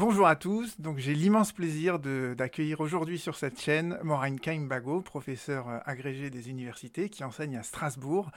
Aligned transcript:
Bonjour 0.00 0.26
à 0.26 0.34
tous, 0.34 0.80
donc 0.80 0.96
j'ai 0.96 1.12
l'immense 1.12 1.52
plaisir 1.52 1.98
d'accueillir 1.98 2.80
aujourd'hui 2.80 3.18
sur 3.18 3.36
cette 3.36 3.60
chaîne 3.60 3.98
Maureen 4.02 4.40
Kaimbago, 4.40 5.02
professeur 5.02 5.68
euh, 5.68 5.76
agrégé 5.84 6.30
des 6.30 6.48
universités 6.48 7.10
qui 7.10 7.22
enseigne 7.22 7.58
à 7.58 7.62
Strasbourg 7.62 8.30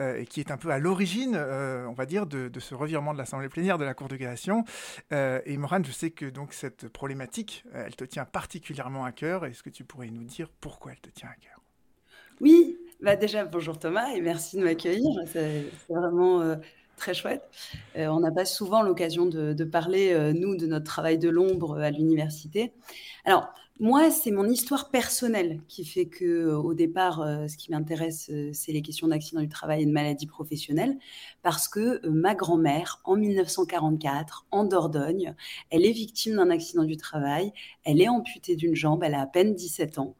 euh, 0.00 0.16
et 0.16 0.24
qui 0.24 0.40
est 0.40 0.50
un 0.50 0.56
peu 0.56 0.70
à 0.70 0.78
l'origine, 0.78 1.34
euh, 1.36 1.86
on 1.88 1.92
va 1.92 2.06
dire, 2.06 2.24
de, 2.24 2.50
ce 2.58 2.74
revirement 2.74 3.12
de 3.12 3.18
l'Assemblée 3.18 3.50
plénière 3.50 3.76
de 3.76 3.84
la 3.84 3.92
Cour 3.92 4.08
de 4.08 4.16
cassation. 4.16 4.64
et 5.10 5.56
Maureen, 5.58 5.84
je 5.84 5.92
sais 5.92 6.10
que 6.10 6.24
donc 6.24 6.54
cette 6.54 6.88
problématique, 6.88 7.64
elle 7.74 7.96
te 7.96 8.04
tient 8.04 8.24
particulièrement 8.24 9.04
à 9.04 9.12
cœur. 9.12 9.44
Est-ce 9.44 9.62
que 9.62 9.68
tu 9.68 9.84
pourrais 9.84 10.08
nous 10.08 10.24
dire 10.24 10.48
pourquoi 10.62 10.92
elle 10.92 11.00
te 11.00 11.10
tient 11.10 11.28
à 11.28 11.34
cœur? 11.34 11.60
Oui, 12.40 12.78
bah 13.02 13.16
déjà 13.16 13.44
bonjour 13.44 13.78
Thomas 13.78 14.08
et 14.14 14.22
merci 14.22 14.56
de 14.56 14.64
m'accueillir. 14.64 15.20
C'est 15.26 15.66
vraiment 15.90 16.56
très 17.00 17.14
chouette. 17.14 17.48
Euh, 17.96 18.06
on 18.06 18.20
n'a 18.20 18.30
pas 18.30 18.44
souvent 18.44 18.82
l'occasion 18.82 19.26
de, 19.26 19.64
parler, 19.64 20.12
euh, 20.12 20.32
nous, 20.32 20.54
de 20.54 20.66
notre 20.66 20.84
travail 20.84 21.18
de 21.18 21.28
l'ombre 21.28 21.78
euh, 21.78 21.82
à 21.82 21.90
l'université. 21.90 22.72
Alors, 23.24 23.48
moi, 23.80 24.10
c'est 24.10 24.30
mon 24.30 24.44
histoire 24.44 24.90
personnelle 24.90 25.62
qui 25.66 25.86
fait 25.86 26.04
que, 26.04 26.52
au 26.52 26.74
départ, 26.74 27.26
ce 27.48 27.56
qui 27.56 27.70
m'intéresse, 27.70 28.30
c'est 28.52 28.72
les 28.72 28.82
questions 28.82 29.08
d'accident 29.08 29.40
du 29.40 29.48
travail 29.48 29.84
et 29.84 29.86
de 29.86 29.90
maladies 29.90 30.26
professionnelles, 30.26 30.98
parce 31.42 31.66
que 31.66 32.06
ma 32.06 32.34
grand-mère, 32.34 33.00
en 33.04 33.16
1944, 33.16 34.48
en 34.50 34.64
Dordogne, 34.64 35.34
elle 35.70 35.86
est 35.86 35.92
victime 35.92 36.36
d'un 36.36 36.50
accident 36.50 36.84
du 36.84 36.98
travail, 36.98 37.54
elle 37.84 38.02
est 38.02 38.08
amputée 38.08 38.54
d'une 38.54 38.74
jambe, 38.74 39.02
elle 39.02 39.14
a 39.14 39.22
à 39.22 39.26
peine 39.26 39.54
17 39.54 39.98
ans, 39.98 40.14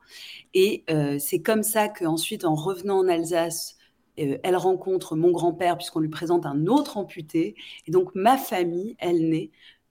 et 0.55 0.87
c'est 1.19 1.43
comme 1.43 1.63
ça 1.63 1.91
qu'ensuite, 1.91 2.47
en 2.47 2.55
revenant 2.55 3.01
en 3.01 3.09
Alsace, 3.09 3.77
euh, 4.21 4.39
elle 4.43 4.57
rencontre 4.57 5.17
mon 5.17 5.31
grand-père 5.31 5.77
puisqu'on 5.77 6.01
lui 6.01 6.09
présente 6.09 6.47
un 6.47 6.67
autre 6.67 6.97
amputé. 6.97 7.55
Et 7.87 7.91
donc 7.91 8.15
ma 8.15 8.37
famille, 8.37 8.97
elle 8.99 9.29
naît 9.29 9.51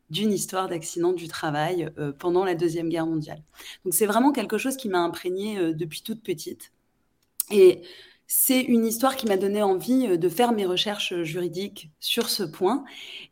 d'une 0.10 0.32
histoire 0.32 0.68
d'accident 0.68 1.14
du 1.14 1.28
travail 1.28 1.90
euh, 1.98 2.12
pendant 2.12 2.44
la 2.44 2.56
Deuxième 2.56 2.90
Guerre 2.90 3.06
mondiale. 3.06 3.44
Donc 3.86 3.94
c'est 3.94 4.06
vraiment 4.06 4.32
quelque 4.32 4.58
chose 4.58 4.76
qui 4.76 4.90
m'a 4.90 5.00
imprégnée 5.00 5.58
euh, 5.58 5.74
depuis 5.74 6.02
toute 6.02 6.24
petite. 6.24 6.72
Et 7.52 7.82
c'est 8.32 8.62
une 8.62 8.86
histoire 8.86 9.16
qui 9.16 9.26
m'a 9.26 9.38
donné 9.38 9.64
envie 9.64 10.06
euh, 10.06 10.16
de 10.16 10.30
faire 10.30 10.52
mes 10.52 10.68
recherches 10.68 11.24
juridiques 11.24 11.90
sur 12.00 12.30
ce 12.30 12.44
point. 12.44 12.86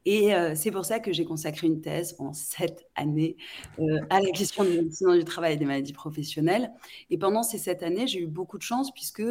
Et 0.06 0.34
euh, 0.34 0.56
c'est 0.56 0.72
pour 0.72 0.86
ça 0.86 1.00
que 1.00 1.14
j'ai 1.14 1.24
consacré 1.24 1.68
une 1.68 1.82
thèse 1.82 2.16
en 2.18 2.34
sept 2.34 2.90
années 2.96 3.38
euh, 3.78 4.00
à 4.10 4.20
la 4.20 4.32
question 4.32 4.64
de 4.64 4.72
l'accident 4.72 5.14
du 5.14 5.24
travail 5.24 5.54
et 5.54 5.58
des 5.58 5.66
maladies 5.66 5.94
professionnelles. 5.94 6.72
Et 7.12 7.20
pendant 7.20 7.44
ces 7.44 7.60
sept 7.60 7.84
années, 7.84 8.08
j'ai 8.08 8.22
eu 8.22 8.26
beaucoup 8.26 8.58
de 8.58 8.64
chance 8.64 8.92
puisque 8.92 9.22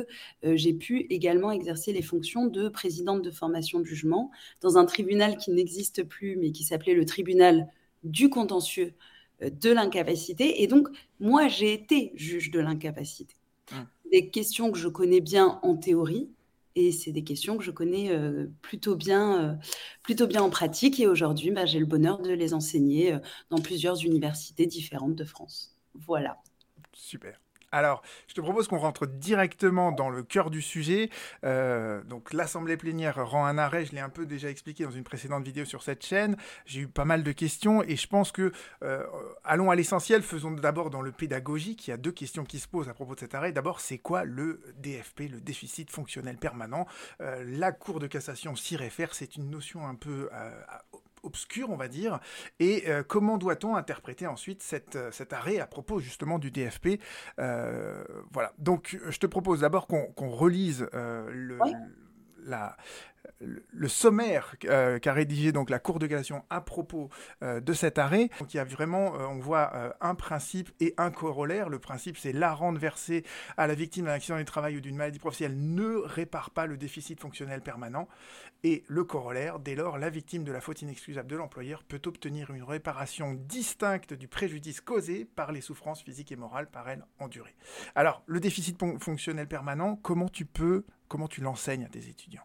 j'ai 0.45 0.73
pu 0.73 1.01
également 1.11 1.51
exercer 1.51 1.93
les 1.93 2.03
fonctions 2.03 2.47
de 2.47 2.69
présidente 2.69 3.23
de 3.23 3.33
formation 3.33 3.81
de 3.81 3.85
jugement 3.85 4.31
dans 4.61 4.79
un 4.79 4.85
tribunal 4.85 5.37
qui 5.37 5.51
n'existe 5.51 6.05
plus, 6.05 6.37
mais 6.37 6.53
qui 6.53 6.63
s'appelait 6.63 6.95
le 6.95 7.05
tribunal 7.05 7.67
du 8.05 8.31
contentieux 8.31 8.95
de 9.41 9.71
l'incapacité. 9.73 10.63
Et 10.63 10.69
donc, 10.69 10.87
moi, 11.19 11.49
j'ai 11.49 11.73
été 11.73 12.13
juge 12.15 12.53
de 12.53 12.61
l'incapacité. 12.61 13.35
Des 14.13 14.31
questions 14.31 14.71
que 14.71 14.79
je 14.79 14.89
connais 14.89 15.21
bien 15.21 15.59
en 15.63 15.77
théorie 15.77 16.31
et 16.77 16.93
c'est 16.93 17.11
des 17.11 17.25
questions 17.25 17.57
que 17.57 17.65
je 17.65 17.71
connais 17.71 18.11
euh, 18.11 18.47
plutôt, 18.61 18.97
bien, 18.97 19.43
euh, 19.43 19.55
plutôt 20.03 20.27
bien 20.27 20.43
en 20.43 20.51
pratique. 20.51 21.01
Et 21.01 21.07
aujourd'hui, 21.07 21.51
bah, 21.51 21.65
j'ai 21.65 21.79
le 21.79 21.87
bonheur 21.87 22.21
de 22.21 22.31
les 22.31 22.53
enseigner 22.53 23.15
euh, 23.15 23.19
dans 23.49 23.59
plusieurs 23.59 24.05
universités 24.05 24.67
différentes 24.67 25.15
de 25.15 25.25
France. 25.25 25.75
Voilà. 25.95 26.37
Super. 26.93 27.41
Alors, 27.77 28.01
je 28.27 28.33
te 28.33 28.41
propose 28.41 28.69
qu'on 28.69 28.79
rentre 28.79 29.05
directement 29.05 29.93
dans 29.93 30.09
le 30.09 30.23
cœur 30.23 30.49
du 30.49 30.63
sujet. 30.63 31.11
Euh, 31.45 32.03
donc, 32.05 32.33
l'Assemblée 32.33 32.79
plénière 32.79 33.23
rend 33.29 33.45
un 33.45 33.59
arrêt. 33.59 33.85
Je 33.85 33.93
l'ai 33.93 34.01
un 34.01 34.09
peu 34.09 34.25
déjà 34.25 34.49
expliqué 34.49 34.85
dans 34.85 34.91
une 34.91 35.05
précédente 35.05 35.45
vidéo 35.45 35.67
sur 35.67 35.83
cette 35.83 36.03
chaîne. 36.03 36.39
J'ai 36.65 36.81
eu 36.81 36.89
pas 36.89 37.05
mal 37.05 37.23
de 37.23 37.33
questions 37.33 37.83
et 37.83 37.97
je 37.97 38.07
pense 38.07 38.33
que 38.33 38.51
euh, 38.83 39.05
allons 39.45 39.71
à 39.71 39.75
l'essentiel. 39.75 40.23
Faisons 40.23 40.53
d'abord 40.53 40.89
dans 40.89 41.03
le 41.03 41.13
pédagogique. 41.13 41.87
Il 41.87 41.91
y 41.91 41.93
a 41.93 41.99
deux 41.99 42.13
questions 42.13 42.47
qui 42.47 42.61
se 42.61 42.67
posent 42.67 42.89
à 42.89 42.95
propos 42.95 43.15
de 43.15 43.21
cet 43.21 43.35
arrêt. 43.35 43.53
D'abord, 43.53 43.81
c'est 43.81 43.99
quoi 43.99 44.25
le 44.25 44.63
DFP, 44.79 45.29
le 45.31 45.43
déficit 45.43 45.91
fonctionnel 45.91 46.39
permanent? 46.39 46.87
Euh, 47.21 47.45
La 47.47 47.73
Cour 47.73 48.01
de 48.01 48.07
cassation 48.07 48.57
s'y 48.57 48.77
réfère. 48.77 49.15
C'est 49.15 49.37
une 49.37 49.51
notion 49.51 49.87
un 49.87 49.97
peu 49.97 50.31
obscur, 51.27 51.71
on 51.71 51.77
va 51.77 51.89
dire. 51.89 52.21
Et 52.61 52.85
euh, 52.89 53.03
comment 53.03 53.39
doit-on 53.39 53.77
interpréter 53.77 54.27
ensuite 54.27 54.65
euh, 54.95 55.11
cet 55.11 55.33
arrêt 55.33 55.59
à 55.59 55.67
propos 55.67 56.01
justement 56.01 56.39
du 56.39 56.51
DFP 56.51 57.01
euh, 57.39 58.05
Voilà. 58.33 58.53
Donc, 58.59 58.99
je 59.09 59.19
te 59.19 59.27
propose 59.27 59.61
d'abord 59.61 59.87
qu'on 59.87 60.31
relise 60.31 60.89
le, 60.93 61.59
le 63.41 63.89
sommaire 63.89 64.55
euh, 64.65 64.99
qu'a 64.99 65.13
rédigé 65.13 65.53
donc 65.53 65.71
la 65.71 65.79
Cour 65.79 65.99
de 65.99 66.07
cassation 66.07 66.45
à 66.51 66.61
propos 66.61 67.11
euh, 67.43 67.61
de 67.61 67.73
cet 67.73 67.99
arrêt. 67.99 68.31
Donc 68.41 68.55
il 68.55 68.57
y 68.57 68.61
a 68.61 68.65
vraiment, 68.65 69.15
euh, 69.15 69.27
on 69.27 69.39
voit 69.39 69.95
un 70.01 70.15
principe 70.15 70.71
et 70.81 70.95
un 70.97 71.11
corollaire. 71.11 71.69
Le 71.69 71.79
principe, 71.79 72.17
c'est 72.17 72.33
la 72.33 72.55
rente 72.55 72.79
versée 72.79 73.25
à 73.57 73.67
la 73.67 73.75
victime 73.75 74.07
d'un 74.07 74.13
accident 74.13 74.39
du 74.39 74.45
travail 74.45 74.77
ou 74.77 74.81
d'une 74.81 74.97
maladie 74.97 75.19
professionnelle 75.19 75.59
ne 75.59 75.97
répare 75.97 76.51
pas 76.51 76.67
le 76.67 76.77
déficit 76.77 77.21
fonctionnel 77.21 77.61
permanent. 77.61 78.09
Et 78.65 78.85
le 78.89 79.05
corollaire, 79.05 79.59
dès 79.59 79.75
lors, 79.75 79.99
la 79.99 80.11
victime 80.11 80.43
de 80.43 80.53
la 80.53 80.61
faute 80.61 80.83
inexcusable 80.83 81.29
de 81.29 81.37
l'employeur 81.37 81.85
peut 81.85 82.01
obtenir 82.07 82.51
une 82.51 82.63
réparation 82.63 83.35
distincte 83.35 84.15
du 84.15 84.29
préjudice 84.29 84.81
causé 84.81 85.25
par 85.25 85.53
les 85.53 85.61
souffrances 85.61 86.03
physiques 86.03 86.33
et 86.33 86.37
morales 86.37 86.69
par 86.69 86.89
elle 86.89 87.05
endurées. 87.19 87.55
Alors, 87.95 88.23
le 88.27 88.41
déficit 88.41 88.79
fonctionnel 89.01 89.47
permanent, 89.47 89.97
comment 89.97 90.29
tu 90.29 90.47
peux, 90.47 90.85
comment 91.09 91.29
tu 91.29 91.41
l'enseignes 91.41 91.85
à 91.85 91.89
tes 91.89 92.09
étudiants? 92.09 92.43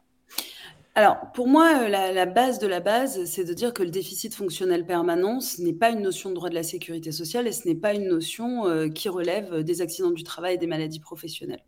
Alors, 0.94 1.32
pour 1.34 1.48
moi, 1.48 1.84
euh, 1.84 1.88
la, 1.88 2.26
base 2.26 2.60
de 2.60 2.68
la 2.68 2.82
base, 2.82 3.24
c'est 3.26 3.46
de 3.46 3.54
dire 3.54 3.74
que 3.74 3.82
le 3.82 3.92
déficit 3.92 4.36
fonctionnel 4.36 4.86
permanent, 4.86 5.40
ce 5.40 5.62
n'est 5.62 5.74
pas 5.74 5.90
une 5.90 6.02
notion 6.02 6.30
de 6.30 6.36
droit 6.36 6.50
de 6.50 6.56
la 6.56 6.64
sécurité 6.64 7.14
sociale 7.14 7.48
et 7.48 7.54
ce 7.54 7.66
n'est 7.68 7.76
pas 7.76 7.94
une 7.94 8.10
notion 8.10 8.68
euh, 8.68 8.90
qui 8.90 9.08
relève 9.08 9.64
des 9.64 9.82
accidents 9.82 10.12
du 10.12 10.24
travail 10.24 10.56
et 10.56 10.58
des 10.58 10.68
maladies 10.68 11.00
professionnelles. 11.00 11.64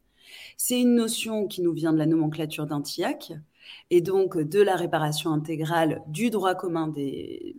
C'est 0.58 0.80
une 0.80 0.96
notion 0.96 1.48
qui 1.48 1.62
nous 1.62 1.72
vient 1.72 1.94
de 1.94 1.98
la 1.98 2.06
nomenclature 2.06 2.66
d'un 2.66 2.82
TIAC 2.82 3.34
et 3.92 4.02
donc 4.02 4.38
de 4.38 4.62
la 4.62 4.76
réparation 4.76 5.32
intégrale 5.32 6.02
du 6.08 6.30
droit 6.30 6.56
commun 6.56 6.90
des, 6.90 7.56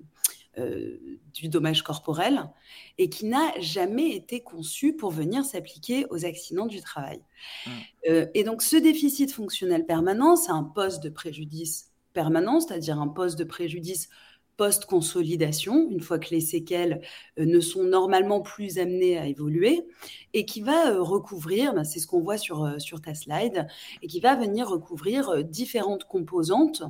euh, 0.58 1.18
du 1.32 1.48
dommage 1.48 1.82
corporel 1.82 2.48
et 2.96 3.08
qui 3.08 3.26
n'a 3.26 3.58
jamais 3.60 4.10
été 4.10 4.40
conçu 4.40 4.92
pour 4.92 5.10
venir 5.10 5.44
s'appliquer 5.44 6.06
aux 6.10 6.24
accidents 6.24 6.66
du 6.66 6.80
travail. 6.80 7.20
Mmh. 7.66 7.70
Euh, 8.08 8.26
et 8.34 8.44
donc 8.44 8.62
ce 8.62 8.76
déficit 8.76 9.32
fonctionnel 9.32 9.84
permanent, 9.84 10.36
c'est 10.36 10.52
un 10.52 10.62
poste 10.62 11.02
de 11.02 11.08
préjudice 11.08 11.90
permanent, 12.12 12.60
c'est-à-dire 12.60 13.00
un 13.00 13.08
poste 13.08 13.36
de 13.36 13.42
préjudice 13.42 14.08
post-consolidation, 14.56 15.90
une 15.90 16.00
fois 16.00 16.20
que 16.20 16.30
les 16.30 16.40
séquelles 16.40 17.00
euh, 17.40 17.46
ne 17.46 17.58
sont 17.58 17.82
normalement 17.82 18.40
plus 18.40 18.78
amenées 18.78 19.18
à 19.18 19.26
évoluer, 19.26 19.88
et 20.34 20.44
qui 20.44 20.60
va 20.60 21.00
recouvrir, 21.00 21.74
ben, 21.74 21.82
c'est 21.82 21.98
ce 21.98 22.06
qu'on 22.06 22.20
voit 22.20 22.38
sur, 22.38 22.80
sur 22.80 23.00
ta 23.00 23.14
slide, 23.14 23.66
et 24.02 24.06
qui 24.06 24.20
va 24.20 24.36
venir 24.36 24.68
recouvrir 24.68 25.42
différentes 25.42 26.04
composantes 26.04 26.84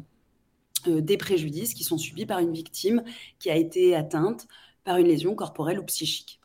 des 0.88 1.16
préjudices 1.16 1.74
qui 1.74 1.84
sont 1.84 1.98
subis 1.98 2.26
par 2.26 2.38
une 2.38 2.52
victime 2.52 3.02
qui 3.38 3.50
a 3.50 3.56
été 3.56 3.94
atteinte 3.94 4.46
par 4.84 4.96
une 4.98 5.06
lésion 5.06 5.34
corporelle 5.34 5.78
ou 5.78 5.84
psychique. 5.84 6.40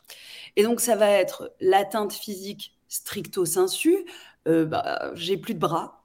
Et 0.56 0.62
donc, 0.62 0.80
ça 0.80 0.96
va 0.96 1.10
être 1.10 1.54
l'atteinte 1.60 2.12
physique 2.12 2.76
stricto 2.88 3.44
sensu. 3.44 4.04
Euh, 4.48 4.64
bah, 4.64 5.12
j'ai 5.14 5.36
plus 5.36 5.54
de 5.54 5.58
bras. 5.58 6.04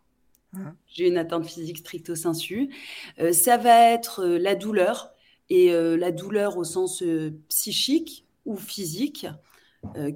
Mmh. 0.53 0.69
J'ai 0.87 1.07
une 1.07 1.17
atteinte 1.17 1.45
physique 1.45 1.77
stricto 1.77 2.15
sensu. 2.15 2.73
Euh, 3.19 3.33
ça 3.33 3.57
va 3.57 3.91
être 3.91 4.25
la 4.25 4.55
douleur, 4.55 5.13
et 5.49 5.71
la 5.71 6.11
douleur 6.11 6.57
au 6.57 6.63
sens 6.63 7.03
psychique 7.49 8.25
ou 8.45 8.55
physique. 8.55 9.27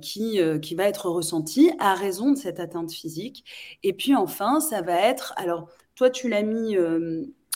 qui, 0.01 0.39
qui 0.63 0.73
va 0.73 0.85
être 0.85 1.09
ressentie 1.09 1.71
à 1.77 1.93
raison 1.93 2.31
de 2.31 2.37
cette 2.37 2.59
atteinte 2.59 2.91
physique. 2.91 3.45
Et 3.83 3.93
puis 3.93 4.15
enfin, 4.15 4.59
ça 4.61 4.81
va 4.81 4.99
être, 4.99 5.31
alors 5.37 5.69
toi 5.93 6.09
tu 6.09 6.27
l'as 6.27 6.41
mis 6.41 6.75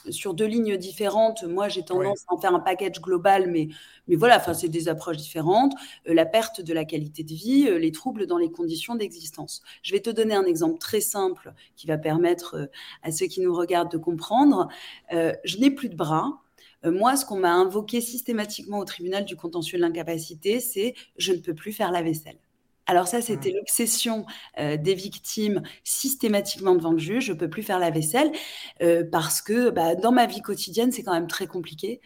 sur 0.09 0.34
deux 0.34 0.46
lignes 0.46 0.78
différentes. 0.78 1.44
Moi, 1.44 1.69
j'ai 1.69 1.84
tendance 1.84 2.25
à 2.28 2.34
en 2.34 2.38
faire 2.38 2.53
un 2.53 2.59
package 2.59 3.02
global, 3.02 3.50
mais, 3.50 3.69
mais 4.08 4.16
voilà, 4.16 4.38
enfin, 4.38 4.53
c'est 4.53 4.68
des 4.68 4.90
approches 4.90 5.18
différentes. 5.18 5.73
Euh, 6.08 6.14
la 6.14 6.26
perte 6.26 6.61
de 6.61 6.73
la 6.73 6.85
qualité 6.85 7.23
de 7.23 7.34
vie, 7.34 7.67
euh, 7.67 7.78
les 7.78 7.91
troubles 7.91 8.28
dans 8.28 8.38
les 8.38 8.52
conditions 8.52 8.96
d'existence. 8.96 9.61
Je 9.82 9.91
vais 9.91 10.00
te 10.00 10.09
donner 10.09 10.35
un 10.35 10.46
exemple 10.46 10.78
très 10.79 11.02
simple 11.02 11.53
qui 11.76 11.88
va 11.88 11.97
permettre 11.97 12.55
euh, 12.55 12.66
à 13.02 13.11
ceux 13.11 13.28
qui 13.28 13.41
nous 13.41 13.55
regardent 13.55 13.91
de 13.91 13.97
comprendre. 13.97 14.67
je 15.11 15.58
n'ai 15.58 15.72
plus 15.72 15.90
de 15.90 15.96
bras. 15.96 16.41
moi, 16.84 17.16
ce 17.16 17.26
qu'on 17.26 17.38
m'a 17.38 17.53
invoqué 17.53 18.02
systématiquement 18.02 18.79
au 18.79 18.85
tribunal 18.85 19.26
du 19.26 19.35
contentieux 19.35 19.78
de 19.78 19.84
l'incapacité, 19.84 20.59
c'est 20.59 20.96
je 21.17 21.34
ne 21.34 21.38
peux 21.38 21.53
plus 21.53 21.72
faire 21.72 21.91
la 21.91 22.02
vaisselle. 22.02 22.42
Alors 22.85 23.08
ça, 23.08 23.22
c'était 23.22 23.52
mmh. 23.52 23.56
l'obsession 23.56 24.26
euh, 24.59 24.78
des 24.78 24.94
victimes 24.94 25.62
systématiquement 25.84 26.76
devant 26.76 26.91
le 26.91 26.97
juge. 26.97 27.26
Je 27.26 27.34
ne 27.34 27.38
peux 27.38 27.50
plus 27.50 27.64
faire 27.64 27.80
la 27.80 27.91
vaisselle 27.91 28.32
euh, 28.82 29.03
parce 29.09 29.41
que 29.41 29.70
bah, 29.70 29.96
dans 29.96 30.12
ma 30.12 30.26
vie 30.26 30.41
quotidienne, 30.41 30.91
c'est 30.91 31.03
quand 31.03 31.14
même 31.14 31.28
très 31.28 31.47
compliqué. 31.47 32.02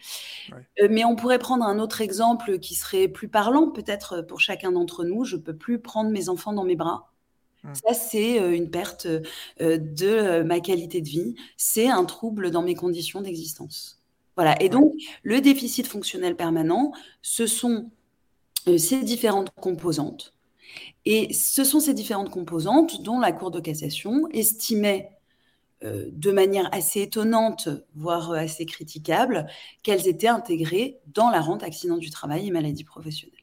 Euh, 0.80 0.88
mais 0.90 1.04
on 1.04 1.16
pourrait 1.16 1.40
prendre 1.40 1.64
un 1.64 1.78
autre 1.78 2.00
exemple 2.00 2.58
qui 2.60 2.74
serait 2.74 3.08
plus 3.08 3.28
parlant 3.28 3.70
peut-être 3.70 4.22
pour 4.22 4.40
chacun 4.40 4.72
d'entre 4.72 5.04
nous. 5.04 5.24
Je 5.24 5.36
ne 5.36 5.40
peux 5.40 5.56
plus 5.56 5.80
prendre 5.80 6.10
mes 6.10 6.28
enfants 6.28 6.52
dans 6.52 6.64
mes 6.64 6.76
bras. 6.76 7.12
Mmh. 7.64 7.74
Ça, 7.74 7.94
c'est 7.94 8.36
une 8.56 8.70
perte 8.70 9.08
de 9.58 10.42
ma 10.42 10.60
qualité 10.60 11.00
de 11.00 11.08
vie. 11.08 11.34
C'est 11.56 11.88
un 11.88 12.04
trouble 12.04 12.52
dans 12.52 12.62
mes 12.62 12.74
conditions 12.74 13.20
d'existence. 13.20 14.00
Voilà. 14.36 14.60
Et 14.62 14.68
donc, 14.68 14.92
le 15.24 15.40
déficit 15.40 15.88
fonctionnel 15.88 16.36
permanent, 16.36 16.92
ce 17.20 17.48
sont 17.48 17.90
ces 18.76 19.02
différentes 19.02 19.50
composantes. 19.56 20.37
Et 21.04 21.32
ce 21.32 21.64
sont 21.64 21.80
ces 21.80 21.94
différentes 21.94 22.30
composantes 22.30 23.02
dont 23.02 23.18
la 23.18 23.32
Cour 23.32 23.50
de 23.50 23.60
cassation 23.60 24.28
estimait 24.30 25.10
de 25.82 26.32
manière 26.32 26.68
assez 26.74 27.02
étonnante, 27.02 27.68
voire 27.94 28.32
assez 28.32 28.66
critiquable, 28.66 29.46
qu'elles 29.84 30.08
étaient 30.08 30.26
intégrées 30.26 30.98
dans 31.06 31.30
la 31.30 31.40
rente 31.40 31.62
accident 31.62 31.98
du 31.98 32.10
travail 32.10 32.48
et 32.48 32.50
maladie 32.50 32.82
professionnelle. 32.82 33.38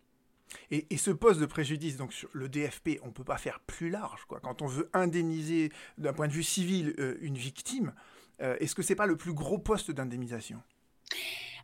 Et, 0.71 0.97
ce 0.97 1.11
poste 1.11 1.39
de 1.39 1.45
préjudice, 1.45 1.97
donc 1.97 2.13
sur 2.13 2.29
le 2.33 2.49
DFP, 2.49 2.99
on 3.03 3.07
ne 3.07 3.11
peut 3.11 3.23
pas 3.23 3.37
faire 3.37 3.59
plus 3.61 3.89
large. 3.89 4.25
Quoi. 4.25 4.39
Quand 4.39 4.61
on 4.61 4.67
veut 4.67 4.89
indemniser 4.93 5.71
d'un 5.97 6.13
point 6.13 6.27
de 6.27 6.33
vue 6.33 6.43
civil 6.43 6.95
euh, 6.99 7.17
une 7.21 7.37
victime, 7.37 7.93
euh, 8.41 8.55
est-ce 8.59 8.75
que 8.75 8.81
ce 8.81 8.91
n'est 8.91 8.95
pas 8.95 9.05
le 9.05 9.17
plus 9.17 9.33
gros 9.33 9.57
poste 9.57 9.91
d'indemnisation? 9.91 10.61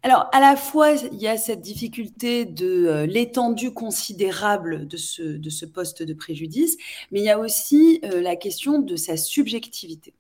Alors, 0.03 0.29
à 0.31 0.39
la 0.39 0.55
fois, 0.55 0.93
il 0.93 1.21
y 1.21 1.27
a 1.27 1.37
cette 1.37 1.61
difficulté 1.61 2.45
de 2.45 2.87
euh, 2.87 3.05
l'étendue 3.05 3.71
considérable 3.71 4.87
de 4.87 4.97
ce, 4.97 5.21
de 5.21 5.49
ce 5.49 5.65
poste 5.65 6.01
de 6.01 6.13
préjudice, 6.13 6.77
mais 7.11 7.19
il 7.19 7.25
y 7.25 7.29
a 7.29 7.37
aussi 7.37 8.01
la 8.03 8.35
question 8.35 8.79
de 8.79 8.95
sa 8.95 9.15
subjectivité, 9.15 10.15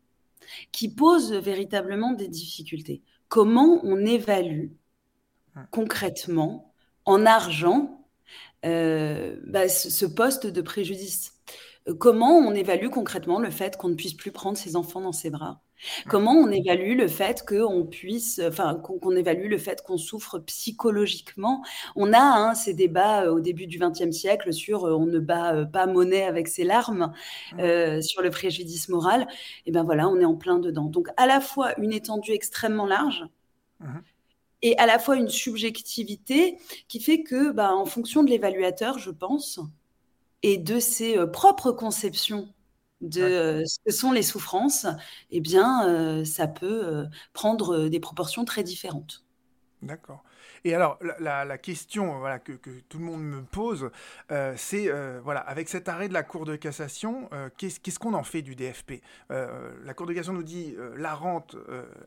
qui 0.71 0.87
pose 0.89 1.33
véritablement 1.33 2.11
des 2.13 2.27
difficultés. 2.27 3.01
Comment 3.27 3.79
on 3.83 4.05
évalue 4.05 4.71
hum. 5.55 5.65
concrètement, 5.71 6.73
en 7.05 7.25
argent, 7.25 8.05
euh, 8.65 9.37
bah, 9.47 9.69
ce, 9.69 10.05
poste 10.05 10.47
de 10.47 10.61
préjudice? 10.61 11.33
Euh, 11.87 11.95
comment 11.95 12.37
on 12.37 12.53
évalue 12.53 12.89
concrètement 12.89 13.39
le 13.39 13.49
fait 13.49 13.77
qu'on 13.77 13.89
ne 13.89 13.95
puisse 13.95 14.13
plus 14.13 14.31
prendre 14.31 14.57
ses 14.57 14.75
enfants 14.75 15.01
dans 15.01 15.11
ses 15.11 15.29
bras? 15.29 15.61
Comment 16.07 16.33
on 16.33 16.51
évalue 16.51 16.95
le 16.95 17.07
fait 17.07 17.43
qu'on 17.43 17.87
puisse, 17.87 18.39
enfin, 18.47 18.75
qu'on 18.75 19.15
évalue 19.15 19.49
le 19.49 19.57
fait 19.57 19.81
qu'on 19.81 19.97
souffre 19.97 20.37
psychologiquement? 20.37 21.63
On 21.95 22.13
a 22.13 22.19
hein, 22.19 22.53
ces 22.53 22.75
débats 22.75 23.23
euh, 23.23 23.33
au 23.33 23.39
début 23.39 23.65
du 23.65 23.79
XXe 23.79 24.11
siècle 24.11 24.53
sur 24.53 24.83
on 24.83 25.07
ne 25.07 25.17
bat 25.17 25.65
pas 25.65 25.87
monnaie 25.87 26.23
avec 26.23 26.47
ses 26.47 26.63
larmes, 26.65 27.13
sur 27.57 28.21
le 28.21 28.29
préjudice 28.29 28.89
moral. 28.89 29.27
Et 29.65 29.71
ben 29.71 29.83
voilà, 29.83 30.07
on 30.07 30.19
est 30.19 30.25
en 30.25 30.35
plein 30.35 30.59
dedans. 30.59 30.85
Donc 30.85 31.07
à 31.17 31.25
la 31.25 31.41
fois 31.41 31.73
une 31.79 31.93
étendue 31.93 32.31
extrêmement 32.31 32.85
large, 32.85 33.25
mmh. 33.79 33.85
et 34.61 34.77
à 34.77 34.85
la 34.85 34.99
fois 34.99 35.15
une 35.15 35.29
subjectivité 35.29 36.59
qui 36.89 36.99
fait 36.99 37.23
que, 37.23 37.51
bah, 37.51 37.73
en 37.73 37.85
fonction 37.85 38.23
de 38.23 38.29
l'évaluateur, 38.29 38.99
je 38.99 39.09
pense, 39.09 39.59
et 40.43 40.57
de 40.57 40.79
ses 40.79 41.17
euh, 41.17 41.27
propres 41.27 41.71
conceptions 41.71 42.53
de 43.01 43.21
euh, 43.21 43.65
ce 43.65 43.79
que 43.83 43.91
sont 43.91 44.11
les 44.11 44.21
souffrances, 44.21 44.85
eh 45.31 45.39
bien, 45.39 45.87
euh, 45.87 46.23
ça 46.23 46.47
peut 46.47 47.07
prendre 47.33 47.87
des 47.87 47.99
proportions 47.99 48.45
très 48.45 48.63
différentes. 48.63 49.23
D'accord. 49.81 50.23
Et 50.63 50.75
alors, 50.75 50.99
la, 51.19 51.57
question 51.57 52.19
voilà, 52.19 52.37
que, 52.37 52.51
tout 52.87 52.99
le 52.99 53.03
monde 53.03 53.23
me 53.23 53.41
pose, 53.41 53.89
c'est, 54.55 54.91
voilà, 55.23 55.39
avec 55.39 55.67
cet 55.69 55.89
arrêt 55.89 56.07
de 56.07 56.13
la 56.13 56.21
Cour 56.21 56.45
de 56.45 56.55
cassation, 56.55 57.31
qu'est-ce 57.57 57.97
qu'on 57.97 58.13
en 58.13 58.21
fait 58.21 58.43
du 58.43 58.55
DFP 58.55 59.01
La 59.29 59.93
Cour 59.95 60.05
de 60.05 60.13
cassation 60.13 60.33
nous 60.33 60.43
dit, 60.43 60.75
la 60.97 61.15
rente, 61.15 61.55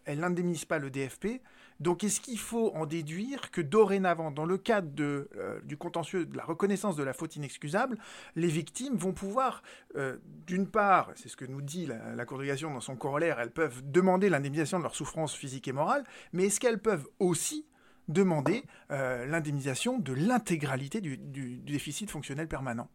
elle 0.04 0.20
n'indemnise 0.20 0.64
pas 0.66 0.78
le 0.78 0.88
DFP, 0.88 1.40
donc 1.84 2.02
est-ce 2.02 2.18
qu'il 2.18 2.38
faut 2.38 2.72
en 2.74 2.86
déduire 2.86 3.50
que 3.50 3.60
dorénavant, 3.60 4.30
dans 4.30 4.46
le 4.46 4.56
cadre 4.56 4.88
euh, 4.98 5.60
du 5.64 5.76
contentieux 5.76 6.24
de 6.24 6.34
la 6.34 6.42
reconnaissance 6.42 6.96
de 6.96 7.02
la 7.02 7.12
faute 7.12 7.36
inexcusable, 7.36 7.98
les 8.36 8.48
victimes 8.48 8.96
vont 8.96 9.12
pouvoir, 9.12 9.62
euh, 9.94 10.16
d'une 10.46 10.66
part, 10.66 11.12
c'est 11.14 11.28
ce 11.28 11.36
que 11.36 11.44
nous 11.44 11.60
dit 11.60 11.84
la, 11.84 12.14
la 12.16 12.24
dans 12.24 12.80
son 12.80 12.96
corollaire, 12.96 13.38
elles 13.38 13.50
peuvent 13.50 13.82
demander 13.84 14.30
l'indemnisation 14.30 14.78
de 14.78 14.82
leur 14.82 14.94
souffrance 14.94 15.34
physique 15.34 15.68
et 15.68 15.72
morale, 15.72 16.04
mais 16.32 16.46
est-ce 16.46 16.58
qu'elles 16.58 16.80
peuvent 16.80 17.06
aussi 17.18 17.66
demander 18.08 18.64
euh, 18.90 19.26
l'indemnisation 19.26 19.98
de 19.98 20.14
l'intégralité 20.14 21.02
du, 21.02 21.18
déficit 21.18 22.10
fonctionnel 22.10 22.48
permanent? 22.48 22.88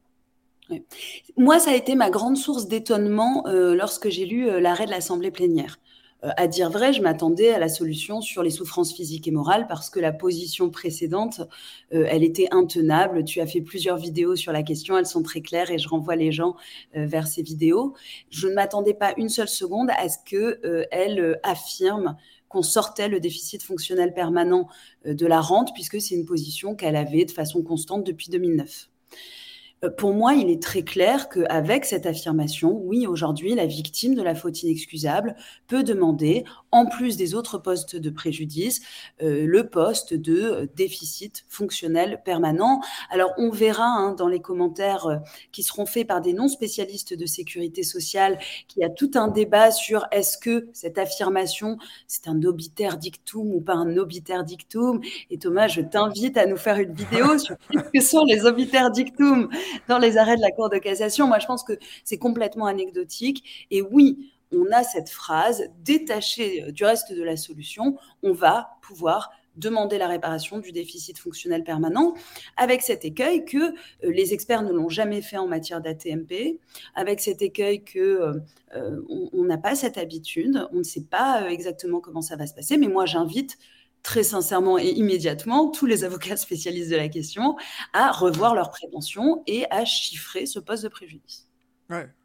Moi, 1.37 1.59
ça 1.59 1.71
a 1.71 1.75
été 1.75 1.93
ma 1.93 2.09
grande 2.09 2.37
source 2.37 2.67
d'étonnement 2.67 3.43
lorsque 3.47 4.09
j'ai 4.09 4.25
lu 4.25 4.59
l'arrêt 4.59 4.85
de 4.85 4.91
l'Assemblée 4.91 5.31
plénière. 5.31 5.79
Euh, 6.23 6.31
à 6.35 6.47
dire 6.47 6.69
vrai, 6.69 6.91
je 6.91 7.01
m'attendais 7.01 7.51
à 7.51 7.59
la 7.59 7.69
solution 7.69 8.21
sur 8.21 8.43
les 8.43 8.49
souffrances 8.49 8.93
physiques 8.93 9.27
et 9.27 9.31
morales 9.31 9.67
parce 9.67 9.89
que 9.89 9.99
la 9.99 10.11
position 10.11 10.69
précédente, 10.69 11.41
euh, 11.93 12.05
elle 12.09 12.23
était 12.23 12.47
intenable. 12.51 13.23
Tu 13.23 13.39
as 13.39 13.47
fait 13.47 13.61
plusieurs 13.61 13.97
vidéos 13.97 14.35
sur 14.35 14.51
la 14.51 14.63
question, 14.63 14.97
elles 14.97 15.05
sont 15.05 15.23
très 15.23 15.41
claires 15.41 15.71
et 15.71 15.77
je 15.77 15.87
renvoie 15.87 16.15
les 16.15 16.31
gens 16.31 16.55
euh, 16.95 17.05
vers 17.05 17.27
ces 17.27 17.41
vidéos. 17.41 17.95
Je 18.29 18.47
ne 18.47 18.53
m'attendais 18.53 18.93
pas 18.93 19.13
une 19.17 19.29
seule 19.29 19.47
seconde 19.47 19.89
à 19.91 20.09
ce 20.09 20.17
qu'elle 20.25 21.39
affirme 21.43 22.17
qu'on 22.49 22.63
sortait 22.63 23.07
le 23.07 23.19
déficit 23.19 23.61
fonctionnel 23.61 24.13
permanent 24.13 24.67
de 25.05 25.25
la 25.27 25.39
rente 25.39 25.69
puisque 25.73 26.01
c'est 26.01 26.15
une 26.15 26.25
position 26.25 26.75
qu'elle 26.75 26.95
avait 26.95 27.25
de 27.25 27.31
façon 27.31 27.61
constante 27.61 28.03
depuis 28.03 28.29
2009. 28.29 28.89
Euh, 29.83 29.89
pour 29.89 30.13
moi, 30.13 30.33
il 30.33 30.49
est 30.49 30.61
très 30.61 30.83
clair 30.83 31.29
qu'avec 31.29 31.85
cette 31.85 32.05
affirmation, 32.05 32.71
oui, 32.83 33.07
aujourd'hui, 33.07 33.55
la 33.55 33.65
victime 33.65 34.15
de 34.15 34.21
la 34.21 34.35
faute 34.35 34.63
inexcusable 34.63 35.35
peut 35.67 35.83
demander, 35.83 36.43
en 36.71 36.85
plus 36.85 37.17
des 37.17 37.35
autres 37.35 37.57
postes 37.57 37.95
de 37.95 38.09
préjudice, 38.09 38.81
euh, 39.21 39.45
le 39.45 39.69
poste 39.69 40.13
de 40.13 40.41
euh, 40.41 40.67
déficit 40.75 41.45
fonctionnel 41.47 42.21
permanent. 42.25 42.81
Alors, 43.09 43.31
on 43.37 43.49
verra 43.49 43.85
hein, 43.85 44.13
dans 44.13 44.27
les 44.27 44.41
commentaires 44.41 45.21
qui 45.51 45.63
seront 45.63 45.85
faits 45.85 46.07
par 46.07 46.21
des 46.21 46.33
non-spécialistes 46.33 47.13
de 47.13 47.25
sécurité 47.25 47.83
sociale 47.83 48.37
qu'il 48.67 48.81
y 48.81 48.85
a 48.85 48.89
tout 48.89 49.11
un 49.15 49.27
débat 49.27 49.71
sur 49.71 50.05
est-ce 50.11 50.37
que 50.37 50.67
cette 50.73 50.97
affirmation, 50.97 51.77
c'est 52.07 52.27
un 52.27 52.43
obiter 52.43 52.89
dictum 52.99 53.53
ou 53.53 53.61
pas 53.61 53.73
un 53.73 53.97
obiter 53.97 54.43
dictum. 54.45 55.01
Et 55.29 55.37
Thomas, 55.37 55.67
je 55.67 55.81
t'invite 55.81 56.37
à 56.37 56.45
nous 56.45 56.57
faire 56.57 56.77
une 56.77 56.93
vidéo 56.93 57.37
sur 57.37 57.55
ce 57.73 57.79
que 57.93 58.01
sont 58.01 58.25
les 58.25 58.45
obiter 58.45 58.79
dictum 58.93 59.49
dans 59.87 59.99
les 59.99 60.17
arrêts 60.17 60.35
de 60.35 60.41
la 60.41 60.51
Cour 60.51 60.69
de 60.69 60.77
cassation. 60.77 61.27
Moi, 61.27 61.39
je 61.39 61.47
pense 61.47 61.63
que 61.63 61.73
c'est 62.03 62.17
complètement 62.17 62.65
anecdotique. 62.65 63.67
Et 63.71 63.81
oui, 63.81 64.31
on 64.51 64.65
a 64.71 64.83
cette 64.83 65.09
phrase 65.09 65.69
détachée 65.83 66.63
euh, 66.63 66.71
du 66.71 66.83
reste 66.83 67.13
de 67.13 67.23
la 67.23 67.37
solution, 67.37 67.97
on 68.23 68.33
va 68.33 68.71
pouvoir 68.81 69.31
demander 69.55 69.97
la 69.97 70.07
réparation 70.07 70.59
du 70.59 70.71
déficit 70.71 71.17
fonctionnel 71.17 71.63
permanent, 71.63 72.13
avec 72.55 72.81
cet 72.81 73.03
écueil 73.03 73.43
que 73.43 73.57
euh, 73.57 73.73
les 74.03 74.33
experts 74.33 74.63
ne 74.63 74.71
l'ont 74.71 74.89
jamais 74.89 75.21
fait 75.21 75.37
en 75.37 75.47
matière 75.47 75.81
d'ATMP, 75.81 76.59
avec 76.95 77.19
cet 77.19 77.41
écueil 77.41 77.83
que 77.83 78.39
euh, 78.75 79.01
on 79.09 79.43
n'a 79.43 79.57
pas 79.57 79.75
cette 79.75 79.97
habitude, 79.97 80.67
on 80.71 80.77
ne 80.77 80.83
sait 80.83 81.03
pas 81.03 81.51
exactement 81.51 81.99
comment 81.99 82.21
ça 82.21 82.35
va 82.35 82.47
se 82.47 82.53
passer, 82.53 82.77
mais 82.77 82.87
moi 82.87 83.05
j'invite 83.05 83.57
très 84.03 84.23
sincèrement 84.23 84.77
et 84.77 84.89
immédiatement 84.89 85.69
tous 85.69 85.85
les 85.85 86.03
avocats 86.03 86.37
spécialistes 86.37 86.89
de 86.89 86.95
la 86.95 87.09
question 87.09 87.55
à 87.93 88.11
revoir 88.11 88.55
leur 88.55 88.69
prévention 88.69 89.43
et 89.47 89.65
à 89.71 89.85
chiffrer 89.85 90.45
ce 90.45 90.59
poste 90.59 90.83
de 90.83 90.89
préjudice. 90.89 91.47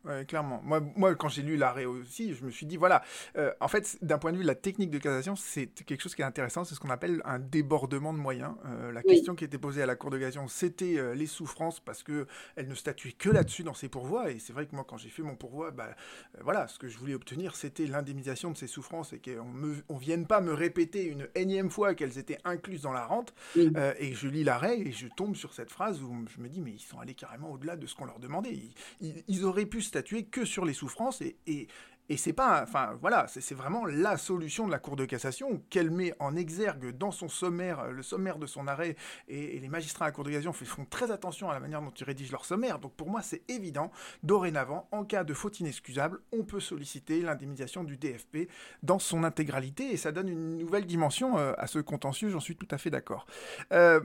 Ouais, 0.05 0.27
clairement. 0.27 0.61
Moi, 0.63 0.81
moi 0.97 1.15
quand 1.15 1.29
j'ai 1.29 1.43
lu 1.43 1.57
l'arrêt 1.57 1.87
aussi, 1.87 2.35
je 2.35 2.45
me 2.45 2.51
suis 2.51 2.67
dit, 2.67 2.77
voilà, 2.77 3.03
euh, 3.37 3.53
en 3.61 3.69
fait, 3.69 3.97
d'un 4.03 4.19
point 4.19 4.33
de 4.33 4.37
vue 4.37 4.43
de 4.43 4.49
la 4.49 4.55
technique 4.55 4.91
de 4.91 4.99
cassation, 4.99 5.35
c'est 5.35 5.67
quelque 5.67 6.03
chose 6.03 6.15
qui 6.15 6.21
est 6.21 6.27
intéressant, 6.27 6.65
c'est 6.65 6.75
ce 6.75 6.81
qu'on 6.81 6.91
appelle 6.91 7.23
un 7.25 7.39
débordement 7.39 8.13
de 8.13 8.19
moyens. 8.19 8.55
Euh, 8.67 8.93
la 8.93 9.03
question 9.03 9.35
qui 9.35 9.45
était 9.45 9.59
posée 9.59 9.83
à 9.83 9.87
la 9.87 9.97
Cour 9.97 10.11
de 10.11 10.19
cassation, 10.19 10.47
c'était 10.47 10.99
euh, 10.99 11.15
les 11.15 11.27
souffrances, 11.27 11.81
parce 11.81 12.03
qu'elle 12.03 12.69
ne 12.69 12.75
statuait 12.75 13.13
que 13.13 13.31
là-dessus 13.31 13.63
dans 13.63 13.73
ses 13.73 13.89
pourvois, 13.89 14.31
et 14.31 14.39
c'est 14.39 14.53
vrai 14.53 14.67
que 14.67 14.75
moi, 14.75 14.85
quand 14.87 14.99
j'ai 14.99 15.09
fait 15.09 15.23
mon 15.23 15.37
pourvoi, 15.37 15.71
bah, 15.71 15.97
voilà, 16.43 16.69
ce 16.69 16.79
que 16.79 16.89
je 16.89 16.99
voulais 16.99 17.15
obtenir, 17.15 17.57
c'était 17.57 17.87
l'indemnisation 17.87 18.51
de 18.51 18.57
ces 18.59 18.67
souffrances, 18.67 19.15
et 19.15 19.21
qu'on 19.21 19.55
ne 19.55 19.99
vienne 19.99 20.27
pas 20.27 20.43
me 20.43 20.53
répéter 20.53 21.05
une 21.05 21.29
énième 21.35 21.71
fois 21.71 21.95
qu'elles 21.95 22.19
étaient 22.19 22.39
incluses 22.45 22.83
dans 22.83 22.93
la 22.93 23.07
rente, 23.07 23.33
et 23.57 24.13
je 24.13 24.29
lis 24.29 24.45
l'arrêt, 24.45 24.81
et 24.81 24.93
je 24.93 25.07
tombe 25.09 25.35
sur 25.35 25.55
cette 25.55 25.71
phrase 25.71 26.03
où 26.03 26.15
je 26.29 26.43
me 26.43 26.49
dis, 26.49 26.61
mais 26.61 26.73
ils 26.73 26.81
sont 26.81 26.99
allés 26.99 27.15
carrément 27.15 27.53
au-delà 27.53 27.77
de 27.77 27.87
ce 27.87 27.95
qu'on 27.95 28.05
leur 28.05 28.19
demandait. 28.19 28.59
Ils, 29.01 29.25
ils 29.29 29.45
auraient 29.45 29.67
pu 29.67 29.81
statuer 29.95 30.25
que 30.25 30.45
sur 30.45 30.65
les 30.65 30.73
souffrances 30.73 31.23
et, 31.23 31.69
c'est 32.17 32.33
pas, 32.33 32.63
enfin 32.65 32.99
voilà, 33.01 33.27
c'est 33.29 33.55
vraiment 33.55 33.87
la 33.87 34.17
solution 34.17 34.67
de 34.67 34.73
la 34.73 34.81
Cour 34.81 34.97
de 34.97 35.05
cassation 35.05 35.63
qu'elle 35.71 35.91
met 35.91 36.13
en 36.19 36.35
exergue 36.35 36.91
dans 36.99 37.13
son 37.13 37.29
sommaire, 37.29 37.93
le 37.93 38.03
sommaire 38.03 38.39
de 38.39 38.47
son 38.47 38.67
arrêt, 38.67 38.97
et, 39.29 39.61
les 39.61 39.69
magistrats 39.69 40.07
à 40.07 40.09
la 40.09 40.13
Cour 40.13 40.25
de 40.25 40.31
cassation 40.31 40.53
font 40.53 40.85
très 40.85 41.13
attention 41.13 41.49
à 41.49 41.55
la 41.55 41.61
manière 41.61 41.81
dont 41.81 41.93
ils 41.93 42.05
rédigent 42.05 42.33
leur 42.33 42.45
sommaire. 42.45 42.81
Donc 42.81 42.93
pour 42.95 43.09
moi, 43.09 43.23
c'est 43.23 43.49
évident, 43.49 43.93
dorénavant, 44.25 44.89
en 44.91 45.05
cas 45.05 45.23
de 45.23 45.33
faute 45.33 45.61
inexcusable, 45.61 46.21
on 46.33 46.43
peut 46.43 46.61
solliciter 46.61 47.23
l'indemnisation 47.23 47.85
du 47.85 47.97
DFP 47.97 48.51
dans 48.83 48.99
son 48.99 49.23
intégralité, 49.23 49.93
et 49.93 49.97
ça 49.97 50.11
donne 50.11 50.29
une 50.29 50.59
nouvelle 50.59 50.87
dimension 50.87 51.39
euh, 51.39 51.53
à 51.57 51.69
ce 51.69 51.79
contentieux, 51.79 52.29
j'en 52.29 52.41
suis 52.41 52.57
tout 52.57 52.69
à 52.73 52.79
fait 52.79 52.91
d'accord. 52.91 53.27
Euh, 53.73 54.01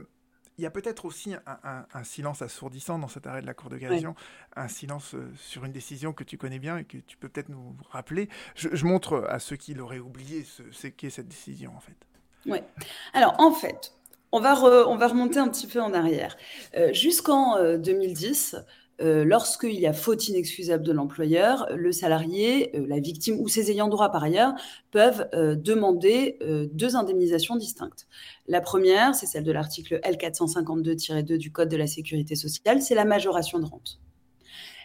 il 0.60 0.62
y 0.62 0.66
a 0.66 0.70
peut-être 0.70 1.06
aussi 1.06 1.32
un, 1.46 2.04
silence 2.04 2.42
assourdissant 2.42 2.98
dans 2.98 3.08
cet 3.08 3.26
arrêt 3.26 3.40
de 3.40 3.46
la 3.46 3.54
Cour 3.54 3.70
de 3.70 3.78
cassation, 3.78 4.14
un 4.54 4.68
silence 4.68 5.14
euh, 5.14 5.32
sur 5.38 5.64
une 5.64 5.72
décision 5.72 6.12
que 6.12 6.22
tu 6.22 6.36
connais 6.36 6.58
bien 6.58 6.76
et 6.76 6.84
que 6.84 6.98
tu 6.98 7.16
peux 7.16 7.30
peut-être 7.30 7.48
nous 7.48 7.74
rappeler. 7.88 8.28
Je, 8.54 8.84
montre 8.84 9.24
à 9.30 9.38
ceux 9.38 9.56
qui 9.56 9.72
l'auraient 9.72 10.00
oublié 10.00 10.44
ce, 10.70 10.86
qu'est 10.88 11.08
cette 11.08 11.28
décision 11.28 11.72
en 11.74 11.80
fait. 11.80 11.96
Oui. 12.44 12.58
Alors 13.14 13.40
en 13.40 13.52
fait, 13.52 13.94
on 14.32 14.40
va, 14.40 14.54
on 14.62 14.96
va 14.96 15.08
remonter 15.08 15.38
un 15.38 15.48
petit 15.48 15.66
peu 15.66 15.80
en 15.80 15.94
arrière. 15.94 16.36
Euh, 16.76 16.92
jusqu'en 16.92 17.56
2010, 17.78 18.56
euh, 19.00 19.24
lorsqu'il 19.24 19.78
y 19.78 19.86
a 19.86 19.92
faute 19.92 20.28
inexcusable 20.28 20.84
de 20.84 20.92
l'employeur, 20.92 21.66
le 21.74 21.92
salarié, 21.92 22.76
euh, 22.76 22.86
la 22.86 23.00
victime 23.00 23.40
ou 23.40 23.48
ses 23.48 23.70
ayants 23.70 23.88
droit 23.88 24.10
par 24.10 24.24
ailleurs 24.24 24.54
peuvent 24.90 25.28
demander 25.32 26.38
deux 26.72 26.96
indemnisations 26.96 27.54
distinctes. 27.56 28.06
La 28.48 28.60
première, 28.60 29.14
c'est 29.14 29.26
celle 29.26 29.44
de 29.44 29.52
l'article 29.52 30.00
L452-2 30.02 31.36
du 31.36 31.52
Code 31.52 31.68
de 31.68 31.76
la 31.76 31.86
sécurité 31.86 32.34
sociale, 32.34 32.82
c'est 32.82 32.96
la 32.96 33.04
majoration 33.04 33.60
de 33.60 33.66
rente. 33.66 34.00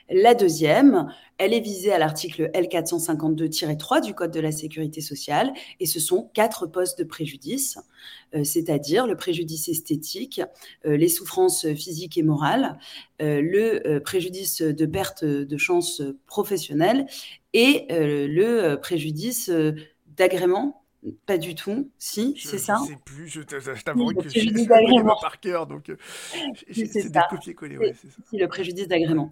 La 0.10 0.36
deuxième, 0.36 1.12
elle 1.40 1.54
est 1.54 1.60
visée 1.60 1.92
à 1.92 1.98
l'article 1.98 2.52
L452-3 2.54 4.02
du 4.06 4.14
Code 4.14 4.32
de 4.32 4.40
la 4.40 4.52
sécurité 4.52 5.02
sociale 5.02 5.52
et 5.80 5.88
ce 5.88 6.00
sont 6.00 6.30
quatre 6.36 6.68
postes 6.68 7.00
de 7.00 7.04
préjudice, 7.04 7.80
euh, 8.36 8.44
c'est-à-dire 8.44 9.08
le 9.08 9.16
préjudice 9.16 9.68
esthétique, 9.68 10.42
euh, 10.86 10.96
les 10.96 11.10
souffrances 11.10 11.68
physiques 11.74 12.20
et 12.20 12.24
morales, 12.24 12.78
euh, 13.22 13.42
le 13.42 14.00
préjudice 14.00 14.62
de 14.62 14.86
perte 14.86 15.26
de 15.26 15.58
chance 15.58 16.04
professionnelle 16.28 17.08
et 17.54 17.88
le 17.90 18.76
préjudice 18.76 19.50
d'agrément 20.18 20.84
pas 21.26 21.38
du 21.38 21.54
tout. 21.54 21.92
Si, 22.00 22.36
c'est 22.44 22.58
ça? 22.58 22.78
Je 22.84 22.94
sais 22.94 23.00
plus. 23.06 23.28
Je 23.28 23.42
t'avoue 23.84 24.14
que 24.14 24.28
je 24.28 24.40
ne 24.40 25.06
pas 25.06 25.16
par 25.22 25.40
cœur, 25.40 25.68
donc 25.68 25.92
c'est 26.72 27.12
des 27.12 27.20
copier-coller. 27.30 27.78
Ouais, 27.78 27.96
le 28.34 28.48
préjudice 28.48 28.88
d'agrément. 28.88 29.32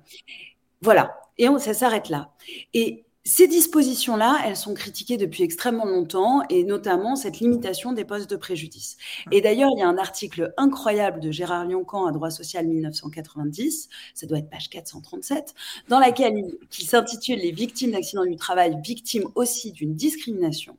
Voilà, 0.83 1.17
et 1.37 1.47
ça 1.59 1.73
s'arrête 1.73 2.09
là. 2.09 2.33
Et 2.73 3.05
ces 3.23 3.47
dispositions-là, 3.47 4.41
elles 4.45 4.57
sont 4.57 4.73
critiquées 4.73 5.15
depuis 5.15 5.43
extrêmement 5.43 5.85
longtemps, 5.85 6.41
et 6.49 6.65
notamment 6.65 7.15
cette 7.15 7.39
limitation 7.39 7.93
des 7.93 8.03
postes 8.03 8.29
de 8.29 8.35
préjudice. 8.35 8.97
Et 9.31 9.39
d'ailleurs, 9.39 9.69
il 9.73 9.79
y 9.79 9.81
a 9.81 9.87
un 9.87 9.97
article 9.97 10.53
incroyable 10.57 11.21
de 11.21 11.31
Gérard 11.31 11.63
Lioncan 11.63 12.05
à 12.05 12.11
Droit 12.11 12.31
social 12.31 12.67
1990, 12.67 13.87
ça 14.13 14.27
doit 14.27 14.39
être 14.39 14.49
page 14.49 14.69
437, 14.69 15.55
dans 15.87 15.99
laquelle 15.99 16.33
il, 16.37 16.57
s'intitule 16.85 17.39
Les 17.39 17.53
victimes 17.53 17.91
d'accidents 17.91 18.25
du 18.25 18.35
travail, 18.35 18.77
victimes 18.83 19.29
aussi 19.35 19.71
d'une 19.71 19.95
discrimination. 19.95 20.77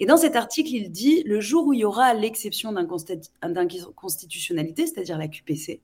Et 0.00 0.06
dans 0.06 0.16
cet 0.16 0.34
article, 0.34 0.74
il 0.74 0.90
dit 0.90 1.22
le 1.22 1.40
jour 1.40 1.68
où 1.68 1.72
il 1.72 1.78
y 1.78 1.84
aura 1.84 2.14
l'exception 2.14 2.72
d'inconstitutionnalité, 2.72 4.88
c'est-à-dire 4.88 5.18
la 5.18 5.28
QPC, 5.28 5.82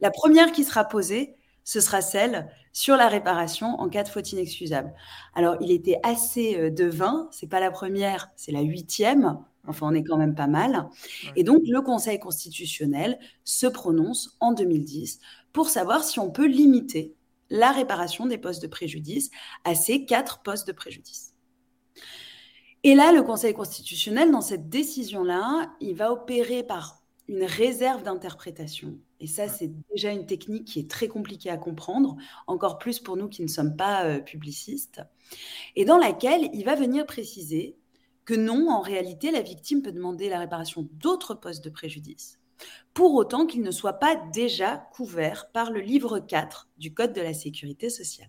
la 0.00 0.12
première 0.12 0.52
qui 0.52 0.62
sera 0.62 0.84
posée, 0.84 1.34
ce 1.64 1.80
sera 1.80 2.02
celle 2.02 2.48
sur 2.72 2.96
la 2.96 3.08
réparation 3.08 3.80
en 3.80 3.88
cas 3.88 4.02
de 4.02 4.08
faute 4.08 4.32
inexcusable. 4.32 4.94
Alors, 5.34 5.56
il 5.60 5.70
était 5.70 5.98
assez 6.02 6.56
euh, 6.56 6.70
de 6.70 6.84
20, 6.84 7.28
c'est 7.32 7.48
pas 7.48 7.60
la 7.60 7.70
première, 7.70 8.30
c'est 8.36 8.52
la 8.52 8.60
huitième. 8.60 9.38
Enfin, 9.66 9.88
on 9.90 9.94
est 9.94 10.04
quand 10.04 10.18
même 10.18 10.34
pas 10.34 10.46
mal. 10.46 10.88
Et 11.36 11.44
donc, 11.44 11.62
le 11.66 11.80
Conseil 11.80 12.18
constitutionnel 12.18 13.18
se 13.44 13.66
prononce 13.66 14.36
en 14.40 14.52
2010 14.52 15.20
pour 15.52 15.70
savoir 15.70 16.04
si 16.04 16.18
on 16.20 16.30
peut 16.30 16.46
limiter 16.46 17.14
la 17.48 17.72
réparation 17.72 18.26
des 18.26 18.36
postes 18.36 18.62
de 18.62 18.66
préjudice 18.66 19.30
à 19.64 19.74
ces 19.74 20.04
quatre 20.04 20.42
postes 20.42 20.66
de 20.66 20.72
préjudice. 20.72 21.34
Et 22.82 22.94
là, 22.94 23.12
le 23.12 23.22
Conseil 23.22 23.54
constitutionnel, 23.54 24.30
dans 24.30 24.42
cette 24.42 24.68
décision-là, 24.68 25.72
il 25.80 25.94
va 25.94 26.12
opérer 26.12 26.62
par 26.62 27.02
une 27.28 27.44
réserve 27.44 28.02
d'interprétation. 28.02 28.98
Et 29.24 29.26
ça, 29.26 29.48
c'est 29.48 29.72
déjà 29.90 30.12
une 30.12 30.26
technique 30.26 30.66
qui 30.66 30.80
est 30.80 30.90
très 30.90 31.08
compliquée 31.08 31.48
à 31.48 31.56
comprendre, 31.56 32.18
encore 32.46 32.76
plus 32.76 33.00
pour 33.00 33.16
nous 33.16 33.30
qui 33.30 33.40
ne 33.40 33.48
sommes 33.48 33.74
pas 33.74 34.04
euh, 34.04 34.20
publicistes, 34.20 35.00
et 35.76 35.86
dans 35.86 35.96
laquelle 35.96 36.50
il 36.52 36.62
va 36.66 36.74
venir 36.74 37.06
préciser 37.06 37.74
que 38.26 38.34
non, 38.34 38.68
en 38.68 38.82
réalité, 38.82 39.30
la 39.30 39.40
victime 39.40 39.80
peut 39.80 39.92
demander 39.92 40.28
la 40.28 40.38
réparation 40.38 40.90
d'autres 40.92 41.32
postes 41.32 41.64
de 41.64 41.70
préjudice, 41.70 42.38
pour 42.92 43.14
autant 43.14 43.46
qu'il 43.46 43.62
ne 43.62 43.70
soit 43.70 43.94
pas 43.94 44.14
déjà 44.30 44.76
couvert 44.92 45.50
par 45.52 45.70
le 45.70 45.80
livre 45.80 46.18
4 46.18 46.68
du 46.76 46.92
Code 46.92 47.14
de 47.14 47.22
la 47.22 47.32
sécurité 47.32 47.88
sociale. 47.88 48.28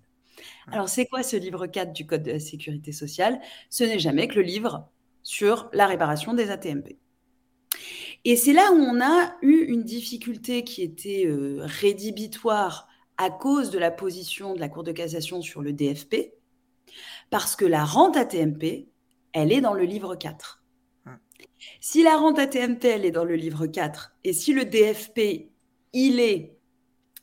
Alors, 0.72 0.88
c'est 0.88 1.08
quoi 1.08 1.24
ce 1.24 1.36
livre 1.36 1.68
4 1.68 1.92
du 1.92 2.08
Code 2.08 2.24
de 2.24 2.32
la 2.32 2.40
sécurité 2.40 2.94
sociale? 2.94 3.42
Ce 3.70 3.84
n'est 3.84 4.00
jamais 4.00 4.30
que 4.30 4.36
le 4.36 4.44
livre 4.44 4.88
sur 5.24 5.70
la 5.74 5.88
réparation 5.88 6.34
des 6.34 6.52
ATMP. 6.52 6.96
Et 8.28 8.36
c'est 8.36 8.54
là 8.54 8.72
où 8.72 8.78
on 8.78 9.00
a 9.02 9.36
eu 9.44 9.66
une 9.66 9.84
difficulté 9.84 10.64
qui 10.64 10.82
était 10.82 11.28
euh, 11.28 11.60
rédhibitoire 11.62 12.88
à 13.18 13.30
cause 13.30 13.70
de 13.70 13.78
la 13.78 13.92
position 13.92 14.56
de 14.56 14.60
la 14.60 14.68
Cour 14.68 14.84
de 14.84 14.92
cassation 14.92 15.44
sur 15.44 15.62
le 15.62 15.72
DFP, 15.72 16.34
parce 17.30 17.56
que 17.56 17.66
la 17.66 17.86
rente 17.86 18.18
ATMP, 18.18 18.88
elle 19.32 19.52
est 19.52 19.62
dans 19.62 19.76
le 19.76 19.84
livre 19.84 20.16
4. 20.16 20.64
Si 21.80 22.04
la 22.04 22.18
rente 22.18 22.40
ATMP, 22.40 22.84
elle 22.86 23.06
est 23.06 23.12
dans 23.12 23.26
le 23.26 23.36
livre 23.36 23.68
4, 23.68 24.16
et 24.24 24.34
si 24.34 24.54
le 24.54 24.66
DFP, 24.66 25.52
il 25.94 26.20
est 26.20 26.58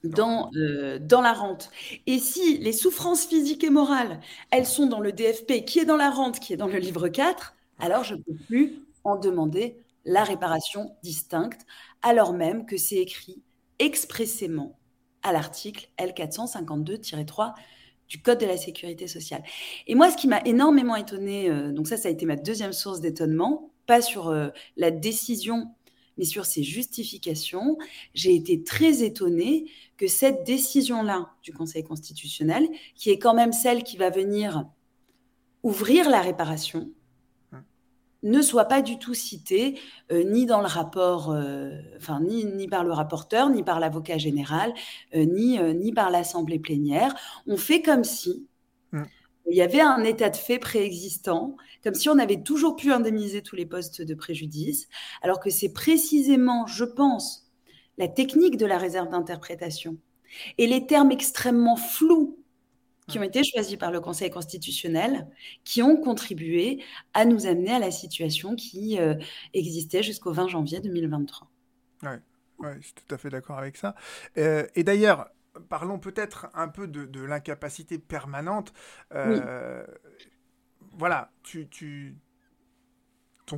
dans, 0.05 0.51
euh, 0.57 1.01
dans 1.01 1.21
la 1.21 1.33
rente. 1.33 1.71
Et 2.07 2.21
si 2.21 2.59
les 2.59 2.73
souffrances 2.73 3.27
physiques 3.27 3.65
et 3.65 3.71
morales, 3.71 4.21
elles 4.51 4.67
sont 4.67 4.87
dans 4.87 5.01
le 5.01 5.13
DFP, 5.13 5.65
qui 5.65 5.81
est 5.81 5.85
dans 5.85 5.97
la 5.97 6.11
rente, 6.11 6.39
qui 6.39 6.53
est 6.53 6.57
dans 6.57 6.69
le 6.69 6.79
livre 6.79 7.09
4, 7.09 7.55
alors 7.81 8.05
je 8.05 8.15
ne 8.15 8.21
peux 8.23 8.35
plus 8.47 8.85
en 9.05 9.17
demander 9.17 9.82
la 10.05 10.25
réparation 10.25 10.97
distincte, 11.03 11.67
alors 12.03 12.33
même 12.33 12.67
que 12.67 12.77
c'est 12.77 12.97
écrit 12.97 13.43
expressément 13.79 14.79
à 15.23 15.33
l'article 15.33 15.89
L452-3 15.99 17.55
du 18.09 18.21
Code 18.21 18.41
de 18.41 18.47
la 18.47 18.57
sécurité 18.57 19.07
sociale. 19.07 19.43
Et 19.87 19.95
moi, 19.95 20.11
ce 20.11 20.17
qui 20.17 20.29
m'a 20.29 20.41
énormément 20.45 20.97
étonné, 20.97 21.49
euh, 21.49 21.73
donc 21.73 21.89
ça, 21.89 21.97
ça 21.97 22.09
a 22.09 22.11
été 22.11 22.27
ma 22.27 22.37
deuxième 22.37 22.73
source 22.73 23.01
d'étonnement, 23.01 23.73
pas 23.87 24.03
sur 24.03 24.29
euh, 24.29 24.49
la 24.77 24.91
décision, 24.91 25.69
mais 26.19 26.25
sur 26.25 26.45
ses 26.45 26.63
justifications, 26.63 27.79
j'ai 28.13 28.35
été 28.35 28.63
très 28.63 29.03
étonnée 29.03 29.65
que 29.97 30.07
cette 30.07 30.45
décision-là 30.45 31.31
du 31.43 31.53
Conseil 31.53 31.85
constitutionnel, 31.85 32.69
qui 32.95 33.11
est 33.11 33.19
quand 33.19 33.35
même 33.35 33.53
celle 33.53 33.83
qui 33.83 33.97
va 33.97 34.11
venir 34.11 34.67
ouvrir 35.63 36.11
la 36.11 36.21
réparation, 36.21 36.91
ne 38.23 38.41
soit 38.41 38.67
pas 38.67 38.83
du 38.83 38.99
tout 38.99 39.15
cité 39.15 39.79
euh, 40.11 40.23
ni 40.23 40.47
dans 40.47 40.61
le 40.61 40.67
rapport, 40.67 41.31
euh, 41.31 41.73
enfin 41.97 42.21
ni, 42.21 42.45
ni, 42.45 42.69
par 42.69 42.85
le 42.85 42.93
rapporteur, 42.93 43.51
ni 43.51 43.63
par 43.63 43.81
l'avocat 43.81 44.19
général, 44.19 44.73
euh, 45.15 45.25
ni, 45.25 45.59
ni 45.75 45.93
par 45.93 46.11
l'assemblée 46.11 46.59
plénière. 46.59 47.15
On 47.47 47.57
fait 47.57 47.83
comme 47.83 48.05
si 48.05 48.47
mmh. 48.93 49.03
il 49.51 49.57
y 49.57 49.63
avait 49.63 49.81
un 49.81 50.05
état 50.05 50.31
de 50.31 50.37
fait 50.37 50.59
préexistant, 50.59 51.57
comme 51.83 51.95
si 51.95 52.09
on 52.09 52.19
avait 52.19 52.43
toujours 52.43 52.77
pu 52.77 52.93
indemniser 52.93 53.43
tous 53.43 53.57
les 53.57 53.67
postes 53.67 54.03
de 54.03 54.15
préjudice, 54.15 54.89
alors 55.23 55.41
que 55.41 55.51
c'est 55.51 55.73
précisément, 55.73 56.67
je 56.67 56.85
pense, 56.85 57.51
la 57.99 58.09
technique 58.09 58.57
de 58.57 58.67
la 58.67 58.79
réserve 58.79 59.11
d'interprétation 59.11 59.97
et 60.59 60.67
les 60.67 60.87
termes 60.87 61.11
extrêmement 61.11 61.77
flous 61.77 62.42
qui 63.09 63.19
ont 63.19 63.23
été 63.23 63.43
choisis 63.45 63.77
par 63.77 63.91
le 63.91 64.01
Conseil 64.01 64.31
constitutionnel, 64.31 65.27
qui 65.65 65.83
ont 65.83 65.97
contribué 65.97 66.83
à 67.15 67.25
nous 67.25 67.47
amener 67.47 67.73
à 67.73 67.79
la 67.79 67.91
situation 67.91 68.55
qui 68.55 68.99
euh, 68.99 69.15
existait 69.55 70.03
jusqu'au 70.03 70.33
20 70.33 70.49
janvier 70.49 70.81
2023. 70.81 71.51
Oui, 72.05 72.09
ouais, 72.59 72.77
je 72.81 72.87
suis 72.87 72.95
tout 72.95 73.15
à 73.15 73.19
fait 73.19 73.29
d'accord 73.29 73.59
avec 73.59 73.77
ça. 73.77 73.95
Euh, 74.39 74.67
et 74.75 74.85
d'ailleurs, 74.85 75.29
parlons 75.69 75.99
peut-être 75.99 76.49
un 76.55 76.69
peu 76.69 76.87
de, 76.87 77.21
l'incapacité 77.21 77.99
permanente. 77.99 78.73
Euh, 79.15 79.85
voilà, 80.93 81.31
tu, 81.43 81.69
tu 81.69 82.17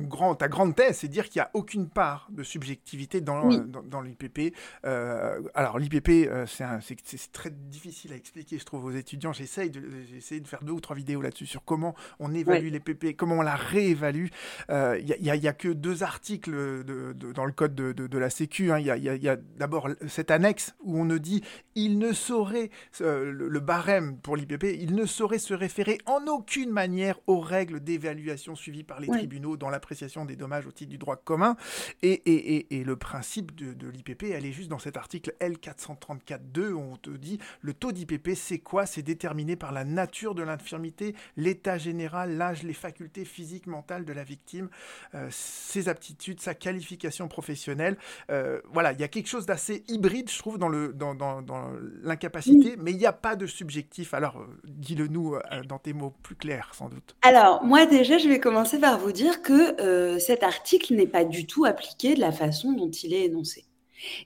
grand, 0.01 0.35
ta 0.35 0.47
grande 0.47 0.75
thèse, 0.75 0.97
c'est 0.99 1.07
dire 1.07 1.29
qu'il 1.29 1.39
n'y 1.39 1.43
a 1.43 1.51
aucune 1.53 1.89
part 1.89 2.27
de 2.31 2.43
subjectivité 2.43 3.21
dans, 3.21 3.49
dans, 3.49 4.01
l'IPP. 4.01 4.55
Euh, 4.85 5.41
alors 5.53 5.79
l'IPP, 5.79 6.27
euh, 6.29 6.45
c'est 6.47 7.31
très 7.31 7.51
difficile 7.51 8.13
à 8.13 8.15
expliquer, 8.15 8.57
je 8.57 8.65
trouve, 8.65 8.85
aux 8.85 8.91
étudiants. 8.91 9.33
J'essaye 9.33 9.69
de, 9.69 9.79
de 9.79 10.47
faire 10.47 10.63
deux 10.63 10.73
ou 10.73 10.79
trois 10.79 10.95
vidéos 10.95 11.21
là-dessus 11.21 11.45
sur 11.45 11.63
comment 11.63 11.95
on 12.19 12.33
évalue 12.33 12.71
l'IPP, 12.71 13.15
comment 13.15 13.35
on 13.35 13.41
la 13.41 13.55
réévalue. 13.55 14.27
Il 14.69 14.73
euh, 14.73 15.01
n'y 15.19 15.47
a, 15.47 15.53
que 15.53 15.69
deux 15.69 16.03
articles 16.03 16.51
de, 16.51 17.13
dans 17.33 17.45
le 17.45 17.51
code 17.51 17.75
de, 17.75 18.17
la 18.17 18.29
Sécu. 18.29 18.71
Hein. 18.71 18.79
Il 18.79 18.85
y 18.85 19.29
a, 19.29 19.35
d'abord 19.35 19.89
cette 20.07 20.31
annexe 20.31 20.75
où 20.83 20.99
on 20.99 21.05
ne 21.05 21.17
dit 21.17 21.43
il 21.75 21.99
ne 21.99 22.13
saurait, 22.13 22.69
le, 22.99 23.59
barème 23.59 24.17
pour 24.17 24.37
l'IPP, 24.37 24.63
il 24.79 24.95
ne 24.95 25.05
saurait 25.05 25.39
se 25.39 25.53
référer 25.53 25.97
en 26.05 26.25
aucune 26.27 26.71
manière 26.71 27.19
aux 27.27 27.39
règles 27.39 27.79
d'évaluation 27.79 28.55
suivies 28.55 28.83
par 28.83 28.99
les 28.99 29.07
tribunaux 29.07 29.57
dans 29.57 29.69
la 29.69 29.79
appréciation 29.85 30.25
des 30.25 30.35
dommages 30.35 30.65
au 30.65 30.71
titre 30.71 30.89
du 30.89 30.97
droit 30.97 31.15
commun. 31.15 31.55
Et, 32.01 32.11
et, 32.11 32.75
et, 32.75 32.83
le 32.83 32.95
principe 32.95 33.53
de, 33.55 33.73
de 33.73 33.87
l'IPP, 33.87 34.23
elle 34.23 34.45
est 34.45 34.51
juste 34.51 34.69
dans 34.69 34.79
cet 34.79 34.97
article 34.97 35.33
L434.2 35.39 36.71
où 36.71 36.79
on 36.79 36.97
te 36.97 37.11
dit 37.11 37.39
le 37.61 37.73
taux 37.73 37.91
d'IPP, 37.91 38.31
c'est 38.35 38.57
quoi? 38.57 38.87
C'est 38.87 39.03
déterminé 39.03 39.55
par 39.55 39.71
la 39.71 39.83
nature 39.83 40.33
de 40.33 40.41
l'infirmité, 40.41 41.15
l'état 41.37 41.77
général, 41.77 42.35
l'âge, 42.37 42.63
les 42.63 42.73
facultés 42.73 43.25
physiques, 43.25 43.67
mentales 43.67 44.05
de 44.05 44.13
la 44.13 44.23
victime, 44.23 44.69
euh, 45.13 45.27
ses 45.29 45.87
aptitudes, 45.87 46.41
sa 46.41 46.55
qualification 46.55 47.27
professionnelle. 47.27 47.97
Euh, 48.31 48.61
voilà, 48.73 48.91
il 48.91 48.99
y 48.99 49.03
a 49.03 49.07
quelque 49.07 49.29
chose 49.29 49.45
d'assez 49.45 49.83
hybride, 49.87 50.31
je 50.31 50.39
trouve, 50.39 50.57
dans 50.57 50.69
le 50.69 50.93
dans, 50.93 51.13
dans, 51.13 51.43
dans 51.43 51.69
l'incapacité, 52.01 52.75
mais 52.77 52.91
il 52.91 52.97
n'y 52.97 53.05
a 53.05 53.13
pas 53.13 53.35
de 53.35 53.45
subjectif. 53.45 54.15
Alors, 54.15 54.39
euh, 54.39 54.47
dis-le 54.63 55.07
nous 55.07 55.35
dans 55.67 55.79
tes 55.79 55.93
mots 55.93 56.13
plus 56.23 56.35
clairs, 56.35 56.71
sans 56.73 56.89
doute. 56.89 57.15
Alors, 57.21 57.63
moi 57.63 57.85
déjà, 57.85 58.17
je 58.17 58.27
vais 58.27 58.39
commencer 58.39 58.79
par 58.79 58.97
vous 58.97 59.11
dire 59.11 59.41
que 59.41 59.64
euh, 59.79 60.19
cet 60.19 60.43
article 60.43 60.95
n'est 60.95 61.07
pas 61.07 61.25
du 61.25 61.45
tout 61.47 61.65
appliqué 61.65 62.15
de 62.15 62.19
la 62.19 62.31
façon 62.31 62.73
dont 62.73 62.89
il 62.89 63.13
est 63.13 63.25
énoncé. 63.25 63.65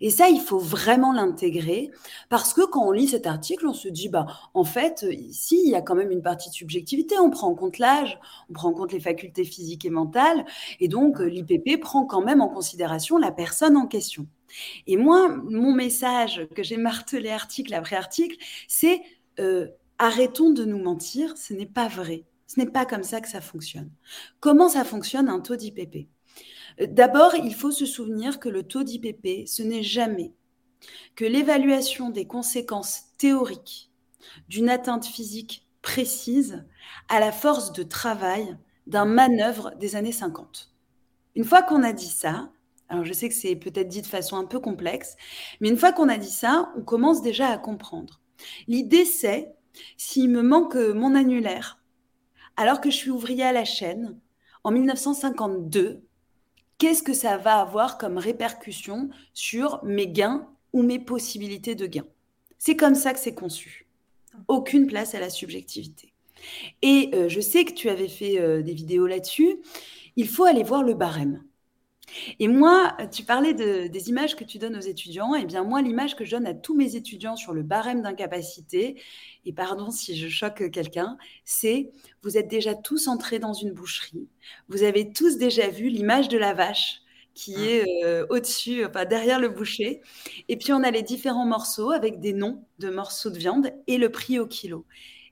Et 0.02 0.10
ça, 0.10 0.30
il 0.30 0.42
faut 0.42 0.60
vraiment 0.60 1.14
l'intégrer 1.14 1.92
parce 2.30 2.54
que 2.54 2.66
quand 2.66 2.88
on 2.88 2.92
lit 2.92 3.08
cet 3.08 3.28
article, 3.28 3.68
on 3.68 3.74
se 3.74 3.88
dit, 3.88 4.10
bah, 4.10 4.26
en 4.54 4.64
fait, 4.64 5.06
ici, 5.10 5.62
il 5.64 5.70
y 5.70 5.76
a 5.76 5.82
quand 5.82 5.96
même 5.96 6.12
une 6.12 6.22
partie 6.22 6.50
de 6.50 6.56
subjectivité. 6.56 7.18
On 7.20 7.30
prend 7.30 7.48
en 7.48 7.56
compte 7.56 7.78
l'âge, 7.78 8.20
on 8.50 8.54
prend 8.54 8.70
en 8.70 8.74
compte 8.74 8.92
les 8.92 9.00
facultés 9.00 9.44
physiques 9.44 9.86
et 9.86 9.90
mentales. 9.90 10.46
Et 10.80 10.88
donc, 10.88 11.20
l'IPP 11.20 11.80
prend 11.80 12.06
quand 12.06 12.22
même 12.22 12.42
en 12.42 12.50
considération 12.50 13.18
la 13.18 13.32
personne 13.32 13.78
en 13.78 13.88
question. 13.88 14.28
Et 14.88 14.98
moi, 14.98 15.30
mon 15.30 15.74
message 15.74 16.48
que 16.56 16.64
j'ai 16.64 16.78
martelé 16.78 17.30
article 17.30 17.74
après 17.74 17.96
article, 17.96 18.38
c'est 18.68 19.02
euh, 19.40 19.68
arrêtons 20.00 20.50
de 20.52 20.66
nous 20.66 20.82
mentir, 20.82 21.38
ce 21.38 21.54
n'est 21.54 21.66
pas 21.66 21.88
vrai. 21.88 22.24
Ce 22.50 22.60
n'est 22.60 22.66
pas 22.66 22.86
comme 22.86 23.04
ça 23.04 23.22
que 23.22 23.30
ça 23.30 23.42
fonctionne. 23.42 23.92
Comment 24.40 24.70
ça 24.70 24.84
fonctionne 24.84 25.30
un 25.30 25.40
taux 25.40 25.56
d'IPP 25.56 26.08
D'abord, 26.82 27.36
il 27.36 27.54
faut 27.54 27.70
se 27.70 27.86
souvenir 27.86 28.40
que 28.40 28.50
le 28.50 28.64
taux 28.64 28.82
d'IPP, 28.82 29.48
ce 29.48 29.62
n'est 29.62 29.84
jamais 29.84 30.34
que 31.16 31.26
l'évaluation 31.26 32.10
des 32.10 32.26
conséquences 32.26 33.04
théoriques 33.20 33.92
d'une 34.48 34.70
atteinte 34.70 35.06
physique 35.06 35.68
précise 35.84 36.66
à 37.08 37.20
la 37.20 37.32
force 37.32 37.72
de 37.72 37.84
travail 37.84 38.58
d'un 38.88 39.06
manœuvre 39.06 39.76
des 39.80 39.96
années 39.96 40.12
50. 40.12 40.74
Une 41.36 41.44
fois 41.44 41.62
qu'on 41.62 41.84
a 41.84 41.94
dit 41.94 42.10
ça, 42.10 42.52
alors 42.88 43.06
je 43.06 43.14
sais 43.14 43.30
que 43.30 43.36
c'est 43.36 43.56
peut-être 43.56 43.90
dit 43.90 44.02
de 44.02 44.08
façon 44.08 44.38
un 44.38 44.46
peu 44.46 44.60
complexe, 44.60 45.18
mais 45.62 45.70
une 45.70 45.78
fois 45.78 45.92
qu'on 45.92 46.10
a 46.10 46.18
dit 46.18 46.32
ça, 46.32 46.74
on 46.76 46.82
commence 46.82 47.22
déjà 47.22 47.50
à 47.50 47.60
comprendre. 47.60 48.22
L'idée 48.68 49.06
c'est, 49.06 49.54
s'il 49.98 50.32
me 50.32 50.42
manque 50.42 50.76
mon 50.76 51.14
annulaire, 51.14 51.79
alors 52.60 52.82
que 52.82 52.92
je 52.92 52.98
suis 52.98 53.10
ouvrier 53.10 53.44
à 53.44 53.54
la 53.54 53.64
chaîne, 53.64 54.20
en 54.66 54.72
1952, 54.72 56.04
qu'est-ce 56.78 57.02
que 57.02 57.14
ça 57.14 57.38
va 57.38 57.62
avoir 57.62 57.98
comme 57.98 58.18
répercussion 58.18 59.10
sur 59.34 59.82
mes 59.86 60.10
gains 60.10 60.46
ou 60.74 60.84
mes 60.84 61.00
possibilités 61.00 61.74
de 61.74 61.88
gains? 61.88 62.06
C'est 62.58 62.76
comme 62.76 62.96
ça 62.96 63.14
que 63.14 63.20
c'est 63.22 63.34
conçu. 63.34 63.88
Aucune 64.50 64.88
place 64.88 65.16
à 65.16 65.22
la 65.22 65.30
subjectivité. 65.30 66.12
Et 66.82 67.10
euh, 67.14 67.30
je 67.30 67.40
sais 67.40 67.64
que 67.64 67.72
tu 67.72 67.88
avais 67.88 68.10
fait 68.10 68.42
euh, 68.42 68.62
des 68.62 68.74
vidéos 68.74 69.08
là-dessus. 69.08 69.60
Il 70.18 70.28
faut 70.28 70.44
aller 70.44 70.64
voir 70.64 70.84
le 70.84 70.96
barème. 70.96 71.42
Et 72.40 72.48
moi, 72.48 72.96
tu 73.12 73.24
parlais 73.24 73.54
des 73.54 74.10
images 74.10 74.36
que 74.36 74.44
tu 74.44 74.58
donnes 74.58 74.78
aux 74.78 74.82
étudiants. 74.82 75.36
Et 75.36 75.42
eh 75.42 75.46
bien 75.46 75.64
moi, 75.64 75.82
l'image 75.82 76.16
que 76.16 76.26
je 76.26 76.32
donne 76.32 76.48
à 76.48 76.54
tous 76.54 76.76
mes 76.76 76.96
étudiants 76.96 77.36
sur 77.36 77.54
le 77.54 77.64
barème 77.64 78.02
d'incapacité, 78.02 79.02
et 79.46 79.54
pardon 79.54 79.92
si 79.92 80.18
je 80.18 80.28
choque 80.28 80.70
quelqu'un, 80.72 81.18
c'est 81.46 81.92
vous 82.22 82.38
êtes 82.38 82.48
déjà 82.48 82.76
tous 82.76 83.08
entrés 83.08 83.40
dans 83.40 83.54
une 83.54 83.72
boucherie. 83.72 84.28
Vous 84.68 84.84
avez 84.84 85.12
tous 85.12 85.38
déjà 85.38 85.70
vu 85.70 85.90
l'image 85.90 86.28
de 86.30 86.38
la 86.38 86.54
vache 86.54 87.02
qui 87.34 87.56
mmh. 87.56 87.64
est 87.64 88.06
euh, 88.06 88.26
au-dessus, 88.30 88.86
enfin 88.86 89.06
derrière 89.06 89.40
le 89.40 89.50
boucher. 89.50 90.02
Et 90.50 90.58
puis 90.58 90.74
on 90.74 90.84
a 90.84 90.92
les 90.92 91.04
différents 91.04 91.46
morceaux 91.46 91.92
avec 91.92 92.20
des 92.20 92.34
noms 92.34 92.64
de 92.80 92.90
morceaux 92.90 93.30
de 93.30 93.38
viande 93.38 93.72
et 93.88 93.98
le 93.98 94.10
prix 94.10 94.40
au 94.40 94.48
kilo. 94.48 94.86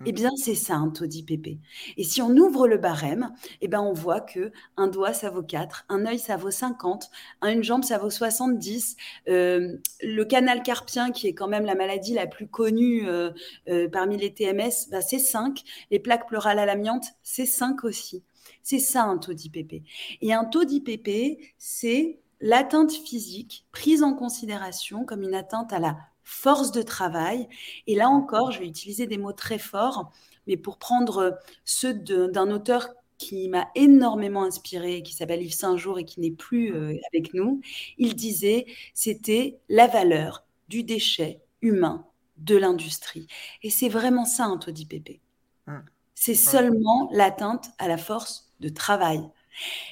Eh 0.06 0.12
bien, 0.12 0.30
c'est 0.36 0.56
ça 0.56 0.75
un 0.75 0.89
taux 0.89 1.08
d'IPP. 1.08 1.60
Et 1.98 2.04
si 2.04 2.22
on 2.22 2.30
ouvre 2.30 2.68
le 2.68 2.77
barème, 2.77 3.34
eh 3.62 3.68
ben, 3.68 3.82
on 3.82 3.94
voit 3.94 4.22
que 4.22 4.51
un 4.75 4.88
doigt, 4.88 5.13
ça 5.13 5.30
vaut 5.32 5.42
4, 5.42 5.86
un 5.89 6.06
œil, 6.06 6.20
ça 6.20 6.38
vaut 6.38 6.51
50, 6.51 7.10
une 7.44 7.63
jambe, 7.63 7.84
ça 7.84 7.98
vaut 7.98 8.10
70. 8.10 8.96
Euh, 9.27 9.77
le 10.01 10.24
canal 10.24 10.62
carpien, 10.62 11.12
qui 11.12 11.27
est 11.27 11.34
quand 11.34 11.48
même 11.48 11.66
la 11.66 11.75
maladie 11.75 12.13
la 12.13 12.27
plus 12.27 12.48
connue 12.48 13.08
euh, 13.08 13.32
euh, 13.70 13.89
parmi 13.89 14.18
les 14.18 14.34
TMS, 14.34 14.89
bah, 14.92 15.01
c'est 15.01 15.20
5. 15.20 15.63
Les 15.89 16.00
plaques 16.00 16.27
pleurales 16.27 16.60
à 16.60 16.66
l'amiante, 16.66 17.06
c'est 17.24 17.48
5 17.48 17.84
aussi. 17.84 18.24
C'est 18.62 18.80
ça 18.80 19.04
un 19.04 19.18
taux 19.18 19.34
d'IPP. 19.34 19.84
Et 20.22 20.34
un 20.34 20.46
taux 20.46 20.63
d'IPP, 20.63 21.39
c'est 21.58 22.20
l'atteinte 22.39 22.92
physique 22.92 23.66
prise 23.72 24.04
en 24.04 24.13
considération 24.13 25.06
comme 25.06 25.24
une 25.24 25.34
atteinte 25.34 25.74
à 25.74 25.80
la 25.80 25.98
force 26.27 26.74
de 26.74 26.81
travail. 26.81 27.48
Et 27.88 27.96
là 27.96 28.10
encore, 28.10 28.51
je 28.51 28.60
vais 28.60 28.67
utiliser 28.67 29.07
des 29.07 29.17
mots 29.17 29.31
très 29.31 29.57
forts, 29.57 30.12
mais 30.46 30.57
pour 30.57 30.77
prendre 30.77 31.39
ceux 31.63 31.93
d'un 31.93 32.51
auteur 32.51 32.89
qui 33.17 33.48
m'a 33.48 33.69
énormément 33.75 34.43
inspiré, 34.43 35.01
qui 35.01 35.13
s'appelle 35.13 35.41
Yves 35.41 35.55
Saint-Jour 35.55 36.00
et 36.00 36.05
qui 36.05 36.19
n'est 36.19 36.31
plus 36.31 36.75
euh, 36.75 36.93
avec 37.12 37.34
nous, 37.34 37.62
il 37.98 38.13
disait 38.15 38.65
c'était 38.93 39.57
la 39.69 39.88
valeur 39.88 40.46
du 40.67 40.84
déchet 40.84 41.39
humain 41.62 42.05
de 42.38 42.57
l'industrie. 42.57 43.27
Et 43.63 43.69
c'est 43.69 43.89
vraiment 43.89 44.25
ça 44.25 44.45
un 44.45 44.58
taux 44.58 44.71
d'IPP. 44.71 45.21
Mmh. 45.65 45.78
C'est 46.13 46.36
seulement 46.36 47.10
l'atteinte 47.13 47.71
à 47.80 47.88
la 47.88 47.97
force 47.97 48.52
de 48.60 48.69
travail. 48.69 49.21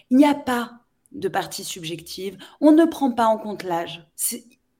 Il 0.10 0.17
n'y 0.17 0.25
a 0.25 0.36
pas 0.36 0.79
de 1.13 1.29
partie 1.29 1.63
subjective. 1.63 2.38
On 2.60 2.73
ne 2.73 2.86
prend 2.86 3.12
pas 3.12 3.27
en 3.27 3.38
compte 3.38 3.63
l'âge. 3.63 4.05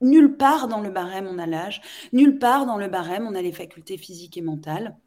Nulle 0.02 0.36
part 0.36 0.68
dans 0.68 0.82
le 0.82 0.90
barème 0.90 1.28
on 1.28 1.38
a 1.38 1.46
l'âge, 1.46 1.82
nulle 2.12 2.38
part 2.38 2.66
dans 2.66 2.78
le 2.78 2.88
barème 2.88 3.28
on 3.28 3.36
a 3.36 3.42
les 3.42 3.54
facultés 3.54 3.98
physiques 3.98 4.38
et 4.38 4.42
mentales. 4.42 4.98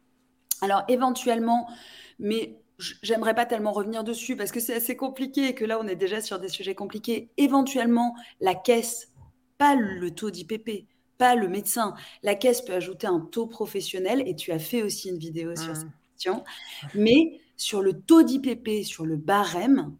Alors 0.61 0.83
éventuellement, 0.87 1.69
mais 2.17 2.59
j'aimerais 3.01 3.35
pas 3.35 3.45
tellement 3.45 3.71
revenir 3.71 4.03
dessus 4.03 4.35
parce 4.35 4.51
que 4.51 4.59
c'est 4.59 4.73
assez 4.73 4.95
compliqué 4.95 5.49
et 5.49 5.55
que 5.55 5.65
là 5.65 5.79
on 5.79 5.87
est 5.87 5.95
déjà 5.95 6.21
sur 6.21 6.39
des 6.39 6.47
sujets 6.47 6.75
compliqués. 6.75 7.29
Éventuellement, 7.37 8.15
la 8.39 8.55
caisse, 8.55 9.11
pas 9.57 9.75
le 9.75 10.11
taux 10.11 10.31
d'IPP, 10.31 10.87
pas 11.17 11.35
le 11.35 11.47
médecin. 11.47 11.93
La 12.23 12.35
caisse 12.35 12.61
peut 12.61 12.73
ajouter 12.73 13.07
un 13.07 13.19
taux 13.19 13.47
professionnel 13.47 14.23
et 14.25 14.35
tu 14.35 14.51
as 14.51 14.59
fait 14.59 14.81
aussi 14.81 15.09
une 15.09 15.17
vidéo 15.17 15.55
sur 15.55 15.71
mmh. 15.71 15.75
cette 15.75 15.87
question. 16.13 16.43
Mais 16.95 17.39
sur 17.57 17.81
le 17.81 17.93
taux 17.93 18.23
d'IPP, 18.23 18.83
sur 18.83 19.05
le 19.05 19.17
barème, 19.17 19.95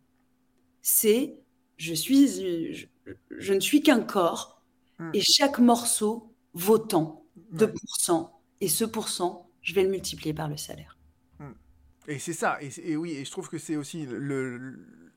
c'est 0.81 1.35
je 1.77 1.93
suis, 1.93 2.89
je 3.29 3.53
ne 3.53 3.59
suis 3.59 3.81
qu'un 3.81 4.01
corps 4.01 4.58
Mmh. 4.99 5.11
Et 5.13 5.21
chaque 5.21 5.59
morceau 5.59 6.33
vaut 6.53 6.77
tant, 6.77 7.25
2%. 7.53 8.29
Et 8.61 8.67
ce 8.67 8.85
pourcent, 8.85 9.49
je 9.61 9.73
vais 9.73 9.83
le 9.83 9.89
multiplier 9.89 10.33
par 10.33 10.47
le 10.47 10.57
salaire. 10.57 10.97
Mmh. 11.39 11.51
Et 12.07 12.19
c'est 12.19 12.33
ça. 12.33 12.57
Et, 12.61 12.95
oui, 12.95 13.11
et 13.11 13.25
je 13.25 13.31
trouve 13.31 13.49
que 13.49 13.57
c'est 13.57 13.75
aussi 13.75 14.05
le, 14.05 14.57
le 14.57 15.08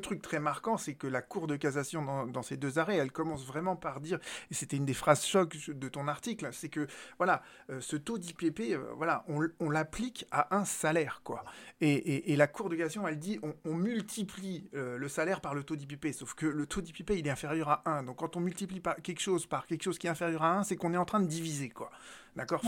truc 0.00 0.20
très 0.20 0.40
marquant, 0.40 0.76
c'est 0.76 0.94
que 0.94 1.06
la 1.06 1.22
Cour 1.22 1.46
de 1.46 1.56
cassation, 1.56 2.26
dans, 2.26 2.42
ces 2.42 2.56
deux 2.56 2.78
arrêts, 2.78 2.96
elle 2.96 3.12
commence 3.12 3.46
vraiment 3.46 3.76
par 3.76 4.00
dire, 4.00 4.18
et 4.50 4.54
c'était 4.54 4.76
une 4.76 4.84
des 4.84 4.94
phrases 4.94 5.24
choc 5.24 5.70
de 5.70 5.88
ton 5.88 6.08
article, 6.08 6.48
c'est 6.52 6.68
que, 6.68 6.86
voilà, 7.18 7.42
euh, 7.70 7.80
ce 7.80 7.96
taux 7.96 8.18
d'IPP, 8.18 8.72
euh, 8.72 8.92
voilà, 8.96 9.24
on, 9.28 9.70
l'applique 9.70 10.26
à 10.30 10.56
un 10.56 10.64
salaire, 10.64 11.20
quoi. 11.24 11.44
Et, 11.80 12.34
la 12.36 12.46
Cour 12.46 12.68
de 12.68 12.76
cassation, 12.76 13.06
elle 13.08 13.18
dit, 13.18 13.40
on, 13.64 13.74
multiplie 13.74 14.68
euh, 14.74 14.98
le 14.98 15.08
salaire 15.08 15.40
par 15.40 15.54
le 15.54 15.62
taux 15.62 15.76
d'IPP, 15.76 16.12
sauf 16.12 16.34
que 16.34 16.46
le 16.46 16.66
taux 16.66 16.80
d'IPP, 16.80 17.10
il 17.10 17.26
est 17.26 17.30
inférieur 17.30 17.68
à 17.68 17.82
1. 17.86 18.02
Donc, 18.02 18.16
quand 18.16 18.36
on 18.36 18.40
multiplie 18.40 18.80
par 18.80 18.96
quelque 18.96 19.20
chose 19.20 19.46
par 19.46 19.66
quelque 19.66 19.82
chose 19.82 19.98
qui 19.98 20.06
est 20.06 20.10
inférieur 20.10 20.42
à 20.42 20.58
1, 20.58 20.64
c'est 20.64 20.76
qu'on 20.76 20.92
est 20.92 20.98
en 20.98 21.04
train 21.04 21.20
de 21.20 21.26
diviser, 21.26 21.70
quoi. 21.70 21.90
D'accord 22.36 22.60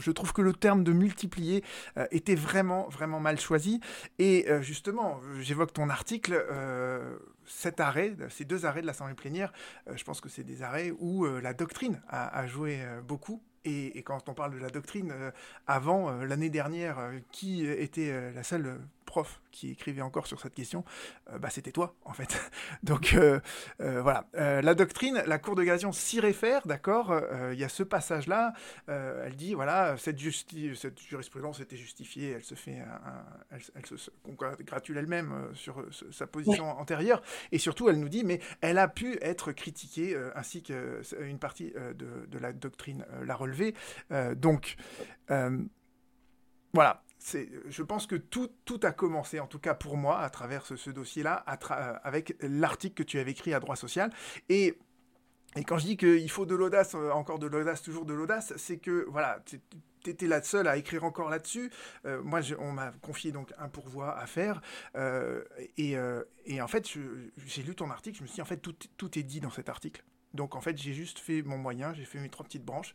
Je 0.00 0.10
trouve 0.12 0.32
que 0.32 0.42
le 0.42 0.52
terme 0.52 0.84
de 0.84 0.92
multiplier 0.92 1.64
euh, 1.98 2.06
était 2.12 2.36
vraiment, 2.36 2.88
vraiment 2.88 3.18
mal 3.18 3.40
choisi. 3.40 3.80
Et 4.18 4.48
euh, 4.48 4.62
justement, 4.62 5.20
j'évoque 5.40 5.72
ton 5.72 5.88
article, 5.90 6.32
euh, 6.50 7.18
cet 7.44 7.80
arrêt, 7.80 8.16
ces 8.30 8.44
deux 8.44 8.66
arrêts 8.66 8.82
de 8.82 8.86
l'Assemblée 8.86 9.14
plénière, 9.14 9.52
je 9.92 10.02
pense 10.04 10.20
que 10.20 10.28
c'est 10.28 10.44
des 10.44 10.62
arrêts 10.62 10.92
où 10.98 11.24
la 11.24 11.54
doctrine 11.54 12.00
a, 12.08 12.46
joué 12.46 12.80
beaucoup. 13.06 13.42
Et, 13.64 13.98
et, 13.98 14.02
quand 14.02 14.28
on 14.28 14.34
parle 14.34 14.54
de 14.54 14.58
la 14.58 14.70
doctrine, 14.70 15.12
avant, 15.66 16.10
l'année 16.10 16.50
dernière, 16.50 16.98
qui 17.30 17.66
était 17.66 18.32
la 18.32 18.42
seule 18.42 18.80
prof 19.16 19.40
qui 19.50 19.70
écrivait 19.70 20.02
encore 20.02 20.26
sur 20.26 20.38
cette 20.38 20.52
question, 20.52 20.84
euh, 21.30 21.38
bah, 21.38 21.48
c'était 21.48 21.72
toi, 21.72 21.94
en 22.04 22.12
fait. 22.12 22.38
Donc, 22.82 23.14
euh, 23.14 23.40
euh, 23.80 24.02
voilà. 24.02 24.26
la 24.34 24.74
doctrine, 24.74 25.22
la 25.26 25.38
Cour 25.38 25.54
de 25.54 25.64
cassation 25.64 25.90
s'y 25.90 26.20
réfère, 26.20 26.66
d'accord 26.66 27.18
Il 27.52 27.58
y 27.58 27.64
a 27.64 27.70
ce 27.70 27.82
passage-là. 27.82 28.52
elle 28.88 29.34
dit, 29.36 29.54
voilà, 29.54 29.96
cette, 29.96 30.20
cette 30.74 31.00
jurisprudence 31.00 31.60
était 31.60 31.78
justifiée, 31.78 32.32
elle 32.32 32.44
se 32.44 32.54
fait, 32.54 32.78
elle, 33.50 33.86
se 33.86 34.10
congratule 34.22 34.98
elle-même 34.98 35.48
sur 35.54 35.82
sa 36.10 36.26
position 36.26 36.68
antérieure. 36.78 37.22
Et 37.52 37.58
surtout, 37.58 37.88
elle 37.88 37.98
nous 37.98 38.10
dit, 38.10 38.22
mais 38.22 38.40
elle 38.60 38.76
a 38.76 38.88
pu 38.88 39.16
être 39.22 39.52
critiquée, 39.52 40.14
ainsi 40.34 40.62
qu'une 40.62 41.38
partie 41.38 41.72
de, 41.72 42.26
de, 42.26 42.38
la 42.38 42.52
doctrine 42.52 43.06
l'a 43.22 43.34
relevée. 43.34 43.74
donc, 44.36 44.76
voilà, 46.74 47.02
je 47.34 47.82
pense 47.82 48.06
que 48.06 48.16
tout, 48.16 48.50
a 48.82 48.92
commencé, 48.92 49.40
en 49.40 49.46
tout 49.46 49.58
cas 49.58 49.74
pour 49.74 49.96
moi, 49.96 50.20
à 50.20 50.30
travers 50.30 50.64
ce, 50.64 50.90
dossier-là, 50.90 51.44
euh, 51.48 51.94
avec 52.02 52.36
l'article 52.40 52.94
que 52.94 53.02
tu 53.02 53.18
avais 53.18 53.32
écrit 53.32 53.54
à 53.54 53.60
Droit 53.60 53.76
Social. 53.76 54.10
Et, 54.48 54.78
quand 55.66 55.78
je 55.78 55.86
dis 55.86 55.96
qu'il 55.96 56.30
faut 56.30 56.44
de 56.44 56.54
l'audace, 56.54 56.94
euh, 56.94 57.10
encore 57.10 57.38
de 57.38 57.46
l'audace, 57.46 57.82
toujours 57.82 58.04
de 58.04 58.12
l'audace, 58.12 58.52
c'est 58.56 58.76
que, 58.76 59.06
voilà, 59.08 59.42
tu 59.46 59.60
étais 60.06 60.26
la 60.26 60.42
seule 60.42 60.68
à 60.68 60.76
écrire 60.76 61.02
encore 61.04 61.30
là-dessus. 61.30 61.70
Euh, 62.04 62.22
moi, 62.22 62.40
on 62.58 62.72
m'a 62.72 62.92
confié 63.00 63.32
donc 63.32 63.52
un 63.58 63.68
pourvoi 63.68 64.16
à 64.16 64.26
faire. 64.26 64.60
et, 65.76 65.96
en 65.98 66.68
fait, 66.68 66.86
j'ai 67.46 67.62
lu 67.62 67.74
ton 67.74 67.90
article, 67.90 68.18
je 68.18 68.22
me 68.22 68.26
suis 68.26 68.36
dit, 68.36 68.42
en 68.42 68.46
fait, 68.46 68.58
tout, 68.58 68.76
tout 68.96 69.18
est 69.18 69.22
dit 69.22 69.40
dans 69.40 69.50
cet 69.50 69.68
article. 69.68 70.04
Donc 70.34 70.54
en 70.54 70.60
fait, 70.60 70.76
j'ai 70.76 70.92
juste 70.92 71.18
fait 71.18 71.40
mon 71.40 71.56
moyen, 71.56 71.94
j'ai 71.94 72.04
fait 72.04 72.18
mes 72.18 72.28
trois 72.28 72.44
petites 72.44 72.64
branches. 72.64 72.94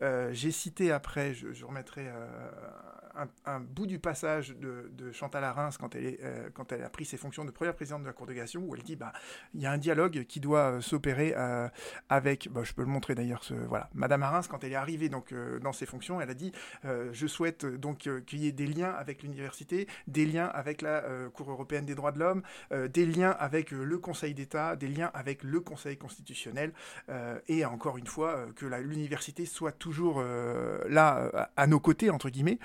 j'ai 0.00 0.50
cité 0.50 0.90
après, 0.90 1.32
je, 1.34 1.52
je 1.52 1.64
remettrai 1.64 2.10
un, 3.46 3.60
bout 3.60 3.86
du 3.86 3.98
passage 3.98 4.56
de, 4.56 5.12
Chantal 5.12 5.44
Arins 5.44 5.70
quand 5.78 5.94
elle, 5.94 6.06
est, 6.06 6.20
quand 6.54 6.72
elle 6.72 6.82
a 6.82 6.88
pris 6.88 7.04
ses 7.04 7.16
fonctions 7.16 7.44
de 7.44 7.50
première 7.50 7.74
présidente 7.74 8.02
de 8.02 8.06
la 8.06 8.12
Cour 8.12 8.26
de 8.26 8.32
cassation, 8.32 8.62
où 8.62 8.74
elle 8.74 8.82
dit 8.82 8.96
bah, 8.96 9.12
il 9.54 9.60
y 9.60 9.66
a 9.66 9.72
un 9.72 9.78
dialogue 9.78 10.24
qui 10.24 10.40
doit 10.40 10.80
s'opérer 10.80 11.34
avec, 12.08 12.48
bah, 12.50 12.62
je 12.62 12.72
peux 12.72 12.82
le 12.82 12.88
montrer 12.88 13.14
d'ailleurs, 13.14 13.42
voilà, 13.68 13.90
Madame 13.94 14.22
Arins, 14.22 14.42
quand 14.48 14.64
elle 14.64 14.72
est 14.72 14.76
arrivée 14.76 15.08
donc, 15.08 15.34
dans 15.62 15.72
ses 15.72 15.86
fonctions, 15.86 16.20
elle 16.20 16.30
a 16.30 16.34
dit 16.34 16.52
je 16.84 17.26
souhaite 17.26 17.66
donc 17.66 18.08
qu'il 18.26 18.38
y 18.38 18.46
ait 18.46 18.52
des 18.52 18.66
liens 18.66 18.90
avec 18.90 19.22
l'université, 19.22 19.86
des 20.06 20.26
liens 20.26 20.46
avec 20.46 20.82
la 20.82 21.02
Cour 21.34 21.50
européenne 21.50 21.86
des 21.86 21.94
droits 21.94 22.12
de 22.12 22.18
l'homme, 22.18 22.42
des 22.70 23.06
liens 23.06 23.30
avec 23.38 23.70
le 23.70 23.98
Conseil 23.98 24.34
d'État, 24.34 24.76
des 24.76 24.88
liens 24.88 25.10
avec 25.14 25.42
le 25.42 25.60
Conseil 25.60 25.96
constitutionnel, 25.96 26.72
et 27.48 27.64
encore 27.64 27.98
une 27.98 28.06
fois, 28.06 28.46
que 28.56 28.66
l'université 28.66 29.46
soit 29.46 29.72
toujours 29.72 30.22
là, 30.22 31.50
à 31.56 31.66
nos 31.66 31.80
côtés, 31.80 32.10
entre 32.10 32.30
guillemets. 32.30 32.58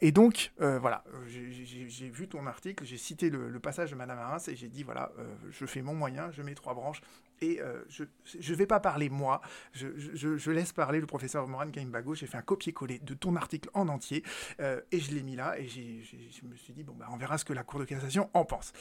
Et 0.00 0.12
donc, 0.12 0.52
voilà, 0.58 1.04
j'ai 1.26 2.10
vu 2.10 2.28
ton 2.28 2.46
article, 2.46 2.84
j'ai 2.84 2.96
cité 2.96 3.30
le, 3.30 3.58
passage 3.60 3.90
de 3.90 3.96
Madame 3.96 4.18
Arins, 4.18 4.38
et 4.48 4.56
j'ai 4.56 4.68
dit, 4.68 4.82
voilà, 4.82 5.12
je 5.50 5.66
fais 5.66 5.82
mon 5.82 5.94
moyen, 5.94 6.30
je 6.30 6.42
mets 6.42 6.54
trois 6.54 6.74
branches, 6.74 7.00
et 7.40 7.60
je 7.94 8.52
ne 8.52 8.56
vais 8.56 8.66
pas 8.66 8.80
parler 8.80 9.08
moi, 9.08 9.40
je, 9.72 9.86
je, 10.14 10.50
laisse 10.50 10.72
parler 10.72 11.00
le 11.00 11.06
professeur 11.06 11.46
Moran 11.46 11.70
Kaimbago, 11.70 12.14
j'ai 12.14 12.26
fait 12.26 12.38
un 12.38 12.42
copier-coller 12.42 12.98
de 13.00 13.14
ton 13.14 13.36
article 13.36 13.68
en 13.74 13.88
entier, 13.88 14.22
et 14.58 15.00
je 15.00 15.14
l'ai 15.14 15.22
mis 15.22 15.36
là, 15.36 15.58
et 15.58 15.66
je 15.68 16.46
me 16.46 16.56
suis 16.56 16.72
dit, 16.72 16.82
bon, 16.82 16.94
bah, 16.98 17.06
on 17.12 17.16
verra 17.16 17.38
ce 17.38 17.44
que 17.44 17.52
la 17.52 17.62
Cour 17.62 17.80
de 17.80 17.84
cassation 17.84 18.30
en 18.34 18.44
pense. 18.44 18.72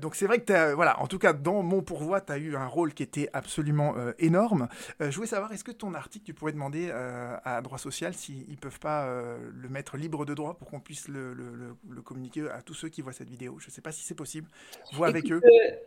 donc 0.00 0.14
c'est 0.14 0.26
vrai 0.26 0.40
que, 0.40 0.52
as, 0.52 0.74
voilà, 0.74 1.00
en 1.00 1.06
tout 1.06 1.18
cas, 1.18 1.32
dans 1.32 1.62
mon 1.62 1.82
pourvoi, 1.82 2.20
tu 2.20 2.32
as 2.32 2.38
eu 2.38 2.56
un 2.56 2.66
rôle 2.66 2.94
qui 2.94 3.02
était 3.02 3.28
absolument 3.32 3.94
énorme. 4.18 4.68
je 5.00 5.14
voulais 5.14 5.26
savoir, 5.26 5.52
est-ce 5.52 5.64
que 5.64 5.72
ton 5.72 5.94
article, 5.94 6.24
tu 6.24 6.34
pourrais 6.34 6.52
demander 6.52 6.90
à 6.90 7.60
Droit 7.62 7.78
Social 7.78 8.14
s'ils 8.14 8.48
ne 8.48 8.56
peuvent 8.56 8.80
pas 8.80 9.06
le 9.06 9.68
mettre 9.68 9.96
libre 9.96 10.24
de 10.24 10.34
droit 10.34 10.54
pour 10.54 10.68
qu'on 10.68 10.80
puisse 10.80 11.08
le, 11.08 11.34
le, 11.34 12.02
communiquer 12.02 12.48
à 12.50 12.62
tous 12.62 12.74
ceux 12.74 12.88
qui 12.88 13.02
voient 13.02 13.12
cette 13.12 13.30
vidéo? 13.30 13.56
Je 13.58 13.66
ne 13.66 13.70
sais 13.70 13.80
pas 13.80 13.92
si 13.92 14.02
c'est 14.02 14.14
possible. 14.14 14.48
Vois 14.92 15.08
avec 15.08 15.30
eux. 15.30 15.40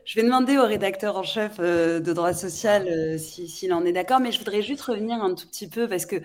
je 0.05 0.15
vais 0.15 0.23
demander 0.23 0.57
au 0.57 0.65
rédacteur 0.65 1.17
en 1.17 1.23
chef 1.23 1.59
de 2.05 2.13
Droit 2.13 2.33
Social 2.33 3.19
s'il 3.19 3.73
en 3.73 3.83
est 3.85 3.91
d'accord, 3.91 4.19
mais 4.19 4.31
je 4.31 4.39
voudrais 4.39 4.61
juste 4.61 4.81
revenir 4.81 5.21
un 5.21 5.33
tout 5.33 5.47
petit 5.47 5.67
peu 5.67 5.87
parce 5.87 6.05
que, 6.05 6.17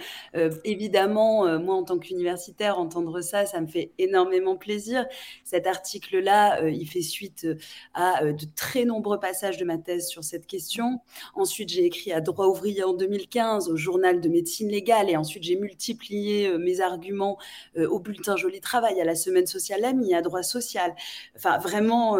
évidemment, 0.64 1.58
moi, 1.58 1.74
en 1.74 1.82
tant 1.82 1.98
qu'universitaire, 1.98 2.78
entendre 2.78 3.20
ça, 3.22 3.46
ça 3.46 3.60
me 3.60 3.66
fait 3.66 3.92
énormément 3.98 4.56
plaisir. 4.56 5.06
Cet 5.44 5.66
article-là, 5.66 6.68
il 6.68 6.86
fait 6.86 7.02
suite 7.02 7.46
à 7.94 8.24
de 8.24 8.46
très 8.54 8.84
nombreux 8.84 9.18
passages 9.18 9.56
de 9.56 9.64
ma 9.64 9.78
thèse 9.78 10.06
sur 10.08 10.22
cette 10.22 10.46
question. 10.46 11.00
Ensuite, 11.34 11.70
j'ai 11.70 11.84
écrit 11.84 12.12
à 12.12 12.20
Droit 12.20 12.46
ouvrier 12.46 12.84
en 12.84 12.92
2015, 12.92 13.70
au 13.70 13.76
journal 13.76 14.20
de 14.20 14.28
médecine 14.28 14.68
légale, 14.68 15.08
et 15.08 15.16
ensuite 15.16 15.42
j'ai 15.42 15.56
multiplié 15.56 16.56
mes 16.58 16.80
arguments 16.80 17.38
au 17.76 17.98
bulletin 17.98 18.36
Joli 18.36 18.60
Travail, 18.60 19.00
à 19.00 19.04
la 19.04 19.14
semaine 19.14 19.46
sociale 19.46 19.84
amie, 19.84 20.14
à 20.14 20.20
Droit 20.20 20.42
social. 20.42 20.94
Enfin, 21.34 21.58
vraiment 21.58 22.18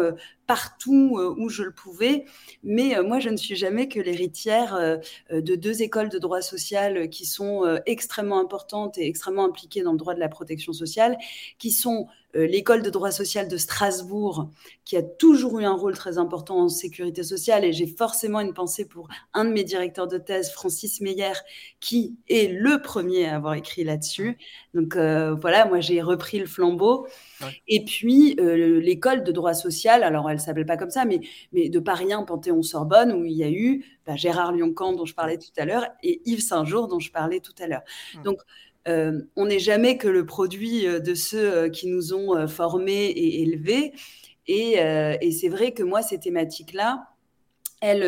partout 0.51 1.17
où 1.37 1.47
je 1.47 1.63
le 1.63 1.71
pouvais. 1.71 2.25
Mais 2.61 3.01
moi, 3.01 3.19
je 3.19 3.29
ne 3.29 3.37
suis 3.37 3.55
jamais 3.55 3.87
que 3.87 4.01
l'héritière 4.01 4.99
de 5.31 5.55
deux 5.55 5.81
écoles 5.81 6.09
de 6.09 6.19
droit 6.19 6.41
social 6.41 7.09
qui 7.09 7.25
sont 7.25 7.79
extrêmement 7.85 8.39
importantes 8.41 8.97
et 8.97 9.07
extrêmement 9.07 9.45
impliquées 9.45 9.81
dans 9.81 9.93
le 9.93 9.97
droit 9.97 10.13
de 10.13 10.19
la 10.19 10.27
protection 10.27 10.73
sociale, 10.73 11.17
qui 11.57 11.71
sont 11.71 12.07
euh, 12.07 12.20
l'école 12.33 12.81
de 12.81 12.89
droit 12.89 13.11
social 13.11 13.47
de 13.47 13.57
Strasbourg, 13.57 14.49
qui 14.85 14.97
a 14.97 15.03
toujours 15.03 15.59
eu 15.59 15.65
un 15.65 15.73
rôle 15.73 15.95
très 15.95 16.17
important 16.17 16.59
en 16.59 16.69
sécurité 16.69 17.23
sociale, 17.23 17.65
et 17.65 17.73
j'ai 17.73 17.87
forcément 17.87 18.39
une 18.39 18.53
pensée 18.53 18.85
pour 18.85 19.07
un 19.33 19.45
de 19.45 19.51
mes 19.51 19.63
directeurs 19.63 20.07
de 20.07 20.17
thèse, 20.17 20.51
Francis 20.51 21.01
Meyer, 21.01 21.33
qui 21.79 22.17
est 22.27 22.51
le 22.51 22.81
premier 22.81 23.25
à 23.27 23.35
avoir 23.35 23.53
écrit 23.55 23.83
là-dessus. 23.83 24.37
Donc 24.73 24.95
euh, 24.95 25.33
voilà, 25.35 25.65
moi 25.65 25.79
j'ai 25.79 26.01
repris 26.01 26.39
le 26.39 26.45
flambeau. 26.45 27.07
Et 27.67 27.83
puis 27.83 28.35
euh, 28.39 28.79
l'école 28.79 29.23
de 29.23 29.31
droit 29.31 29.53
social, 29.53 30.03
alors 30.03 30.29
elle 30.29 30.39
s'appelle 30.39 30.65
pas 30.65 30.77
comme 30.77 30.91
ça, 30.91 31.05
mais, 31.05 31.21
mais 31.53 31.69
de 31.69 31.79
Paris 31.79 32.13
1, 32.13 32.23
Panthéon-Sorbonne, 32.23 33.13
où 33.13 33.25
il 33.25 33.33
y 33.33 33.43
a 33.43 33.49
eu 33.49 33.85
bah, 34.05 34.15
Gérard 34.15 34.51
Lioncan 34.51 34.93
dont 34.93 35.05
je 35.05 35.13
parlais 35.13 35.37
tout 35.37 35.51
à 35.57 35.65
l'heure 35.65 35.87
et 36.03 36.21
Yves 36.25 36.41
Saint-Jour 36.41 36.87
dont 36.87 36.99
je 36.99 37.11
parlais 37.11 37.39
tout 37.39 37.55
à 37.59 37.67
l'heure. 37.67 37.83
Mmh. 38.15 38.23
Donc 38.23 38.41
euh, 38.87 39.21
on 39.35 39.45
n'est 39.45 39.59
jamais 39.59 39.97
que 39.97 40.07
le 40.07 40.25
produit 40.25 40.87
euh, 40.87 40.99
de 40.99 41.13
ceux 41.13 41.53
euh, 41.53 41.69
qui 41.69 41.87
nous 41.87 42.13
ont 42.13 42.47
formés 42.47 43.05
et 43.05 43.41
élevés. 43.41 43.93
Et, 44.47 45.31
c'est 45.31 45.49
vrai 45.49 45.71
que 45.73 45.83
moi, 45.83 46.01
ces 46.01 46.19
thématiques-là, 46.19 47.07
elles, 47.81 48.03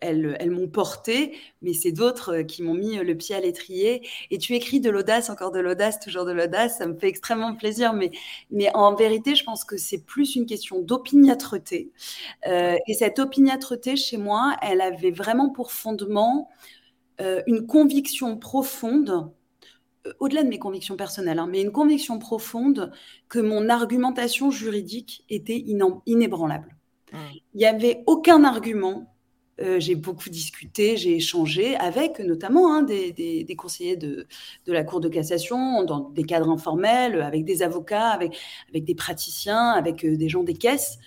elles, 0.00 0.50
m'ont 0.50 0.68
porté, 0.68 1.36
mais 1.62 1.74
c'est 1.74 1.92
d'autres 1.92 2.42
qui 2.42 2.62
m'ont 2.62 2.74
mis 2.74 2.96
le 2.96 3.14
pied 3.16 3.34
à 3.34 3.40
l'étrier. 3.40 4.08
Et 4.30 4.38
tu 4.38 4.54
écris 4.54 4.80
de 4.80 4.90
l'audace, 4.90 5.28
encore 5.28 5.52
de 5.52 5.60
l'audace, 5.60 6.00
toujours 6.00 6.24
de 6.24 6.32
l'audace, 6.32 6.78
ça 6.78 6.86
me 6.86 6.96
fait 6.98 7.08
extrêmement 7.08 7.54
plaisir. 7.54 7.92
Mais, 7.92 8.10
mais 8.50 8.70
en 8.74 8.94
vérité, 8.94 9.34
je 9.34 9.44
pense 9.44 9.64
que 9.64 9.76
c'est 9.76 10.04
plus 10.04 10.34
une 10.34 10.46
question 10.46 10.80
d'opiniâtreté. 10.80 11.90
et 12.46 12.94
cette 12.94 13.18
opiniâtreté, 13.18 13.96
chez 13.96 14.16
moi, 14.16 14.56
elle 14.62 14.80
avait 14.80 15.12
vraiment 15.12 15.50
pour 15.50 15.72
fondement 15.72 16.48
une 17.18 17.66
conviction 17.66 18.38
profonde 18.38 19.30
au-delà 20.18 20.42
de 20.42 20.48
mes 20.48 20.58
convictions 20.58 20.96
personnelles, 20.96 21.38
hein, 21.38 21.48
mais 21.50 21.60
une 21.60 21.72
conviction 21.72 22.18
profonde 22.18 22.92
que 23.28 23.38
mon 23.38 23.68
argumentation 23.68 24.50
juridique 24.50 25.24
était 25.28 25.64
inébranlable. 26.06 26.76
Mmh. 27.12 27.16
Il 27.54 27.58
n'y 27.58 27.66
avait 27.66 28.02
aucun 28.06 28.44
argument. 28.44 29.14
Euh, 29.60 29.78
j'ai 29.78 29.94
beaucoup 29.94 30.30
discuté, 30.30 30.96
j'ai 30.96 31.16
échangé 31.16 31.76
avec 31.76 32.18
notamment 32.18 32.72
hein, 32.72 32.82
des, 32.82 33.54
conseillers 33.58 33.96
de, 33.96 34.26
la 34.66 34.84
Cour 34.84 35.00
de 35.00 35.08
cassation, 35.08 35.84
dans 35.84 36.08
des 36.10 36.24
cadres 36.24 36.48
informels, 36.48 37.20
avec 37.20 37.44
des 37.44 37.62
avocats, 37.62 38.08
avec, 38.08 38.38
avec 38.70 38.84
des 38.84 38.94
praticiens, 38.94 39.70
avec 39.72 40.04
euh, 40.04 40.16
des 40.16 40.28
gens 40.30 40.44
des 40.44 40.54
caisses. 40.54 40.98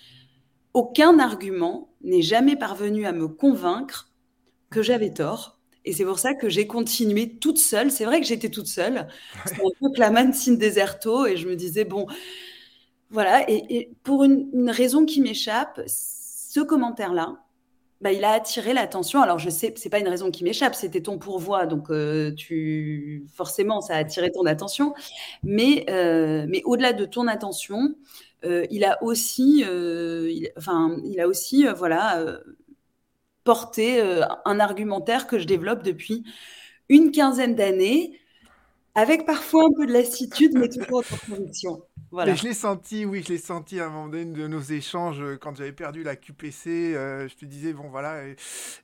Aucun 0.75 1.17
argument 1.17 1.89
n'est 2.03 2.21
jamais 2.21 2.55
parvenu 2.55 3.07
à 3.07 3.11
me 3.11 3.27
convaincre 3.27 4.11
que 4.69 4.83
j'avais 4.83 5.13
tort 5.13 5.59
et 5.85 5.93
c'est 5.93 6.05
pour 6.05 6.19
ça 6.19 6.33
que 6.33 6.49
j'ai 6.49 6.67
continué 6.67 7.37
toute 7.37 7.57
seule. 7.57 7.91
C'est 7.91 8.05
vrai 8.05 8.21
que 8.21 8.25
j'étais 8.25 8.49
toute 8.49 8.67
seule. 8.67 9.07
C'était 9.45 9.61
un 9.61 9.69
peu 9.79 9.89
Claman. 9.91 10.31
Et 10.31 11.37
je 11.37 11.47
me 11.47 11.55
disais, 11.55 11.83
bon, 11.83 12.07
voilà. 13.09 13.43
Et, 13.49 13.91
pour 14.03 14.23
une, 14.23 14.69
raison 14.69 15.05
qui 15.05 15.21
m'échappe, 15.21 15.81
ce 15.87 16.61
commentaire-là, 16.61 17.37
bah, 18.01 18.11
il 18.11 18.23
a 18.23 18.31
attiré 18.31 18.73
l'attention. 18.73 19.21
Alors, 19.21 19.39
je 19.39 19.49
sais, 19.49 19.73
c'est 19.77 19.89
pas 19.89 19.99
une 19.99 20.07
raison 20.07 20.31
qui 20.31 20.43
m'échappe, 20.43 20.75
c'était 20.75 21.01
ton 21.01 21.17
pourvoi, 21.17 21.65
donc 21.65 21.89
euh, 21.89 22.33
tu 22.33 23.25
forcément, 23.33 23.79
ça 23.79 23.95
a 23.95 23.97
attiré 23.97 24.29
ton 24.31 24.45
attention. 24.45 24.93
Mais, 25.41 25.85
euh, 25.89 26.45
mais 26.49 26.61
au-delà 26.65 26.91
de 26.91 27.05
ton 27.05 27.27
attention, 27.27 27.95
euh, 28.43 28.65
il 28.71 28.83
a 28.83 29.01
aussi, 29.01 29.63
enfin, 30.57 30.97
il 31.05 31.19
a 31.21 31.27
aussi, 31.27 31.65
voilà, 31.77 32.39
porter 33.43 33.99
euh, 33.99 34.23
un 34.45 34.59
argumentaire 34.59 35.27
que 35.27 35.39
je 35.39 35.45
développe 35.45 35.83
depuis 35.83 36.23
une 36.89 37.11
quinzaine 37.11 37.55
d'années, 37.55 38.19
avec 38.95 39.25
parfois 39.25 39.65
un 39.65 39.73
peu 39.75 39.85
de 39.87 39.93
lassitude, 39.93 40.53
mais 40.55 40.69
toujours 40.69 41.03
en 41.11 41.35
conviction 41.35 41.83
je 42.13 42.43
l'ai 42.43 42.53
senti, 42.53 43.05
oui, 43.05 43.23
je 43.25 43.33
l'ai 43.33 43.37
senti 43.39 43.79
à 43.79 43.87
un 43.87 43.89
moment 43.89 44.07
donné 44.07 44.25
de 44.25 44.47
nos 44.47 44.61
échanges 44.61 45.21
euh, 45.21 45.37
quand 45.37 45.55
j'avais 45.55 45.71
perdu 45.71 46.03
la 46.03 46.15
QPC. 46.15 46.93
Euh, 46.95 47.27
je 47.27 47.35
te 47.35 47.45
disais, 47.45 47.73
bon 47.73 47.89
voilà, 47.89 48.23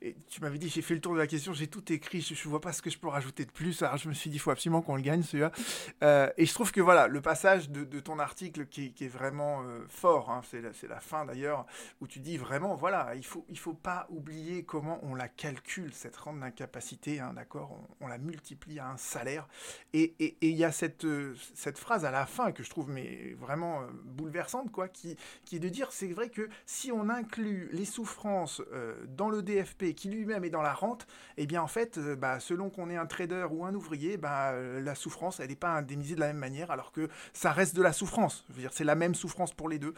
et, 0.01 0.15
tu 0.29 0.41
m'avais 0.41 0.57
dit, 0.57 0.69
j'ai 0.69 0.81
fait 0.81 0.95
le 0.95 1.01
tour 1.01 1.13
de 1.13 1.19
la 1.19 1.27
question, 1.27 1.53
j'ai 1.53 1.67
tout 1.67 1.91
écrit, 1.91 2.21
je 2.21 2.33
ne 2.33 2.49
vois 2.49 2.61
pas 2.61 2.73
ce 2.73 2.81
que 2.81 2.89
je 2.89 2.97
peux 2.97 3.07
rajouter 3.07 3.45
de 3.45 3.51
plus. 3.51 3.83
Alors 3.83 3.97
je 3.97 4.09
me 4.09 4.13
suis 4.13 4.29
dit, 4.29 4.37
il 4.37 4.39
faut 4.39 4.51
absolument 4.51 4.81
qu'on 4.81 4.95
le 4.95 5.01
gagne 5.01 5.23
celui-là. 5.23 5.51
Euh, 6.01 6.29
et 6.37 6.45
je 6.45 6.53
trouve 6.53 6.71
que 6.71 6.79
voilà, 6.79 7.07
le 7.07 7.19
passage 7.19 7.69
de, 7.69 7.99
ton 7.99 8.19
article 8.19 8.67
qui, 8.67 8.93
est 8.99 9.07
vraiment 9.07 9.63
fort, 9.87 10.29
hein, 10.29 10.41
c'est 10.49 10.61
la, 10.61 10.69
la, 10.87 10.99
fin 10.99 11.25
d'ailleurs, 11.25 11.65
où 11.99 12.07
tu 12.07 12.19
dis 12.19 12.37
vraiment, 12.37 12.75
voilà, 12.75 13.09
il 13.15 13.19
ne 13.19 13.23
faut, 13.23 13.45
il 13.49 13.59
faut 13.59 13.73
pas 13.73 14.07
oublier 14.09 14.63
comment 14.63 14.99
on 15.03 15.13
la 15.13 15.27
calcule, 15.27 15.93
cette 15.93 16.15
rente 16.15 16.39
d'incapacité, 16.39 17.19
hein, 17.19 17.33
d'accord 17.35 17.77
on, 17.99 18.07
la 18.07 18.17
multiplie 18.17 18.79
à 18.79 18.89
un 18.89 18.97
salaire. 18.97 19.47
Et 19.93 20.15
il 20.41 20.55
y 20.55 20.63
a 20.63 20.71
cette, 20.71 21.05
cette 21.53 21.77
phrase 21.77 22.05
à 22.05 22.11
la 22.11 22.25
fin 22.25 22.51
que 22.51 22.63
je 22.63 22.69
trouve, 22.69 22.89
mais 22.89 23.18
vraiment 23.39 23.81
euh, 23.81 23.85
bouleversante, 24.03 24.71
quoi, 24.71 24.87
qui, 24.87 25.17
qui 25.45 25.55
est 25.55 25.59
de 25.59 25.69
dire, 25.69 25.91
c'est 25.91 26.07
vrai 26.07 26.29
que 26.29 26.49
si 26.65 26.91
on 26.91 27.09
inclut 27.09 27.69
les 27.71 27.85
souffrances 27.85 28.61
euh, 28.71 28.95
dans 29.07 29.29
le 29.29 29.41
DFP, 29.41 29.93
qui 29.95 30.09
lui-même 30.09 30.43
est 30.43 30.49
dans 30.49 30.61
la 30.61 30.73
rente, 30.73 31.07
eh 31.37 31.45
bien 31.45 31.61
en 31.61 31.67
fait, 31.67 31.97
euh, 31.97 32.15
bah, 32.15 32.39
selon 32.39 32.69
qu'on 32.69 32.89
est 32.89 32.97
un 32.97 33.05
trader 33.05 33.47
ou 33.51 33.65
un 33.65 33.73
ouvrier, 33.73 34.17
bah, 34.17 34.53
la 34.53 34.95
souffrance, 34.95 35.39
elle 35.39 35.49
n'est 35.49 35.55
pas 35.55 35.69
indemnisée 35.69 36.15
de 36.15 36.19
la 36.19 36.27
même 36.27 36.37
manière, 36.37 36.71
alors 36.71 36.91
que 36.91 37.09
ça 37.33 37.51
reste 37.51 37.75
de 37.75 37.81
la 37.81 37.93
souffrance. 37.93 38.45
Je 38.49 38.55
veux 38.55 38.61
dire, 38.61 38.73
c'est 38.73 38.83
la 38.83 38.95
même 38.95 39.15
souffrance 39.15 39.53
pour 39.53 39.69
les 39.69 39.79
deux. 39.79 39.93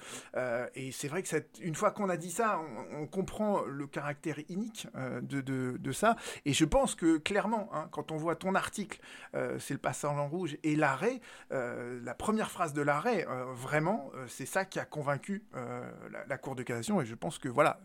et 0.76 0.92
c'est 0.92 1.08
vrai 1.08 1.22
que 1.22 1.28
cette, 1.28 1.60
une 1.62 1.76
fois 1.76 1.92
qu'on 1.92 2.10
a 2.10 2.18
dit 2.18 2.32
ça, 2.32 2.60
on, 2.94 3.08
comprend 3.08 3.62
le 3.66 3.88
caractère 3.88 4.38
inique 4.50 4.88
de, 5.22 5.42
de, 5.42 5.92
ça. 5.92 6.16
Et 6.46 6.54
je 6.54 6.66
pense 6.66 6.96
que 6.96 7.18
clairement, 7.18 7.70
hein, 7.74 7.90
quand 7.92 8.12
on 8.12 8.18
voit 8.18 8.36
ton 8.36 8.56
article, 8.56 9.00
c'est 9.34 9.74
le 9.74 9.80
passage 9.80 10.12
en 10.12 10.28
rouge 10.28 10.58
et 10.64 10.76
l'arrêt, 10.76 11.20
la 11.50 12.14
première 12.14 12.52
phrase 12.52 12.74
de 12.74 12.82
l'arrêt, 12.82 13.11
euh, 13.28 13.54
vraiment, 13.54 14.12
euh, 14.15 14.26
c'est 14.28 14.45
ça 14.45 14.65
qui 14.65 14.80
a 14.80 14.86
convaincu 14.86 15.43
euh, 15.56 15.89
la, 16.28 16.38
Cour 16.38 16.56
de 16.56 16.63
cassation. 16.63 17.02
Et 17.02 17.06
je 17.06 17.15
pense 17.15 17.38
que 17.38 17.50
voilà, 17.50 17.80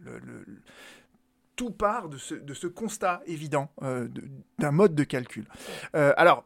tout 1.56 1.70
part 1.70 2.08
de 2.08 2.18
ce, 2.18 2.66
constat 2.66 3.22
évident 3.26 3.70
d'un 4.58 4.70
mode 4.70 4.94
de 4.94 5.04
calcul. 5.04 5.46
alors, 5.92 6.44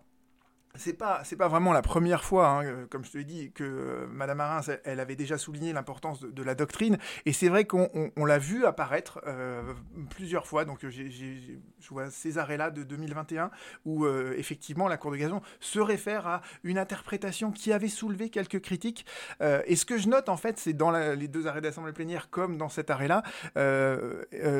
c'est 0.76 0.92
pas 0.92 1.22
c'est 1.24 1.36
pas 1.36 1.48
vraiment 1.48 1.72
la 1.72 1.82
première 1.82 2.22
fois, 2.22 2.48
hein, 2.48 2.64
euh, 2.64 2.86
comme 2.88 3.04
je 3.04 3.10
te 3.10 3.18
l'ai 3.18 3.24
dit, 3.24 3.50
que 3.52 3.64
euh, 3.64 4.06
Madame 4.08 4.40
Arins, 4.40 4.62
elle, 4.84 5.00
avait 5.00 5.16
déjà 5.16 5.36
souligné 5.36 5.72
l'importance 5.72 6.20
de, 6.20 6.42
la 6.42 6.54
doctrine, 6.54 6.96
et 7.26 7.32
c'est 7.32 7.48
vrai 7.48 7.64
qu'on 7.64 8.24
l'a 8.24 8.38
vu 8.38 8.64
apparaître 8.64 9.20
euh, 9.26 9.62
plusieurs 10.10 10.46
fois. 10.46 10.64
Donc 10.64 10.86
je 10.86 11.58
vois 11.90 12.10
ces 12.10 12.38
arrêts-là 12.38 12.70
de 12.70 12.82
2021 12.82 13.50
où 13.84 14.06
effectivement 14.06 14.88
la 14.88 14.96
Cour 14.96 15.10
de 15.10 15.16
cassation 15.16 15.42
se 15.58 15.80
réfère 15.80 16.26
à 16.26 16.40
une 16.62 16.78
interprétation 16.78 17.50
qui 17.50 17.72
avait 17.72 17.88
soulevé 17.88 18.30
quelques 18.30 18.60
critiques. 18.60 19.04
et 19.40 19.76
ce 19.76 19.84
que 19.84 19.98
je 19.98 20.08
note 20.08 20.28
en 20.28 20.36
fait, 20.36 20.58
c'est 20.58 20.72
dans 20.72 20.90
les 20.90 21.28
deux 21.28 21.46
arrêts 21.46 21.60
d'assemblée 21.60 21.92
plénière 21.92 22.30
comme 22.30 22.56
dans 22.56 22.68
cet 22.68 22.90
arrêt-là, 22.90 23.22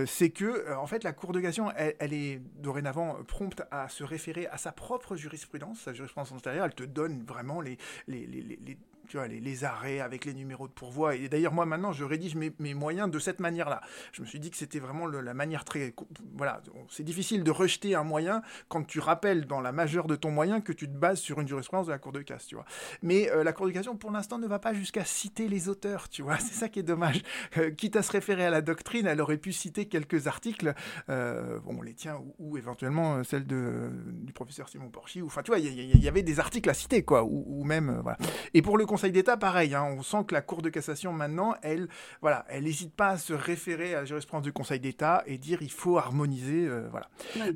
c'est 0.07 0.31
que 0.31 0.75
en 0.75 0.87
fait 0.87 1.05
la 1.05 1.13
Cour 1.13 1.33
de 1.33 1.41
cassation, 1.41 1.71
elle, 1.77 2.13
est 2.13 2.41
dorénavant 2.57 3.17
prompte 3.27 3.63
à 3.71 3.89
se 3.89 4.05
référer 4.05 4.47
à 4.49 4.59
sa 4.59 4.73
propre 4.73 5.17
jurisprudence, 5.17 5.89
jurisprudence 6.01 6.33
antérieure, 6.33 6.67
elle 6.67 6.75
te 6.75 6.85
donne 6.85 7.25
vraiment 7.25 7.61
les, 7.61 7.77
les, 8.09 8.27
les, 8.27 8.43
les 8.43 8.79
tu 9.11 9.17
vois, 9.17 9.27
les, 9.27 9.65
arrêts 9.65 9.99
avec 9.99 10.25
les 10.25 10.33
numéros 10.33 10.69
de 10.69 10.73
pourvoi. 10.73 11.17
Et 11.17 11.29
d'ailleurs, 11.29 11.53
moi, 11.53 11.67
maintenant, 11.67 11.91
je 11.91 12.05
rédige 12.05 12.37
mes, 12.37 12.75
moyens 12.75 13.11
de 13.11 13.19
cette 13.19 13.41
manière-là. 13.41 13.81
Je 14.13 14.23
me 14.23 14.27
suis 14.27 14.39
dit 14.39 14.53
que 14.53 14.57
c'était 14.57 14.79
vraiment 14.79 15.09
la 15.09 15.35
manière 15.35 15.65
très... 15.65 15.93
Voilà, 16.37 16.63
c'est 16.89 17.03
difficile 17.03 17.43
de 17.43 17.51
rejeter 17.51 17.97
un 17.97 18.05
moyen 18.05 18.41
quand 18.69 18.85
tu 18.85 19.01
rappelles 19.01 19.47
dans 19.47 19.61
la 19.61 19.73
majeure 19.73 20.07
de 20.07 20.15
ton 20.15 20.31
moyen 20.31 20.61
que 20.61 20.73
tu 20.73 20.87
te 20.87 20.97
bases 20.97 21.19
sur 21.19 21.41
une 21.41 21.49
jurisprudence 21.49 21.87
de 21.87 21.91
la 21.93 21.99
Cour 21.99 22.13
de 22.13 22.23
casse, 22.23 22.47
tu 22.47 22.55
vois. 22.55 22.65
Mais 23.03 23.29
euh, 23.33 23.43
la 23.43 23.53
Cour 23.53 23.67
de 23.67 23.73
cassation, 23.73 23.97
pour 23.97 24.13
l'instant, 24.13 24.39
ne 24.39 24.47
va 24.47 24.61
pas 24.61 24.75
jusqu'à 24.75 25.05
citer 25.05 25.49
les 25.49 25.69
auteurs, 25.69 26.09
tu 26.09 26.23
vois. 26.23 26.37
C'est 26.39 26.55
ça 26.55 26.69
qui 26.69 26.79
est 26.79 26.85
dommage. 26.85 27.21
Euh, 27.57 27.73
quitte 27.73 27.97
à 27.97 28.03
se 28.03 28.13
référer 28.13 28.47
à 28.47 28.51
la 28.51 28.63
doctrine, 28.63 29.09
elle 29.09 29.21
aurait 29.21 29.39
pu 29.39 29.53
citer 29.53 29.87
quelques 29.87 30.29
articles, 30.29 30.73
euh, 31.09 31.59
bon, 31.65 31.83
les 31.83 31.95
tiens, 31.95 32.21
ou, 32.39 32.57
éventuellement 32.57 33.25
celle 33.25 33.45
de, 33.45 33.91
du 34.07 34.33
professeur 34.33 34.69
Simon 34.69 34.89
Porchy, 34.89 35.21
ou 35.21 35.27
enfin, 35.27 35.43
tu 35.43 35.51
vois, 35.51 35.59
il 35.59 36.01
y, 36.01 36.09
avait 36.09 36.23
des 36.23 36.39
articles 36.39 36.71
à 36.71 36.75
citer, 36.75 37.03
quoi, 37.03 37.25
ou, 37.25 37.45
ou 37.49 37.65
même, 37.65 37.99
voilà. 38.05 38.19
Et 38.55 38.63
pour 38.63 38.79
le 38.79 38.87
Conseil 39.01 39.13
d'État, 39.13 39.39
pareil. 39.39 39.75
Hein. 39.75 39.95
on 39.97 40.03
sent 40.03 40.25
que 40.29 40.35
la 40.35 40.43
Cour 40.43 40.61
de 40.61 40.69
cassation, 40.69 41.11
maintenant, 41.15 41.55
elle 41.63 41.89
voilà, 42.21 42.45
elle 42.51 42.65
n'hésite 42.65 42.95
pas 42.95 43.09
à 43.09 43.17
se 43.17 43.33
référer 43.33 43.95
à 43.95 44.01
la 44.01 44.05
jurisprudence 44.05 44.43
du 44.43 44.53
Conseil 44.53 44.79
d'État 44.79 45.23
et 45.25 45.39
dire 45.39 45.63
il 45.63 45.73
faut 45.73 45.97
harmoniser. 45.97 46.67
Euh, 46.67 46.87
voilà. 46.91 47.09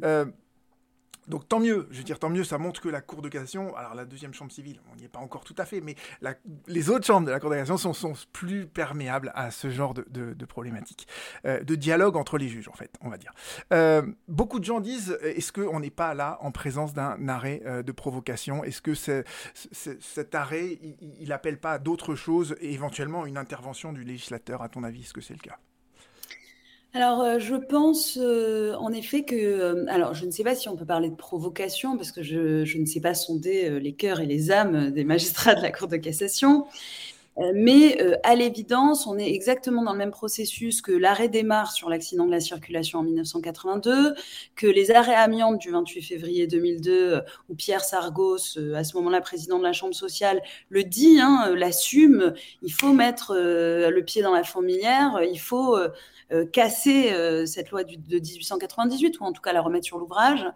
Euh, 0.05 0.25
donc 1.29 1.49
tant 1.49 1.61
mieux, 1.61 1.89
je 1.91 1.99
veux 1.99 2.05
dire 2.05 2.19
tant 2.19 2.31
mieux, 2.31 2.45
ça 2.45 2.59
montre 2.59 2.81
que 2.81 2.89
la 2.89 3.01
Cour 3.01 3.23
de 3.23 3.29
cassation, 3.29 3.75
alors 3.77 3.95
la 3.95 4.05
deuxième 4.05 4.35
chambre 4.35 4.53
civile, 4.53 4.81
on 4.93 4.97
n'y 4.97 5.05
est 5.05 5.09
pas 5.09 5.21
encore 5.21 5.45
tout 5.45 5.55
à 5.59 5.65
fait, 5.65 5.81
mais 5.81 5.95
les 6.67 6.91
autres 6.91 7.07
chambres 7.07 7.27
de 7.27 7.33
la 7.33 7.41
Cour 7.41 7.51
de 7.51 7.65
sont, 7.65 8.15
plus 8.33 8.67
perméables 8.67 9.33
à 9.35 9.51
ce 9.51 9.71
genre 9.71 9.95
de, 9.95 10.05
de, 10.11 10.45
problématiques, 10.45 11.07
euh, 11.47 11.63
de 11.63 11.75
dialogue 11.75 12.17
entre 12.17 12.39
les 12.39 12.49
juges 12.49 12.69
en 12.69 12.73
fait, 12.73 12.97
on 13.01 13.09
va 13.09 13.19
dire. 13.19 13.33
Euh, 13.73 14.03
beaucoup 14.29 14.61
de 14.61 14.65
gens 14.65 14.81
disent, 14.81 15.19
est-ce 15.23 15.53
qu'on 15.53 15.81
n'est 15.81 15.91
pas 15.91 16.15
là 16.15 16.39
en 16.41 16.53
présence 16.53 16.95
d'un 16.95 17.29
arrêt 17.29 17.63
euh, 17.67 17.83
de 17.83 17.93
provocation? 17.93 18.65
Est-ce 18.65 18.83
que 18.83 18.95
cet 18.95 20.35
arrêt, 20.35 20.79
il 21.01 21.29
n'appelle 21.29 21.59
pas 21.59 21.79
d'autres 21.79 22.15
choses 22.15 22.57
et 22.61 22.73
éventuellement 22.73 23.27
une 23.27 23.39
intervention 23.39 23.93
du 23.93 24.05
législateur, 24.05 24.63
à 24.63 24.69
ton 24.69 24.85
avis, 24.85 25.03
est-ce 25.03 25.15
que 25.15 25.21
c'est 25.21 25.35
le 25.35 25.41
cas? 25.41 25.59
Alors, 26.97 27.23
euh, 27.23 27.41
je 27.41 27.57
pense 27.57 28.17
euh, 28.21 28.75
en 28.77 28.93
effet 28.93 29.25
que, 29.25 29.35
euh, 29.35 29.85
alors 29.89 30.15
je 30.15 30.27
ne 30.27 30.31
sais 30.31 30.45
pas 30.45 30.55
si 30.55 30.69
on 30.69 30.77
peut 30.77 30.85
parler 30.87 31.11
de 31.11 31.17
provocation, 31.17 31.97
parce 31.97 32.13
que 32.13 32.23
je, 32.23 32.79
ne 32.79 32.87
sais 32.87 33.01
pas 33.01 33.15
sonder 33.15 33.81
les 33.81 33.95
cœurs 33.95 34.21
et 34.21 34.27
les 34.27 34.53
âmes 34.53 34.93
des 34.93 35.03
magistrats 35.05 35.57
de 35.57 35.63
la 35.63 35.73
Cour 35.73 35.89
de 35.89 35.97
cassation, 35.97 36.67
mais 37.53 37.99
à 38.23 38.37
l'évidence, 38.37 39.09
on 39.09 39.19
est 39.19 39.29
exactement 39.35 39.83
dans 39.83 39.91
le 39.91 39.99
même 39.99 40.13
processus 40.13 40.81
que 40.81 40.93
l'arrêt 40.93 41.29
des 41.29 41.43
Mars 41.43 41.75
sur 41.75 41.91
l'accident 41.91 42.27
de 42.27 42.31
la 42.31 42.39
circulation 42.39 43.01
en 43.01 43.03
1982, 43.03 44.15
que 44.55 44.69
les 44.69 44.93
arrêts 44.93 45.17
amiantes 45.17 45.59
du 45.59 45.73
28 45.73 46.01
février 46.01 46.47
2002, 46.47 47.23
où 47.49 47.55
Pierre 47.57 47.83
Sargos, 47.85 48.57
à 48.77 48.85
ce 48.85 48.97
moment-là 48.99 49.21
président 49.21 49.59
de 49.59 49.65
la 49.65 49.73
Chambre 49.73 49.97
sociale, 49.97 50.43
le 50.69 50.85
dit, 50.85 51.19
hein, 51.21 51.53
l'assume, 51.57 52.35
il 52.63 52.73
faut 52.73 52.93
mettre 52.93 53.35
le 53.35 54.01
pied 54.03 54.23
dans 54.23 54.33
la 54.33 54.45
fourmilière, 54.45 55.21
il 55.29 55.41
faut 55.41 55.77
casser 56.53 57.13
euh, 57.13 57.47
cette 57.47 57.71
loi 57.71 57.85
de 57.85 58.19
1898, 58.19 59.21
ou 59.21 59.25
en 59.25 59.33
tout 59.33 59.43
cas 59.43 59.53
la 59.53 59.61
remettre 59.61 59.87
sur 59.87 59.99
l'ouvrage. 59.99 60.47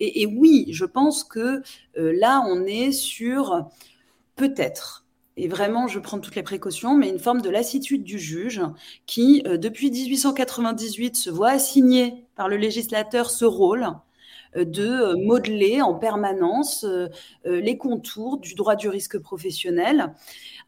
Et, 0.00 0.26
oui, 0.26 0.66
je 0.70 0.84
pense 0.84 1.24
que 1.24 1.62
euh, 1.96 2.12
là, 2.18 2.42
on 2.46 2.64
est 2.64 2.92
sur 2.92 3.66
peut-être 4.36 5.04
et 5.40 5.46
vraiment, 5.46 5.86
je 5.86 6.00
prends 6.00 6.18
toutes 6.18 6.34
les 6.34 6.42
précautions, 6.42 6.96
mais 6.96 7.08
une 7.08 7.20
forme 7.20 7.42
de 7.42 7.48
lassitude 7.48 8.02
du 8.02 8.18
juge 8.18 8.60
qui, 9.06 9.44
depuis 9.44 9.88
1898, 9.88 11.14
se 11.14 11.30
voit 11.30 11.50
assigner 11.50 12.26
par 12.34 12.48
le 12.48 12.56
législateur 12.56 13.30
ce 13.30 13.44
rôle 13.44 13.86
de 14.56 15.14
modeler 15.24 15.80
en 15.80 15.94
permanence 15.94 16.84
les 17.44 17.78
contours 17.78 18.38
du 18.38 18.56
droit 18.56 18.74
du 18.74 18.88
risque 18.88 19.18
professionnel, 19.18 20.12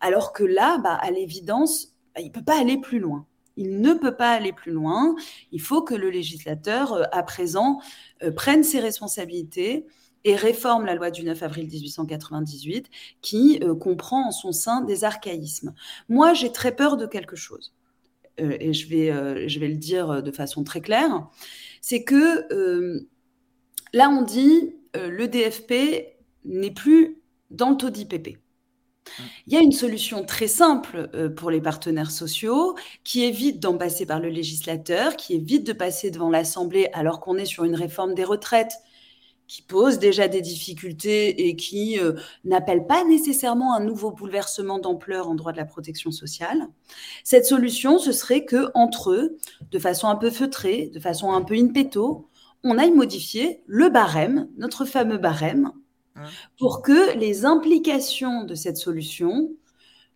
alors 0.00 0.32
que 0.32 0.44
là, 0.44 0.78
bah, 0.78 0.94
à 0.94 1.10
l'évidence, 1.10 1.96
bah, 2.14 2.20
il 2.20 2.28
ne 2.28 2.32
peut 2.32 2.44
pas 2.44 2.60
aller 2.60 2.78
plus 2.78 3.00
loin. 3.00 3.26
Il 3.60 3.82
ne 3.82 3.92
peut 3.92 4.16
pas 4.16 4.30
aller 4.30 4.54
plus 4.54 4.72
loin. 4.72 5.14
Il 5.52 5.60
faut 5.60 5.82
que 5.82 5.94
le 5.94 6.08
législateur, 6.08 6.94
euh, 6.94 7.02
à 7.12 7.22
présent, 7.22 7.78
euh, 8.22 8.32
prenne 8.32 8.64
ses 8.64 8.80
responsabilités 8.80 9.86
et 10.24 10.34
réforme 10.34 10.86
la 10.86 10.94
loi 10.94 11.10
du 11.10 11.24
9 11.24 11.42
avril 11.42 11.66
1898 11.66 12.88
qui 13.20 13.60
euh, 13.62 13.74
comprend 13.74 14.28
en 14.28 14.30
son 14.30 14.52
sein 14.52 14.80
des 14.80 15.04
archaïsmes. 15.04 15.74
Moi, 16.08 16.32
j'ai 16.32 16.50
très 16.52 16.74
peur 16.74 16.96
de 16.96 17.04
quelque 17.04 17.36
chose. 17.36 17.74
et 18.38 18.72
je 18.72 18.88
vais, 18.88 19.68
le 19.68 19.76
dire 19.76 20.22
de 20.22 20.30
façon 20.30 20.64
très 20.64 20.80
claire, 20.80 21.28
c'est 21.82 22.04
que 22.04 22.48
là, 23.92 24.08
on 24.08 24.22
dit 24.22 24.74
le 24.94 25.26
DFP 25.26 26.16
n'est 26.46 26.70
plus 26.70 27.18
dans 27.50 27.70
le 27.70 27.76
taux 27.76 27.90
d'IPP. 27.90 28.38
Il 29.46 29.52
y 29.52 29.56
a 29.56 29.60
une 29.60 29.72
solution 29.72 30.24
très 30.24 30.48
simple 30.48 31.10
euh, 31.14 31.28
pour 31.28 31.50
les 31.50 31.60
partenaires 31.60 32.10
sociaux 32.10 32.76
qui 33.04 33.24
évite 33.24 33.60
d'en 33.60 33.76
passer 33.76 34.06
par 34.06 34.20
le 34.20 34.28
législateur, 34.28 35.16
qui 35.16 35.34
évite 35.34 35.66
de 35.66 35.72
passer 35.72 36.10
devant 36.10 36.30
l'Assemblée 36.30 36.88
alors 36.92 37.20
qu'on 37.20 37.36
est 37.36 37.44
sur 37.44 37.64
une 37.64 37.74
réforme 37.74 38.14
des 38.14 38.24
retraites 38.24 38.74
qui 39.50 39.62
pose 39.62 39.98
déjà 39.98 40.28
des 40.28 40.42
difficultés 40.42 41.48
et 41.48 41.56
qui 41.56 41.98
euh, 41.98 42.12
n'appelle 42.44 42.86
pas 42.86 43.02
nécessairement 43.04 43.74
un 43.74 43.80
nouveau 43.80 44.12
bouleversement 44.12 44.78
d'ampleur 44.78 45.28
en 45.28 45.34
droit 45.34 45.50
de 45.50 45.56
la 45.56 45.64
protection 45.64 46.12
sociale. 46.12 46.68
Cette 47.24 47.46
solution, 47.46 47.98
ce 47.98 48.12
serait 48.12 48.44
que 48.44 48.70
entre 48.74 49.10
eux, 49.10 49.38
de 49.72 49.78
façon 49.80 50.06
un 50.06 50.14
peu 50.14 50.30
feutrée, 50.30 50.92
de 50.94 51.00
façon 51.00 51.32
un 51.32 51.42
peu 51.42 51.54
in 51.54 51.66
petto, 51.66 52.28
on 52.62 52.78
aille 52.78 52.92
modifier 52.92 53.64
le 53.66 53.88
barème, 53.88 54.48
notre 54.56 54.84
fameux 54.84 55.18
barème, 55.18 55.72
pour 56.58 56.82
que 56.82 57.16
les 57.16 57.44
implications 57.44 58.44
de 58.44 58.54
cette 58.54 58.76
solution, 58.76 59.50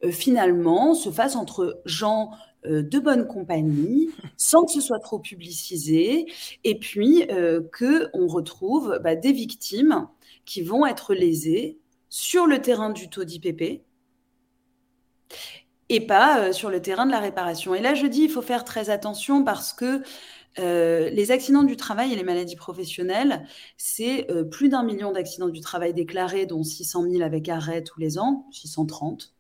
euh, 0.05 0.11
finalement, 0.11 0.95
se 0.95 1.11
fassent 1.11 1.37
entre 1.37 1.81
gens 1.85 2.31
euh, 2.67 2.83
de 2.83 2.99
bonne 2.99 3.27
compagnie, 3.27 4.11
sans 4.37 4.65
que 4.65 4.73
ce 4.73 4.81
soit 4.81 4.99
trop 4.99 5.19
publicisé, 5.19 6.27
et 6.65 6.79
puis 6.79 7.25
euh, 7.31 7.61
qu'on 7.77 8.27
retrouve 8.27 8.99
bah, 9.03 9.17
des 9.17 9.33
victimes 9.33 10.09
qui 10.45 10.63
vont 10.63 10.87
être 10.87 11.15
lésées 11.15 11.79
sur 12.09 12.47
le 12.47 12.61
terrain 12.61 12.91
du 12.91 13.09
taux 13.09 13.25
d'IPP 13.25 13.83
et 15.91 16.01
pas 16.07 16.53
sur 16.53 16.71
le 16.71 16.81
terrain 16.81 17.07
de 17.07 17.11
la 17.11 17.19
réparation. 17.21 17.75
Et 17.75 17.81
là, 17.81 17.95
je 17.95 18.07
dis, 18.07 18.23
il 18.23 18.31
faut 18.31 18.43
faire 18.43 18.65
très 18.65 18.89
attention 18.89 19.45
parce 19.45 19.73
que 19.73 20.03
euh, 20.59 21.11
les 21.11 21.31
accidents 21.31 21.65
du 21.65 21.77
travail 21.77 22.13
et 22.13 22.17
les 22.17 22.23
maladies 22.23 22.57
professionnelles, 22.57 23.47
c'est 23.77 24.31
euh, 24.31 24.45
plus 24.45 24.69
d'un 24.69 24.85
million 24.85 25.13
d'accidents 25.13 25.49
du 25.49 25.61
travail 25.61 25.93
déclarés, 25.95 26.47
dont 26.47 26.63
600 26.63 27.11
000 27.11 27.23
avec 27.23 27.49
arrêt 27.49 27.83
tous 27.83 28.01
les 28.01 28.19
ans, 28.19 28.47
630. 28.53 29.35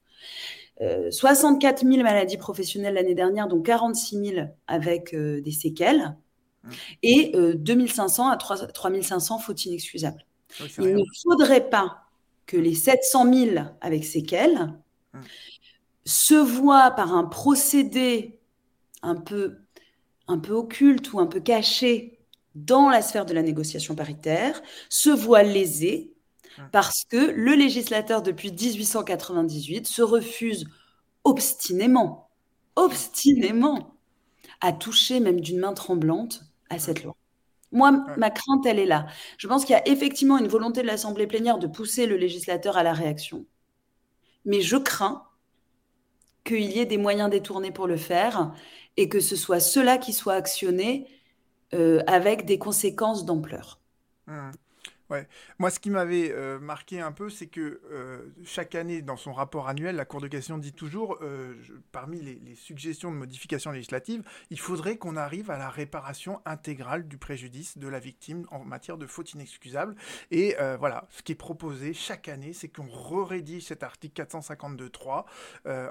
64 1.11 1.87
000 1.87 2.03
maladies 2.03 2.37
professionnelles 2.37 2.94
l'année 2.94 3.14
dernière, 3.14 3.46
dont 3.46 3.62
46 3.62 4.35
000 4.35 4.48
avec 4.66 5.14
euh, 5.14 5.40
des 5.40 5.53
séquelles, 5.53 6.16
mmh. 6.64 6.70
et 7.05 7.33
2500 7.55 8.29
à 8.29 8.37
3500 8.37 9.38
fautes 9.38 9.64
inexcusables. 9.66 10.27
Il 10.79 10.96
ne 10.96 11.05
faudrait 11.22 11.70
pas 11.70 11.98
que 12.46 12.57
les 12.57 12.74
700 12.74 13.33
000 13.33 13.66
avec 13.81 14.05
séquelles 14.05 14.74
mmh. 15.12 15.20
se 16.05 16.35
voient 16.35 16.90
par 16.90 17.14
un 17.14 17.24
procédé 17.24 18.40
un 19.03 19.14
peu 19.14 19.63
un 20.28 20.38
peu 20.38 20.52
occulte 20.52 21.12
ou 21.12 21.20
un 21.20 21.26
peu 21.26 21.40
caché 21.40 22.18
dans 22.54 22.88
la 22.88 23.02
sphère 23.02 23.26
de 23.26 23.34
la 23.34 23.42
négociation 23.42 23.94
paritaire 23.94 24.62
se 24.88 25.10
voit 25.10 25.42
lésé 25.42 26.14
parce 26.72 27.04
que 27.04 27.16
le 27.16 27.54
législateur, 27.54 28.22
depuis 28.22 28.52
1898, 28.52 29.87
se 29.87 30.02
refuse 30.02 30.66
obstinément, 31.24 32.30
obstinément, 32.76 33.96
à 34.60 34.72
toucher 34.72 35.20
même 35.20 35.40
d'une 35.40 35.58
main 35.58 35.72
tremblante 35.72 36.42
à 36.70 36.78
cette 36.78 37.02
loi. 37.02 37.16
Moi, 37.72 37.90
ma 38.16 38.30
crainte, 38.30 38.64
elle 38.66 38.78
est 38.78 38.87
là. 38.87 39.06
Je 39.37 39.48
pense 39.48 39.64
qu'il 39.64 39.72
y 39.72 39.78
a 39.78 39.88
effectivement 39.88 40.38
une 40.38 40.46
volonté 40.46 40.82
de 40.82 40.87
l'Assemblée 40.87 41.26
plénière 41.26 41.58
de 41.58 41.66
pousser 41.66 42.06
le 42.06 42.16
législateur 42.16 42.76
à 42.76 42.84
la 42.84 42.92
réaction. 42.92 43.46
Mais 44.44 44.60
je 44.60 44.76
crains 44.76 45.26
qu'il 46.44 46.70
y 46.70 46.78
ait 46.80 46.87
des 46.87 46.98
moyens 46.98 47.30
détournés 47.30 47.72
pour 47.72 47.87
le 47.87 47.96
faire 47.96 48.54
et 48.96 49.09
que 49.09 49.20
ce 49.20 49.37
soit 49.37 49.61
cela 49.61 49.98
qui 49.98 50.12
soit 50.12 50.35
actionné 50.35 51.09
euh, 51.74 52.02
avec 52.07 52.44
des 52.44 52.59
conséquences 52.59 53.24
d'ampleur. 53.24 53.80
Mmh. 54.26 54.52
Ouais. 55.10 55.28
Moi, 55.58 55.70
ce 55.70 55.78
qui 55.80 55.90
m'avait 55.90 56.32
euh, 56.32 56.58
marqué 56.58 57.00
un 57.00 57.12
peu, 57.12 57.28
c'est 57.28 57.46
que 57.46 57.82
euh, 57.92 58.32
chaque 58.44 58.74
année, 58.74 59.02
dans 59.02 59.18
son 59.18 59.34
rapport 59.34 59.68
annuel, 59.68 59.96
la 59.96 60.06
Cour 60.06 60.22
de 60.22 60.28
cassation 60.28 60.56
dit 60.56 60.72
toujours, 60.72 61.18
euh, 61.20 61.54
parmi 61.92 62.20
les, 62.22 62.54
suggestions 62.54 63.10
de 63.10 63.16
modification 63.16 63.70
législative, 63.70 64.22
il 64.48 64.58
faudrait 64.58 64.96
qu'on 64.96 65.16
arrive 65.16 65.50
à 65.50 65.58
la 65.58 65.68
réparation 65.68 66.40
intégrale 66.46 67.06
du 67.06 67.18
préjudice 67.18 67.76
de 67.76 67.88
la 67.88 67.98
victime 67.98 68.46
en 68.50 68.64
matière 68.64 68.96
de 68.96 69.06
faute 69.06 69.32
inexcusable. 69.32 69.94
Et 70.30 70.56
voilà, 70.78 71.06
ce 71.10 71.22
qui 71.22 71.32
est 71.32 71.36
proposé 71.36 71.92
chaque 71.92 72.28
année, 72.28 72.52
c'est 72.52 72.68
qu'on 72.68 72.88
rédige 73.24 73.64
cet 73.66 73.82
article 73.82 74.22
452.3 74.22 75.24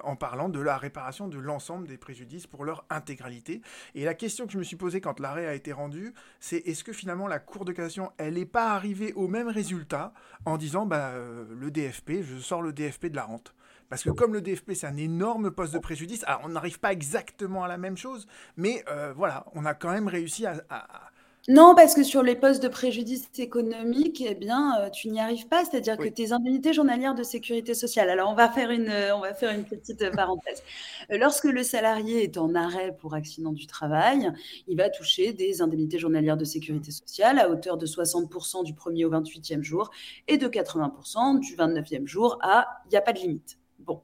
en 0.04 0.16
parlant 0.16 0.48
de 0.48 0.60
la 0.60 0.78
réparation 0.78 1.28
de 1.28 1.38
l'ensemble 1.38 1.88
des 1.88 1.98
préjudices 1.98 2.48
pour 2.48 2.64
leur 2.64 2.86
intégralité. 2.90 3.62
Et 3.94 4.06
la 4.06 4.14
question 4.14 4.48
que 4.48 4.54
je 4.54 4.58
me 4.58 4.64
suis 4.64 4.78
posée 4.78 5.02
quand 5.02 5.20
l'arrêt 5.20 5.46
a 5.46 5.54
été 5.54 5.74
rendu, 5.74 6.14
c'est 6.40 6.58
est-ce 6.58 6.84
que 6.84 6.94
finalement 6.94 7.28
la 7.28 7.40
Cour 7.40 7.66
de 7.66 7.74
cassation, 7.74 8.12
elle 8.18 8.36
n'est 8.36 8.46
pas 8.46 8.72
arrivée 8.72 9.13
au 9.16 9.28
même 9.28 9.48
résultat 9.48 10.14
en 10.46 10.58
disant 10.58 10.86
bah, 10.86 11.10
euh, 11.10 11.46
le 11.56 11.72
DFP, 11.72 12.22
je 12.22 12.38
sors 12.38 12.62
le 12.62 12.74
DFP 12.74 13.08
de 13.08 13.16
la 13.16 13.24
rente. 13.24 13.54
Parce 13.90 14.04
que 14.04 14.10
comme 14.10 14.34
le 14.34 14.42
DFP, 14.42 14.74
c'est 14.74 14.88
un 14.88 14.98
énorme 14.98 15.52
poste 15.52 15.74
de 15.74 15.80
préjudice, 15.80 16.24
alors 16.26 16.42
on 16.46 16.50
n'arrive 16.50 16.80
pas 16.80 16.92
exactement 16.92 17.64
à 17.64 17.68
la 17.68 17.78
même 17.78 17.98
chose, 17.98 18.28
mais 18.58 18.84
euh, 18.88 19.14
voilà, 19.16 19.46
on 19.54 19.66
a 19.66 19.74
quand 19.76 19.92
même 19.92 20.08
réussi 20.08 20.46
à, 20.48 20.64
non, 21.50 21.76
parce 21.76 21.94
que 21.94 22.04
sur 22.04 22.24
les 22.24 22.36
postes 22.36 22.64
de 22.64 22.70
préjudice 22.70 23.30
économique, 23.38 24.24
eh 24.26 24.34
bien, 24.34 24.80
euh, 24.80 24.90
tu 24.90 25.10
n'y 25.10 25.20
arrives 25.20 25.50
pas, 25.50 25.66
c'est-à-dire 25.66 25.98
que 25.98 26.08
tes 26.08 26.32
indemnités 26.32 26.72
journalières 26.72 27.16
de 27.16 27.24
sécurité 27.24 27.74
sociale. 27.74 28.10
Alors, 28.10 28.30
on 28.30 28.34
va 28.34 28.48
faire 28.48 28.72
une, 28.72 28.90
on 29.14 29.20
va 29.20 29.34
faire 29.34 29.52
une 29.52 29.66
petite 29.66 30.10
parenthèse. 30.16 30.64
Lorsque 31.10 31.44
le 31.44 31.64
salarié 31.64 32.24
est 32.24 32.38
en 32.38 32.56
arrêt 32.56 32.96
pour 32.96 33.14
accident 33.14 33.52
du 33.52 33.68
travail, 33.68 34.32
il 34.70 34.78
va 34.78 34.90
toucher 34.90 35.34
des 35.34 35.62
indemnités 35.62 36.00
journalières 36.00 36.38
de 36.38 36.46
sécurité 36.46 36.92
sociale 36.92 37.38
à 37.40 37.50
hauteur 37.50 37.76
de 37.76 37.86
60% 37.86 38.64
du 38.64 38.72
1er 38.74 39.04
au 39.04 39.12
28e 39.12 39.64
jour 39.64 39.92
et 40.30 40.38
de 40.38 40.48
80% 40.48 41.42
du 41.42 41.58
29e 41.58 42.08
jour 42.08 42.38
à 42.42 42.68
il 42.86 42.92
n'y 42.92 42.98
a 42.98 43.02
pas 43.02 43.12
de 43.12 43.20
limite. 43.20 43.58
Bon. 43.80 44.02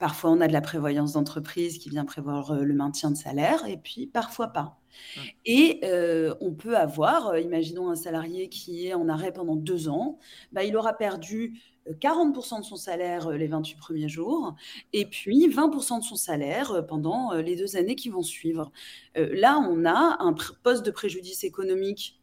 Parfois, 0.00 0.30
on 0.30 0.40
a 0.40 0.48
de 0.48 0.52
la 0.52 0.60
prévoyance 0.60 1.12
d'entreprise 1.12 1.78
qui 1.78 1.88
vient 1.88 2.04
prévoir 2.04 2.52
le 2.52 2.74
maintien 2.74 3.12
de 3.12 3.16
salaire, 3.16 3.64
et 3.66 3.76
puis 3.76 4.08
parfois 4.08 4.48
pas. 4.48 4.77
Mmh. 5.16 5.20
Et 5.46 5.80
euh, 5.84 6.34
on 6.40 6.52
peut 6.52 6.76
avoir, 6.76 7.28
euh, 7.28 7.40
imaginons 7.40 7.90
un 7.90 7.96
salarié 7.96 8.48
qui 8.48 8.86
est 8.86 8.94
en 8.94 9.08
arrêt 9.08 9.32
pendant 9.32 9.56
deux 9.56 9.88
ans, 9.88 10.18
bah, 10.52 10.64
il 10.64 10.76
aura 10.76 10.94
perdu 10.94 11.60
40% 12.00 12.56
euh, 12.56 12.58
de 12.60 12.64
son 12.64 12.76
salaire 12.76 13.30
les 13.30 13.46
28 13.46 13.76
premiers 13.76 14.08
jours 14.08 14.54
et 14.92 15.06
puis 15.06 15.48
20% 15.48 16.00
de 16.00 16.04
son 16.04 16.16
salaire 16.16 16.86
pendant 16.86 17.32
les 17.34 17.56
deux 17.56 17.76
années 17.76 17.96
qui 17.96 18.10
vont 18.10 18.22
suivre. 18.22 18.70
là, 19.14 19.58
on 19.58 19.84
a 19.86 20.16
un 20.20 20.34
poste 20.62 20.84
de 20.84 20.90
préjudice 20.90 21.44
économique 21.44 22.20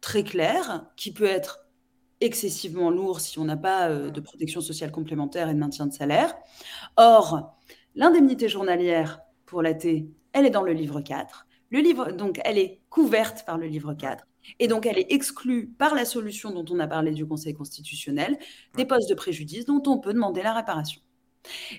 très 0.00 0.22
clair 0.22 0.86
qui 0.96 1.12
peut 1.12 1.24
être 1.24 1.66
excessivement 2.20 2.90
lourd 2.90 3.20
si 3.20 3.38
on 3.38 3.44
n'a 3.44 3.56
pas 3.56 3.88
de 3.88 4.20
protection 4.20 4.60
sociale 4.60 4.90
complémentaire 4.90 5.48
et 5.48 5.54
de 5.54 5.58
maintien 5.58 5.86
de 5.86 5.92
salaire. 5.92 6.34
Or, 6.96 7.56
l'indemnité 7.94 8.48
journalière 8.48 9.20
pour 9.46 9.62
l'AT, 9.62 9.84
elle 10.32 10.44
est 10.44 10.50
dans 10.50 10.62
le 10.62 10.72
livre 10.72 11.00
4. 11.00 11.46
Le 11.70 11.80
livre, 11.80 12.12
donc, 12.12 12.40
elle 12.44 12.58
est 12.58 12.80
couverte 12.90 13.44
par 13.44 13.58
le 13.58 13.66
livre 13.66 13.94
4. 13.94 14.26
Et 14.60 14.68
donc, 14.68 14.86
elle 14.86 14.98
est 14.98 15.12
exclue 15.12 15.68
par 15.68 15.94
la 15.94 16.04
solution 16.04 16.52
dont 16.52 16.64
on 16.70 16.78
a 16.78 16.86
parlé 16.86 17.12
du 17.12 17.26
Conseil 17.26 17.54
constitutionnel, 17.54 18.38
des 18.76 18.84
postes 18.84 19.08
de 19.08 19.14
préjudice 19.14 19.64
dont 19.64 19.82
on 19.86 19.98
peut 19.98 20.12
demander 20.12 20.42
la 20.42 20.54
réparation. 20.54 21.00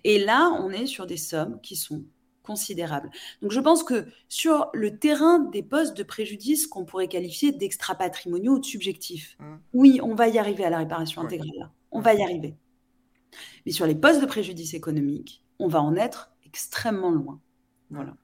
Et 0.03 0.19
là, 0.23 0.49
on 0.59 0.69
est 0.71 0.85
sur 0.85 1.05
des 1.05 1.17
sommes 1.17 1.59
qui 1.61 1.75
sont 1.75 2.03
considérables. 2.43 3.09
Donc, 3.41 3.51
je 3.51 3.59
pense 3.59 3.83
que 3.83 4.07
sur 4.29 4.69
le 4.73 4.97
terrain 4.97 5.39
des 5.39 5.63
postes 5.63 5.97
de 5.97 6.03
préjudice 6.03 6.67
qu'on 6.67 6.85
pourrait 6.85 7.09
qualifier 7.09 7.51
d'extra-patrimoniaux 7.51 8.53
ou 8.53 8.59
de 8.59 8.65
subjectifs, 8.65 9.37
mmh. 9.39 9.55
oui, 9.73 9.99
on 10.01 10.15
va 10.15 10.27
y 10.29 10.37
arriver 10.37 10.63
à 10.63 10.69
la 10.69 10.77
réparation 10.79 11.21
intégrale. 11.21 11.71
On 11.91 11.99
va 11.99 12.13
y 12.13 12.21
arriver. 12.21 12.55
Mais 13.65 13.71
sur 13.71 13.85
les 13.85 13.95
postes 13.95 14.21
de 14.21 14.25
préjudice 14.25 14.73
économique, 14.73 15.43
on 15.59 15.67
va 15.67 15.81
en 15.81 15.95
être 15.95 16.31
extrêmement 16.45 17.11
loin. 17.11 17.41
Voilà. 17.89 18.15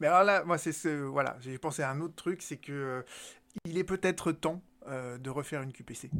Mais 0.00 0.06
alors 0.06 0.24
là, 0.24 0.44
moi, 0.44 0.58
c'est 0.58 0.72
ce. 0.72 0.88
Voilà, 0.88 1.36
j'ai 1.40 1.58
pensé 1.58 1.82
à 1.82 1.90
un 1.90 2.00
autre 2.00 2.14
truc, 2.14 2.42
c'est 2.42 2.56
que 2.56 2.72
euh, 2.72 3.02
il 3.64 3.78
est 3.78 3.84
peut-être 3.84 4.32
temps 4.32 4.62
euh, 4.86 5.18
de 5.18 5.30
refaire 5.30 5.62
une 5.62 5.72
QPC 5.72 6.10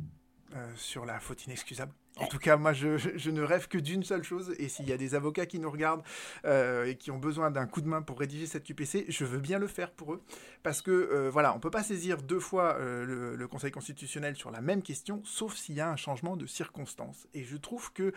euh, 0.54 0.72
sur 0.76 1.04
la 1.04 1.20
faute 1.20 1.44
inexcusable. 1.46 1.92
En 2.20 2.26
tout 2.26 2.38
cas, 2.38 2.56
moi, 2.56 2.72
je, 2.72 3.30
ne 3.30 3.42
rêve 3.42 3.68
que 3.68 3.78
d'une 3.78 4.02
seule 4.02 4.24
chose. 4.24 4.54
Et 4.58 4.68
s'il 4.68 4.88
y 4.88 4.92
a 4.92 4.96
des 4.96 5.14
avocats 5.14 5.46
qui 5.46 5.58
nous 5.58 5.70
regardent 5.70 6.02
euh, 6.44 6.86
et 6.86 6.96
qui 6.96 7.10
ont 7.10 7.18
besoin 7.18 7.50
d'un 7.50 7.66
coup 7.66 7.80
de 7.80 7.88
main 7.88 8.02
pour 8.02 8.18
rédiger 8.18 8.46
cette 8.46 8.64
QPC, 8.64 9.06
je 9.08 9.24
veux 9.24 9.38
bien 9.38 9.58
le 9.58 9.66
faire 9.66 9.90
pour 9.92 10.14
eux. 10.14 10.22
Parce 10.62 10.82
que, 10.82 10.90
euh, 10.90 11.30
voilà, 11.30 11.54
on 11.54 11.60
peut 11.60 11.70
pas 11.70 11.82
saisir 11.82 12.22
deux 12.22 12.40
fois 12.40 12.76
euh, 12.78 13.36
le, 13.36 13.48
Conseil 13.48 13.70
constitutionnel 13.70 14.36
sur 14.36 14.50
la 14.50 14.60
même 14.60 14.82
question, 14.82 15.22
sauf 15.24 15.56
s'il 15.56 15.74
y 15.74 15.80
a 15.80 15.88
un 15.88 15.96
changement 15.96 16.36
de 16.36 16.44
circonstance. 16.44 17.26
Et 17.32 17.44
je 17.44 17.56
trouve 17.56 17.90
que 17.94 18.12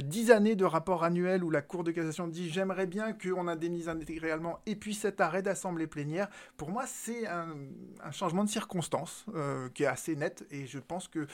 dix 0.00 0.30
années 0.30 0.56
de 0.56 0.64
rapport 0.64 1.04
annuel 1.04 1.44
où 1.44 1.50
la 1.50 1.60
Cour 1.60 1.84
de 1.84 1.90
cassation 1.90 2.26
dit 2.26 2.48
j'aimerais 2.48 2.86
bien 2.86 3.12
qu'on 3.12 3.46
indemnise 3.46 3.90
intégralement, 3.90 4.60
et 4.64 4.74
puis 4.74 4.94
cet 4.94 5.20
arrêt 5.20 5.42
d'assemblée 5.42 5.86
plénière, 5.86 6.28
pour 6.56 6.70
moi, 6.70 6.84
c'est 6.86 7.26
un, 7.26 7.54
un, 8.02 8.10
changement 8.10 8.42
de 8.42 8.48
circonstance 8.48 9.26
qui 9.74 9.82
est 9.82 9.86
assez 9.86 10.16
net. 10.16 10.46
Et 10.50 10.66
je 10.66 10.78
pense 10.78 11.08
que, 11.08 11.26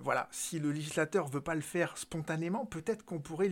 voilà, 0.00 0.28
si 0.30 0.58
le 0.58 0.72
législateur 0.72 1.28
veut 1.28 1.42
le 1.54 1.60
faire 1.60 1.96
spontanément, 1.96 2.66
peut-être 2.66 3.04
qu'on 3.04 3.18
pourrait 3.18 3.50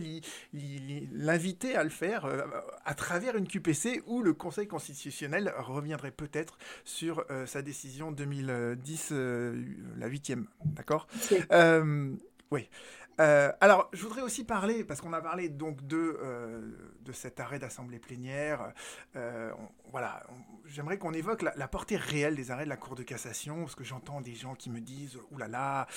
l'inviter 1.11 1.75
à 1.75 1.83
le 1.83 1.89
faire 1.89 2.25
euh, 2.25 2.41
à 2.85 2.93
travers 2.93 3.35
une 3.35 3.47
QPC 3.47 4.03
où 4.07 4.21
le 4.21 4.33
Conseil 4.33 4.67
constitutionnel 4.67 5.53
reviendrait 5.57 6.11
peut-être 6.11 6.57
sur 6.83 7.25
euh, 7.29 7.45
sa 7.45 7.61
décision 7.61 8.11
2010, 8.11 9.09
euh, 9.11 9.63
la 9.97 10.07
huitième. 10.07 10.47
D'accord? 10.65 11.07
Oui. 12.49 12.69
Alors, 13.17 13.89
je 13.93 14.03
voudrais 14.03 14.21
aussi 14.21 14.43
parler, 14.43 14.83
parce 14.83 15.01
qu'on 15.01 15.13
a 15.13 15.21
parlé 15.21 15.49
donc 15.49 15.85
de, 15.87 16.19
de 17.01 17.11
cet 17.11 17.39
arrêt 17.39 17.59
d'assemblée 17.59 17.99
plénière. 17.99 18.73
voilà, 19.91 20.23
j'aimerais 20.65 20.97
qu'on 20.97 21.13
évoque 21.13 21.41
la, 21.41 21.67
portée 21.67 21.97
réelle 21.97 22.35
des 22.35 22.51
arrêts 22.51 22.65
de 22.65 22.69
la 22.69 22.77
Cour 22.77 22.95
de 22.95 23.03
cassation, 23.03 23.61
parce 23.61 23.75
que 23.75 23.83
j'entends 23.83 24.21
des 24.21 24.35
gens 24.35 24.55
qui 24.55 24.69
me 24.69 24.79
disent 24.79 25.17
«Ouh 25.31 25.37
là 25.37 25.87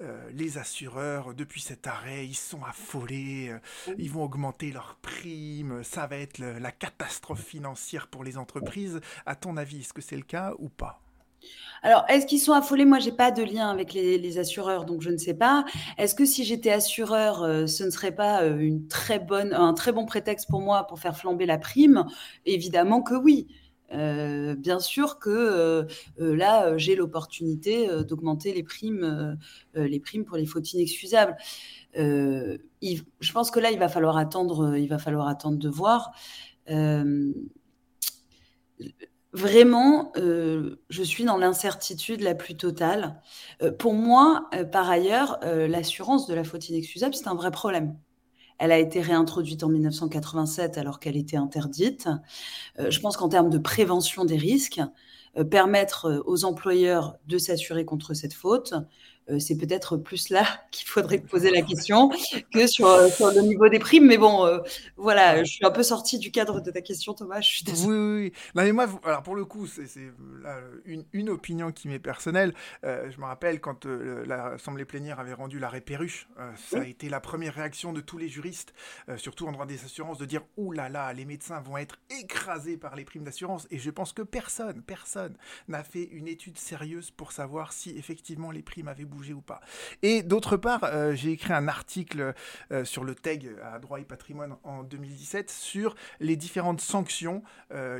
euh, 0.00 0.28
les 0.32 0.58
assureurs, 0.58 1.34
depuis 1.34 1.60
cet 1.60 1.86
arrêt, 1.86 2.26
ils 2.26 2.34
sont 2.34 2.64
affolés, 2.64 3.50
euh, 3.50 3.94
ils 3.98 4.10
vont 4.10 4.24
augmenter 4.24 4.72
leurs 4.72 4.96
primes, 4.96 5.82
ça 5.84 6.06
va 6.06 6.16
être 6.16 6.38
la 6.38 6.72
catastrophe 6.72 7.44
financière 7.44 8.08
pour 8.08 8.24
les 8.24 8.38
entreprises.» 8.38 9.00
À 9.26 9.36
ton 9.36 9.56
avis, 9.56 9.80
est-ce 9.80 9.92
que 9.92 10.02
c'est 10.02 10.16
le 10.16 10.22
cas 10.22 10.54
ou 10.58 10.68
pas? 10.68 11.03
Alors, 11.82 12.06
est-ce 12.08 12.24
qu'ils 12.24 12.40
sont 12.40 12.54
affolés? 12.54 12.86
Moi, 12.86 12.98
j'ai 12.98 13.12
pas 13.12 13.30
de 13.30 13.42
lien 13.42 13.68
avec 13.68 13.92
les, 13.92 14.38
assureurs, 14.38 14.86
donc 14.86 15.02
je 15.02 15.10
ne 15.10 15.18
sais 15.18 15.34
pas. 15.34 15.66
Est-ce 15.98 16.14
que 16.14 16.24
si 16.24 16.42
j'étais 16.42 16.70
assureur, 16.70 17.42
euh, 17.42 17.66
ce 17.66 17.84
ne 17.84 17.90
serait 17.90 18.14
pas 18.14 18.40
bonne, 19.18 19.52
un 19.52 19.74
très 19.74 19.92
bon 19.92 20.06
prétexte 20.06 20.48
pour 20.48 20.62
moi 20.62 20.86
pour 20.86 20.98
faire 20.98 21.14
flamber 21.14 21.44
la 21.44 21.58
prime? 21.58 22.06
Évidemment 22.46 23.02
que 23.02 23.14
oui. 23.14 23.48
Euh, 23.92 24.54
bien 24.56 24.80
sûr 24.80 25.18
que 25.18 25.30
euh, 25.30 25.84
euh, 26.20 26.34
là, 26.36 26.76
j'ai 26.78 26.96
l'opportunité 26.96 27.88
d'augmenter 28.04 28.52
les 28.52 28.62
primes, 28.62 29.38
les 29.74 30.00
primes 30.00 30.24
pour 30.24 30.36
les 30.36 30.46
fautes 30.46 30.72
inexcusables. 30.72 31.36
je 31.94 33.32
pense 33.32 33.50
que 33.50 33.60
là, 33.60 33.70
il 33.70 33.78
va 33.78 33.88
falloir 33.88 34.16
attendre, 34.16 34.76
il 34.76 34.88
va 34.88 34.98
falloir 34.98 35.28
attendre 35.28 35.58
de 35.58 35.68
voir. 35.68 36.12
Vraiment, 39.34 40.12
je 40.14 41.02
suis 41.02 41.24
dans 41.24 41.36
l'incertitude 41.36 42.20
la 42.20 42.34
plus 42.34 42.56
totale. 42.56 43.20
pour 43.78 43.92
moi, 43.92 44.48
par 44.72 44.88
ailleurs, 44.88 45.40
l'assurance 45.42 46.26
de 46.26 46.34
la 46.34 46.44
faute 46.44 46.68
inexcusable, 46.68 47.14
c'est 47.14 47.28
un 47.28 47.34
vrai 47.34 47.50
problème. 47.50 47.96
Elle 48.58 48.72
a 48.72 48.78
été 48.78 49.00
réintroduite 49.00 49.64
en 49.64 49.68
1987 49.68 50.78
alors 50.78 51.00
qu'elle 51.00 51.16
était 51.16 51.36
interdite. 51.36 52.08
Euh, 52.78 52.90
je 52.90 53.00
pense 53.00 53.16
qu'en 53.16 53.28
termes 53.28 53.50
de 53.50 53.58
prévention 53.58 54.24
des 54.24 54.36
risques, 54.36 54.80
euh, 55.36 55.44
permettre 55.44 56.06
euh, 56.06 56.22
aux 56.26 56.44
employeurs 56.44 57.16
de 57.26 57.38
s'assurer 57.38 57.84
contre 57.84 58.14
cette 58.14 58.34
faute, 58.34 58.72
euh, 58.72 58.80
c'est 59.38 59.56
peut-être 59.56 59.96
plus 59.96 60.30
là 60.30 60.44
qu'il 60.70 60.86
faudrait 60.86 61.18
poser 61.18 61.50
la 61.50 61.62
question 61.62 62.10
que 62.52 62.66
sur, 62.66 62.86
euh, 62.86 63.08
sur, 63.08 63.30
le 63.30 63.40
niveau 63.40 63.68
des 63.68 63.78
primes. 63.78 64.06
Mais 64.06 64.18
bon, 64.18 64.46
euh, 64.46 64.58
voilà, 64.96 65.42
je 65.44 65.50
suis 65.50 65.64
un 65.64 65.70
peu 65.70 65.82
sortie 65.82 66.18
du 66.18 66.30
cadre 66.30 66.60
de 66.60 66.70
ta 66.70 66.80
question, 66.80 67.14
Thomas. 67.14 67.40
Je 67.40 67.56
suis. 67.56 67.64
Oui, 67.86 67.96
oui, 67.96 68.32
Non, 68.54 68.62
mais 68.62 68.72
moi, 68.72 68.86
alors 69.04 69.22
pour 69.22 69.34
le 69.34 69.44
coup, 69.44 69.66
c'est 69.66 69.84
une, 70.84 71.04
une, 71.12 71.30
opinion 71.30 71.72
qui 71.72 71.88
m'est 71.88 71.98
personnelle. 71.98 72.54
je 72.82 73.18
me 73.18 73.24
rappelle 73.24 73.60
quand 73.60 73.86
l'Assemblée 73.86 74.84
plénière 74.84 75.18
avait 75.18 75.32
rendu 75.32 75.58
l'arrêt 75.58 75.80
Perruche, 75.80 76.28
ça 76.56 76.80
a 76.80 76.84
été 76.84 77.08
la 77.08 77.20
première 77.20 77.54
réaction 77.54 77.92
de 77.92 78.00
tous 78.00 78.18
les 78.18 78.28
juristes, 78.28 78.74
surtout 79.16 79.46
en 79.46 79.52
droit 79.52 79.66
des 79.66 79.84
assurances, 79.84 80.18
de 80.18 80.26
dire 80.26 80.42
Ouh 80.56 80.72
là 80.72 80.88
là, 80.88 81.12
les 81.12 81.24
médecins 81.24 81.60
vont 81.60 81.78
être 81.78 81.98
écrasés 82.10 82.76
par 82.76 82.94
les 82.94 83.04
primes 83.04 83.24
d'assurance. 83.24 83.66
Et 83.70 83.78
je 83.78 83.90
pense 83.90 84.12
que 84.12 84.22
personne, 84.22 84.82
personne 84.82 85.36
n'a 85.68 85.82
fait 85.82 86.04
une 86.04 86.28
étude 86.28 86.58
sérieuse 86.58 87.10
pour 87.10 87.32
savoir 87.32 87.72
si 87.72 87.90
effectivement 87.96 88.50
les 88.50 88.62
primes 88.62 88.88
avaient 88.88 89.04
bouger 89.14 89.32
ou 89.32 89.40
pas. 89.40 89.60
Et 90.02 90.22
d'autre 90.22 90.56
part, 90.56 90.86
j'ai 91.14 91.32
écrit 91.32 91.52
un 91.52 91.68
article 91.68 92.34
sur 92.84 93.04
le 93.04 93.14
TEG 93.14 93.56
à 93.62 93.78
droit 93.78 94.00
et 94.00 94.04
patrimoine 94.04 94.56
en 94.64 94.82
2017 94.82 95.50
sur 95.50 95.94
les 96.20 96.36
différentes 96.36 96.80
sanctions 96.80 97.42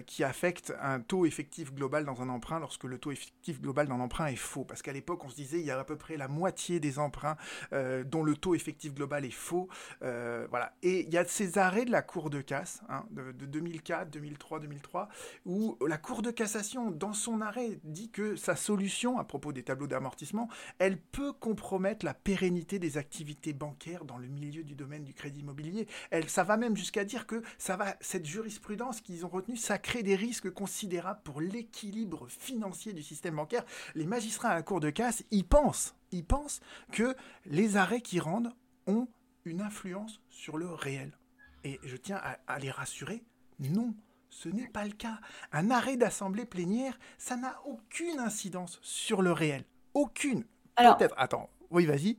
qui 0.06 0.24
affectent 0.24 0.74
un 0.80 1.00
taux 1.00 1.26
effectif 1.26 1.72
global 1.72 2.04
dans 2.04 2.22
un 2.22 2.28
emprunt 2.28 2.58
lorsque 2.58 2.84
le 2.84 2.98
taux 2.98 3.12
effectif 3.12 3.60
global 3.60 3.88
dans 3.88 3.96
l'emprunt 3.96 4.26
est 4.26 4.36
faux. 4.36 4.64
Parce 4.64 4.82
qu'à 4.82 4.92
l'époque, 4.92 5.24
on 5.24 5.28
se 5.28 5.36
disait 5.36 5.60
il 5.60 5.66
y 5.66 5.70
a 5.70 5.78
à 5.78 5.84
peu 5.84 5.96
près 5.96 6.16
la 6.16 6.28
moitié 6.28 6.80
des 6.80 6.98
emprunts 6.98 7.36
dont 8.06 8.22
le 8.22 8.36
taux 8.36 8.54
effectif 8.54 8.94
global 8.94 9.24
est 9.24 9.30
faux. 9.30 9.68
voilà. 10.00 10.74
Et 10.82 11.00
il 11.00 11.12
y 11.12 11.18
a 11.18 11.24
ces 11.24 11.58
arrêts 11.58 11.84
de 11.84 11.90
la 11.90 12.02
Cour 12.02 12.30
de 12.30 12.40
casse 12.40 12.82
hein, 12.88 13.04
de, 13.10 13.32
de 13.32 13.46
2004, 13.46 14.10
2003, 14.10 14.60
2003, 14.60 15.08
où 15.46 15.76
la 15.86 15.98
Cour 15.98 16.22
de 16.22 16.30
cassation, 16.30 16.90
dans 16.90 17.12
son 17.12 17.40
arrêt, 17.40 17.78
dit 17.84 18.10
que 18.10 18.36
sa 18.36 18.56
solution, 18.56 19.18
à 19.18 19.24
propos 19.24 19.52
des 19.52 19.62
tableaux 19.62 19.86
d'amortissement, 19.86 20.48
elle 20.78 20.98
peut 21.12 21.32
compromettre 21.32 22.04
la 22.04 22.14
pérennité 22.14 22.78
des 22.78 22.98
activités 22.98 23.52
bancaires 23.52 24.04
dans 24.04 24.18
le 24.18 24.26
milieu 24.26 24.64
du 24.64 24.74
domaine 24.74 25.04
du 25.04 25.14
crédit 25.14 25.40
immobilier. 25.40 25.86
Elle, 26.10 26.28
ça 26.28 26.44
va 26.44 26.56
même 26.56 26.76
jusqu'à 26.76 27.04
dire 27.04 27.26
que 27.26 27.42
ça 27.58 27.76
va, 27.76 27.96
cette 28.00 28.26
jurisprudence 28.26 29.00
qu'ils 29.00 29.24
ont 29.24 29.28
retenue, 29.28 29.56
ça 29.56 29.78
crée 29.78 30.02
des 30.02 30.16
risques 30.16 30.50
considérables 30.50 31.22
pour 31.24 31.40
l'équilibre 31.40 32.28
financier 32.28 32.92
du 32.92 33.02
système 33.02 33.36
bancaire. 33.36 33.64
Les 33.94 34.06
magistrats 34.06 34.50
à 34.50 34.54
la 34.54 34.62
Cour 34.62 34.80
de 34.80 34.90
casse, 34.90 35.24
ils 35.30 35.46
pensent, 35.46 35.94
ils 36.12 36.24
pensent 36.24 36.60
que 36.92 37.14
les 37.46 37.76
arrêts 37.76 38.02
qui 38.02 38.20
rendent 38.20 38.52
ont 38.86 39.08
une 39.44 39.60
influence 39.60 40.20
sur 40.28 40.56
le 40.56 40.68
réel. 40.68 41.18
Et 41.64 41.78
je 41.82 41.96
tiens 41.96 42.20
à 42.46 42.58
les 42.58 42.70
rassurer, 42.70 43.24
non, 43.58 43.94
ce 44.34 44.48
n'est 44.48 44.68
pas 44.68 44.84
le 44.84 44.92
cas. 44.92 45.20
Un 45.52 45.70
arrêt 45.70 45.96
d'assemblée 45.96 46.44
plénière, 46.44 46.98
ça 47.18 47.36
n'a 47.36 47.60
aucune 47.66 48.18
incidence 48.18 48.80
sur 48.82 49.22
le 49.22 49.32
réel. 49.32 49.64
Aucune. 49.94 50.44
Peut-être. 50.76 51.14
Attends, 51.16 51.48
oui, 51.70 51.86
vas-y 51.86 52.18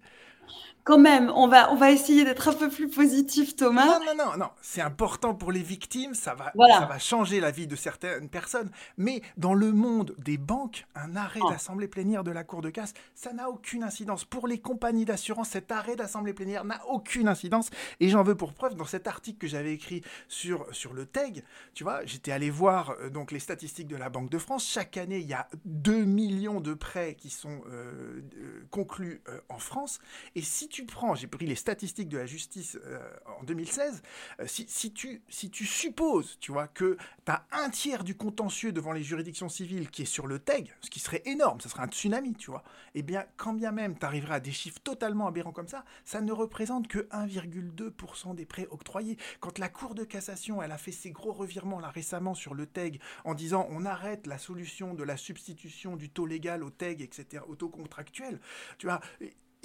quand 0.85 0.99
même, 0.99 1.31
on 1.35 1.47
va, 1.47 1.73
on 1.73 1.75
va 1.75 1.89
essayer 1.89 2.23
d'être 2.23 2.47
un 2.47 2.53
peu 2.53 2.69
plus 2.69 2.87
positif, 2.87 3.55
Thomas. 3.55 3.85
Non, 3.85 3.99
non, 4.05 4.25
non, 4.25 4.37
non. 4.37 4.49
C'est 4.61 4.81
important 4.81 5.33
pour 5.33 5.51
les 5.51 5.63
victimes, 5.63 6.13
ça 6.13 6.35
va, 6.35 6.53
ça 6.55 6.85
va 6.85 6.99
changer 6.99 7.39
la 7.39 7.49
vie 7.49 7.65
de 7.65 7.75
certaines 7.75 8.29
personnes. 8.29 8.69
Mais 8.95 9.23
dans 9.35 9.55
le 9.55 9.71
monde 9.71 10.13
des 10.19 10.37
banques, 10.37 10.85
un 10.93 11.15
arrêt 11.15 11.39
ah. 11.43 11.53
d'assemblée 11.53 11.87
plénière 11.87 12.23
de 12.23 12.29
la 12.29 12.43
Cour 12.43 12.61
de 12.61 12.69
casse, 12.69 12.93
ça 13.15 13.33
n'a 13.33 13.49
aucune 13.49 13.81
incidence. 13.81 14.25
Pour 14.25 14.47
les 14.47 14.59
compagnies 14.59 15.05
d'assurance, 15.05 15.49
cet 15.49 15.71
arrêt 15.71 15.95
d'assemblée 15.95 16.33
plénière 16.33 16.65
n'a 16.65 16.79
aucune 16.87 17.27
incidence. 17.27 17.71
Et 17.99 18.09
j'en 18.09 18.21
veux 18.21 18.35
pour 18.35 18.53
preuve, 18.53 18.75
dans 18.75 18.85
cet 18.85 19.07
article 19.07 19.39
que 19.39 19.47
j'avais 19.47 19.73
écrit 19.73 20.03
sur, 20.27 20.67
sur 20.71 20.93
le 20.93 21.07
TEG, 21.07 21.43
tu 21.73 21.83
vois, 21.83 22.05
j'étais 22.05 22.31
allé 22.31 22.51
voir 22.51 22.91
euh, 22.91 23.09
donc 23.09 23.31
les 23.31 23.39
statistiques 23.39 23.87
de 23.87 23.97
la 23.97 24.09
Banque 24.09 24.29
de 24.29 24.37
France. 24.37 24.69
Chaque 24.69 24.97
année, 24.97 25.17
il 25.17 25.27
y 25.27 25.33
a 25.33 25.47
2 25.65 26.03
millions 26.03 26.61
de 26.61 26.75
prêts 26.75 27.15
qui 27.15 27.31
sont 27.31 27.63
euh, 27.71 28.21
euh, 28.37 28.67
conclus 28.69 29.23
en 29.49 29.57
France. 29.57 29.97
Et 30.35 30.43
si 30.43 30.67
tu 30.74 30.74
prends, 30.83 31.15
j'ai 31.15 31.27
pris 31.27 31.45
les 31.45 31.55
statistiques 31.55 32.09
de 32.09 32.17
la 32.17 32.25
justice 32.25 32.77
euh, 32.85 32.99
en 33.39 33.43
2016, 33.43 34.01
euh, 34.39 34.45
si, 34.47 34.91
tu, 34.91 35.21
si 35.29 35.49
tu 35.49 35.65
supposes, 35.65 36.37
tu 36.39 36.51
vois, 36.51 36.67
que 36.67 36.97
tu 37.25 37.31
as 37.31 37.45
un 37.51 37.69
tiers 37.69 38.03
du 38.03 38.15
contentieux 38.15 38.71
devant 38.71 38.91
les 38.91 39.03
juridictions 39.03 39.49
civiles 39.49 39.89
qui 39.89 40.01
est 40.01 40.05
sur 40.05 40.27
le 40.27 40.39
TEG, 40.39 40.73
ce 40.81 40.89
qui 40.89 40.99
serait 40.99 41.21
énorme, 41.25 41.61
ça 41.61 41.69
serait 41.69 41.83
un 41.83 41.87
tsunami, 41.87 42.33
tu 42.35 42.51
vois, 42.51 42.63
eh 42.93 43.03
bien, 43.03 43.25
quand 43.37 43.53
bien 43.53 43.71
même 43.71 43.97
tu 43.97 44.05
arriverais 44.05 44.35
à 44.35 44.39
des 44.39 44.51
chiffres 44.51 44.79
totalement 44.83 45.27
aberrants 45.27 45.51
comme 45.51 45.67
ça, 45.67 45.85
ça 46.03 46.21
ne 46.21 46.31
représente 46.31 46.87
que 46.87 46.99
1,2% 47.11 48.35
des 48.35 48.45
prêts 48.45 48.67
octroyés. 48.71 49.17
Quand 49.39 49.59
la 49.59 49.69
Cour 49.69 49.95
de 49.95 50.03
cassation, 50.03 50.61
elle 50.61 50.71
a 50.71 50.77
fait 50.77 50.91
ses 50.91 51.11
gros 51.11 51.33
revirements 51.33 51.79
là 51.79 51.89
récemment 51.89 52.33
sur 52.33 52.53
le 52.53 52.65
TEG 52.65 52.99
en 53.23 53.33
disant 53.33 53.67
on 53.69 53.85
arrête 53.85 54.27
la 54.27 54.37
solution 54.37 54.93
de 54.93 55.03
la 55.03 55.17
substitution 55.17 55.95
du 55.95 56.09
taux 56.09 56.25
légal 56.25 56.63
au 56.63 56.69
TEG, 56.69 57.01
etc., 57.01 57.43
au 57.47 57.55
taux 57.55 57.69
contractuel, 57.69 58.39
tu 58.77 58.87
vois, 58.87 58.99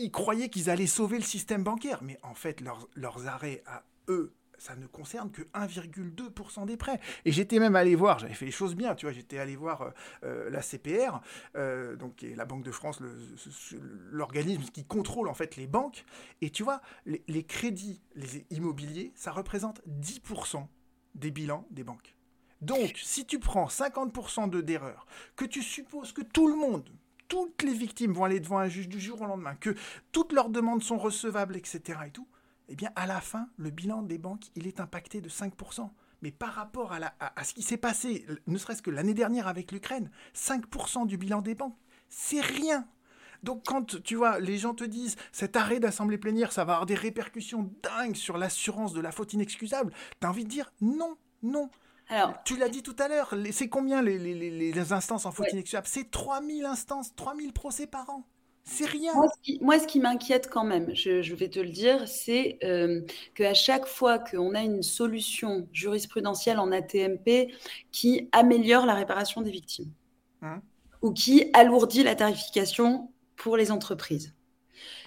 ils 0.01 0.11
croyaient 0.11 0.49
qu'ils 0.49 0.71
allaient 0.71 0.87
sauver 0.87 1.19
le 1.19 1.25
système 1.25 1.63
bancaire. 1.63 2.01
Mais 2.03 2.19
en 2.23 2.35
fait, 2.35 2.61
leurs, 2.61 3.29
arrêts 3.29 3.63
à 3.67 3.85
eux, 4.09 4.35
ça 4.59 4.77
ne 4.77 4.87
concerne 4.87 5.31
que 5.31 5.43
1,2% 5.55 6.67
des 6.67 6.77
prêts. 6.77 7.01
Et 7.25 7.33
j'étais 7.33 7.59
même 7.59 7.77
allé 7.77 7.95
voir, 7.95 8.19
j'avais 8.19 8.35
fait 8.35 8.45
les 8.45 8.51
choses 8.51 8.75
bien, 8.75 8.95
tu 8.95 9.07
vois, 9.07 9.13
j'étais 9.13 9.39
allé 9.39 9.57
voir 9.57 9.83
euh, 9.83 9.91
euh, 10.25 10.51
la 10.51 10.61
CPR, 10.61 11.21
euh, 11.57 11.97
donc 11.97 12.23
la 12.23 12.45
Banque 12.45 12.63
de 12.63 12.71
France, 12.71 13.01
l'organisme 14.11 14.65
qui 14.73 14.85
contrôle 14.85 15.29
en 15.29 15.35
fait 15.35 15.57
les 15.57 15.67
banques. 15.67 16.05
Et 16.43 16.51
tu 16.51 16.63
vois, 16.63 16.83
les, 17.07 17.23
les 17.27 17.45
crédits 17.45 18.03
les 18.15 18.45
immobiliers, 18.51 19.13
ça 19.15 19.33
représente 19.33 19.81
10% 19.89 20.67
des 21.15 21.31
bilans 21.31 21.67
des 21.71 21.85
banques. 21.85 22.17
Donc, 22.61 23.01
si 23.03 23.25
tu 23.25 23.39
prends 23.39 23.67
50% 23.67 24.51
de 24.51 24.61
d'erreurs, 24.61 25.07
que 25.37 25.47
tu 25.47 25.63
supposes 25.63 26.13
que 26.13 26.21
tout 26.21 26.47
le 26.47 26.57
monde, 26.57 26.91
toutes 27.31 27.63
les 27.63 27.73
victimes 27.73 28.13
vont 28.13 28.25
aller 28.25 28.41
devant 28.41 28.59
un 28.59 28.69
juge 28.69 28.89
du 28.89 29.01
jour 29.01 29.23
au 29.23 29.27
lendemain, 29.27 29.55
que 29.55 29.75
toutes 30.11 30.33
leurs 30.33 30.51
demandes 30.51 30.83
sont 30.83 30.99
recevables, 30.99 31.57
etc. 31.57 32.01
et 32.07 32.11
tout, 32.11 32.29
eh 32.69 32.75
bien, 32.75 32.91
à 32.97 33.07
la 33.07 33.21
fin, 33.21 33.49
le 33.57 33.71
bilan 33.71 34.03
des 34.03 34.19
banques, 34.19 34.47
il 34.57 34.67
est 34.67 34.81
impacté 34.81 35.21
de 35.21 35.29
5%. 35.29 35.89
Mais 36.23 36.33
par 36.33 36.53
rapport 36.53 36.93
à, 36.93 36.99
à 37.21 37.45
ce 37.45 37.55
qui 37.55 37.63
s'est 37.63 37.79
passé, 37.79 38.27
ne 38.47 38.59
serait-ce 38.59 38.83
que 38.83 38.91
l'année 38.91 39.15
dernière 39.15 39.47
avec 39.47 39.73
l'Ukraine, 39.73 40.11
5% 40.35 41.07
du 41.07 41.17
bilan 41.17 41.41
des 41.41 41.55
banques, 41.55 41.79
c'est 42.09 42.41
rien. 42.41 42.87
Donc 43.43 43.63
quand 43.65 44.03
tu 44.03 44.17
vois, 44.17 44.41
les 44.41 44.59
gens 44.59 44.75
te 44.75 44.85
disent 44.85 45.17
cet 45.33 45.57
arrêt 45.57 45.81
d'assemblée 45.81 46.19
plénière, 46.19 46.53
ça 46.53 46.65
va 46.65 46.75
avoir 46.75 46.87
des 46.87 46.95
répercussions 46.95 47.73
dingues 47.83 48.17
sur 48.17 48.37
l'assurance 48.37 48.93
de 48.93 49.01
la 49.01 49.13
faute 49.13 49.33
inexcusable, 49.33 49.93
tu 50.21 50.27
as 50.27 50.31
envie 50.31 50.45
de 50.45 50.51
dire 50.51 50.73
non, 50.81 51.17
non. 51.43 51.71
Tu 52.45 52.57
l'as 52.57 52.69
dit 52.69 52.83
tout 52.83 52.97
à 52.99 53.09
l'heure, 53.09 53.35
c'est 53.53 53.69
combien 53.69 54.03
les, 54.03 54.93
instances 54.93 55.27
en 55.27 55.33
faute 55.33 55.47
ouais. 55.47 55.53
inexcusable 55.53 55.87
C'est 55.89 56.11
3000 56.11 56.65
instances, 56.65 57.15
3000 57.15 57.53
procès 57.53 57.87
par 57.87 58.11
an. 58.11 58.25
C'est 58.65 58.87
rien. 58.87 59.13
Moi, 59.61 59.79
ce 59.79 59.87
qui, 59.87 60.01
m'inquiète 60.01 60.49
quand 60.49 60.65
même, 60.65 60.95
je, 60.95 61.35
vais 61.35 61.49
te 61.49 61.59
le 61.59 61.71
dire, 61.71 62.07
c'est 62.07 62.59
euh, 62.63 63.01
qu'à 63.35 63.55
chaque 63.55 63.87
fois 63.87 64.19
qu'on 64.19 64.55
a 64.55 64.63
une 64.63 64.83
solution 64.83 65.67
jurisprudentielle 65.73 66.59
en 66.59 66.71
ATMP 66.71 67.53
qui 67.91 68.29
améliore 68.33 68.87
la 68.87 68.95
réparation 68.95 69.41
des 69.41 69.51
victimes 69.51 69.91
hein? 70.43 70.63
ou 71.03 71.13
qui 71.13 71.51
alourdit 71.53 72.05
la 72.05 72.15
tarification 72.15 73.11
pour 73.37 73.57
les 73.57 73.71
entreprises, 73.71 74.35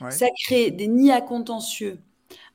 ça 0.09 0.27
crée 0.45 0.71
des 0.71 0.87
nids 0.87 1.11
à 1.11 1.21
contentieux 1.21 1.99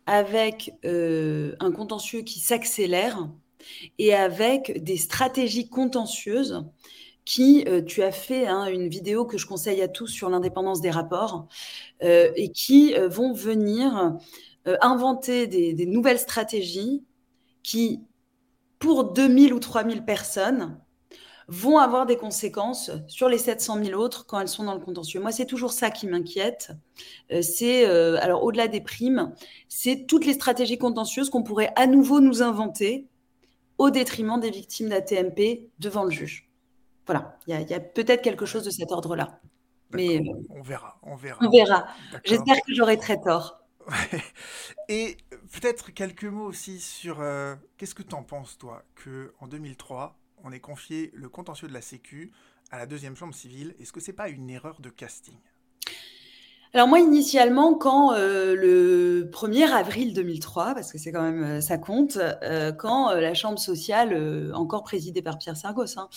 avec 0.07 0.73
euh, 0.85 1.55
un 1.61 1.71
contentieux 1.71 2.23
qui 2.23 2.41
s'accélère 2.41 3.29
et 3.99 4.15
avec 4.15 4.83
des 4.83 4.97
stratégies 4.97 5.69
contentieuses 5.69 6.65
qui, 7.29 7.63
euh, 7.69 7.83
tu 7.83 8.03
as 8.03 8.11
fait 8.11 8.47
hein, 8.47 8.69
une 8.69 8.89
vidéo 8.89 9.27
que 9.27 9.37
je 9.37 9.47
conseille 9.47 9.83
à 9.83 9.89
tous 9.89 10.07
sur 10.07 10.31
l'indépendance 10.31 10.81
des 10.81 10.91
rapports, 10.91 11.47
euh, 12.03 12.31
et 12.37 12.53
qui 12.53 12.95
euh, 12.95 13.07
vont 13.07 13.35
venir 13.35 14.17
inventer 14.81 15.47
des, 15.47 15.87
nouvelles 15.87 16.19
stratégies 16.19 17.03
qui, 17.63 18.03
pour 18.79 19.13
2000 19.13 19.53
ou 19.53 19.61
3000 19.61 20.05
personnes, 20.05 20.79
vont 21.49 21.79
avoir 21.79 22.05
des 22.05 22.17
conséquences 22.17 22.91
sur 23.09 23.29
les 23.31 23.39
700 23.39 23.83
000 23.85 24.01
autres 24.01 24.27
quand 24.27 24.41
elles 24.41 24.49
sont 24.49 24.65
dans 24.65 24.75
le 24.75 24.81
contentieux. 24.81 25.21
Moi, 25.21 25.33
c'est 25.33 25.47
toujours 25.47 25.73
ça 25.73 25.91
qui 25.91 26.07
m'inquiète. 26.07 26.73
c'est, 27.41 27.87
alors 27.87 28.45
au-delà 28.45 28.69
des 28.69 28.83
primes, 28.83 29.33
c'est 29.69 30.07
toutes 30.07 30.27
les 30.27 30.35
stratégies 30.35 30.77
contentieuses 30.77 31.31
qu'on 31.31 31.43
pourrait 31.43 31.73
à 31.77 31.87
nouveau 31.87 32.21
nous 32.21 32.43
inventer 32.43 33.07
au 33.79 33.91
détriment 33.91 34.39
des 34.41 34.51
victimes 34.51 34.89
d'ATMP 34.89 35.71
devant 35.79 36.05
le 36.05 36.11
juge. 36.11 36.49
Voilà, 37.07 37.39
il 37.47 37.55
y 37.55 37.75
a, 37.75 37.81
peut-être 37.81 38.23
quelque 38.23 38.45
chose 38.45 38.65
de 38.65 38.71
cet 38.71 38.93
ordre-là. 38.93 39.41
Mais 39.93 40.19
euh, 40.19 40.33
on 40.51 40.61
verra, 40.61 40.99
on 41.03 41.17
verra. 41.17 41.39
On 41.41 41.51
verra. 41.51 41.87
J'espère 42.25 42.57
que 42.57 42.75
j'aurai 42.75 42.99
très 42.99 43.19
tort. 43.19 43.63
Et 44.89 45.17
peut-être 45.53 45.93
quelques 45.93 46.25
mots 46.25 46.45
aussi 46.45 46.79
sur 46.79 47.21
euh, 47.21 47.57
qu'est-ce 47.79 47.95
que 47.95 48.03
tu 48.03 48.15
en 48.15 48.23
penses, 48.23 48.59
toi, 48.59 48.85
que 48.95 49.33
en 49.41 49.49
2003, 49.49 50.19
on 50.45 50.53
ait 50.53 50.61
confié 50.61 51.11
le 51.15 51.31
contentieux 51.31 51.69
de 51.69 51.73
la 51.73 51.81
Sécu 51.81 52.33
à 52.71 52.77
la 52.77 52.85
deuxième 52.85 53.17
chambre 53.17 53.35
civile? 53.35 53.75
Est-ce 53.81 53.93
que 53.93 54.01
c'est 54.01 54.13
pas 54.13 54.29
une 54.29 54.51
erreur 54.51 54.81
de 54.81 54.91
casting? 54.91 55.39
Alors 56.75 56.87
moi, 56.87 57.01
initialement, 57.01 57.75
quand 57.75 58.13
euh, 58.13 58.55
le 58.55 59.31
1er 59.33 59.71
avril 59.73 60.13
2003, 60.13 60.75
parce 60.75 60.93
que 60.93 60.99
c'est 60.99 61.13
quand 61.13 61.23
même, 61.23 61.43
euh, 61.43 61.61
ça 61.63 61.79
compte, 61.79 62.19
euh, 62.19 62.73
quand 62.73 63.11
la 63.15 63.33
Chambre 63.33 63.59
sociale, 63.59 64.53
encore 64.55 64.83
présidée 64.83 65.23
par 65.23 65.39
Pierre 65.39 65.57
Sargos, 65.57 65.99
hein, 65.99 66.09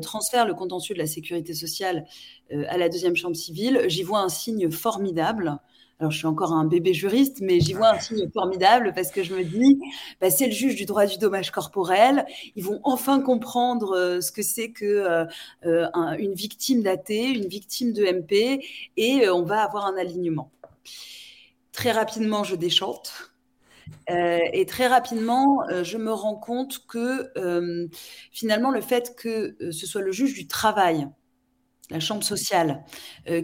transfère 0.00 0.46
le 0.46 0.54
contentieux 0.54 0.94
de 0.94 1.00
la 1.00 1.06
sécurité 1.06 1.54
sociale 1.54 2.06
à 2.50 2.76
la 2.78 2.88
deuxième 2.88 3.16
Chambre 3.16 3.36
civile, 3.36 3.82
j'y 3.86 4.02
vois 4.02 4.20
un 4.20 4.28
signe 4.28 4.70
formidable 4.70 5.58
alors 6.02 6.10
je 6.10 6.18
suis 6.18 6.26
encore 6.26 6.52
un 6.52 6.64
bébé 6.64 6.92
juriste, 6.94 7.40
mais 7.42 7.60
j'y 7.60 7.74
vois 7.74 7.90
un 7.90 8.00
signe 8.00 8.28
formidable 8.32 8.92
parce 8.94 9.10
que 9.10 9.22
je 9.22 9.34
me 9.34 9.44
dis, 9.44 9.78
bah, 10.20 10.30
c'est 10.30 10.46
le 10.46 10.52
juge 10.52 10.74
du 10.74 10.84
droit 10.84 11.06
du 11.06 11.18
dommage 11.18 11.50
corporel. 11.50 12.26
Ils 12.56 12.64
vont 12.64 12.80
enfin 12.82 13.20
comprendre 13.20 13.96
euh, 13.96 14.20
ce 14.20 14.32
que 14.32 14.42
c'est 14.42 14.72
que 14.72 14.84
euh, 14.84 15.24
euh, 15.64 15.86
une 16.18 16.34
victime 16.34 16.82
d'AT, 16.82 17.10
une 17.10 17.46
victime 17.46 17.92
de 17.92 18.04
MP, 18.04 18.64
et 18.96 19.28
on 19.28 19.44
va 19.44 19.62
avoir 19.62 19.86
un 19.86 19.96
alignement. 19.96 20.50
Très 21.72 21.92
rapidement, 21.92 22.44
je 22.44 22.56
déchante. 22.56 23.32
et 24.08 24.66
très 24.66 24.88
rapidement, 24.88 25.62
je 25.82 25.96
me 25.98 26.12
rends 26.12 26.36
compte 26.36 26.84
que 26.86 27.32
finalement, 28.30 28.70
le 28.70 28.80
fait 28.80 29.14
que 29.16 29.56
ce 29.70 29.86
soit 29.86 30.02
le 30.02 30.12
juge 30.12 30.34
du 30.34 30.46
travail 30.46 31.08
la 31.92 32.00
chambre 32.00 32.24
sociale, 32.24 32.84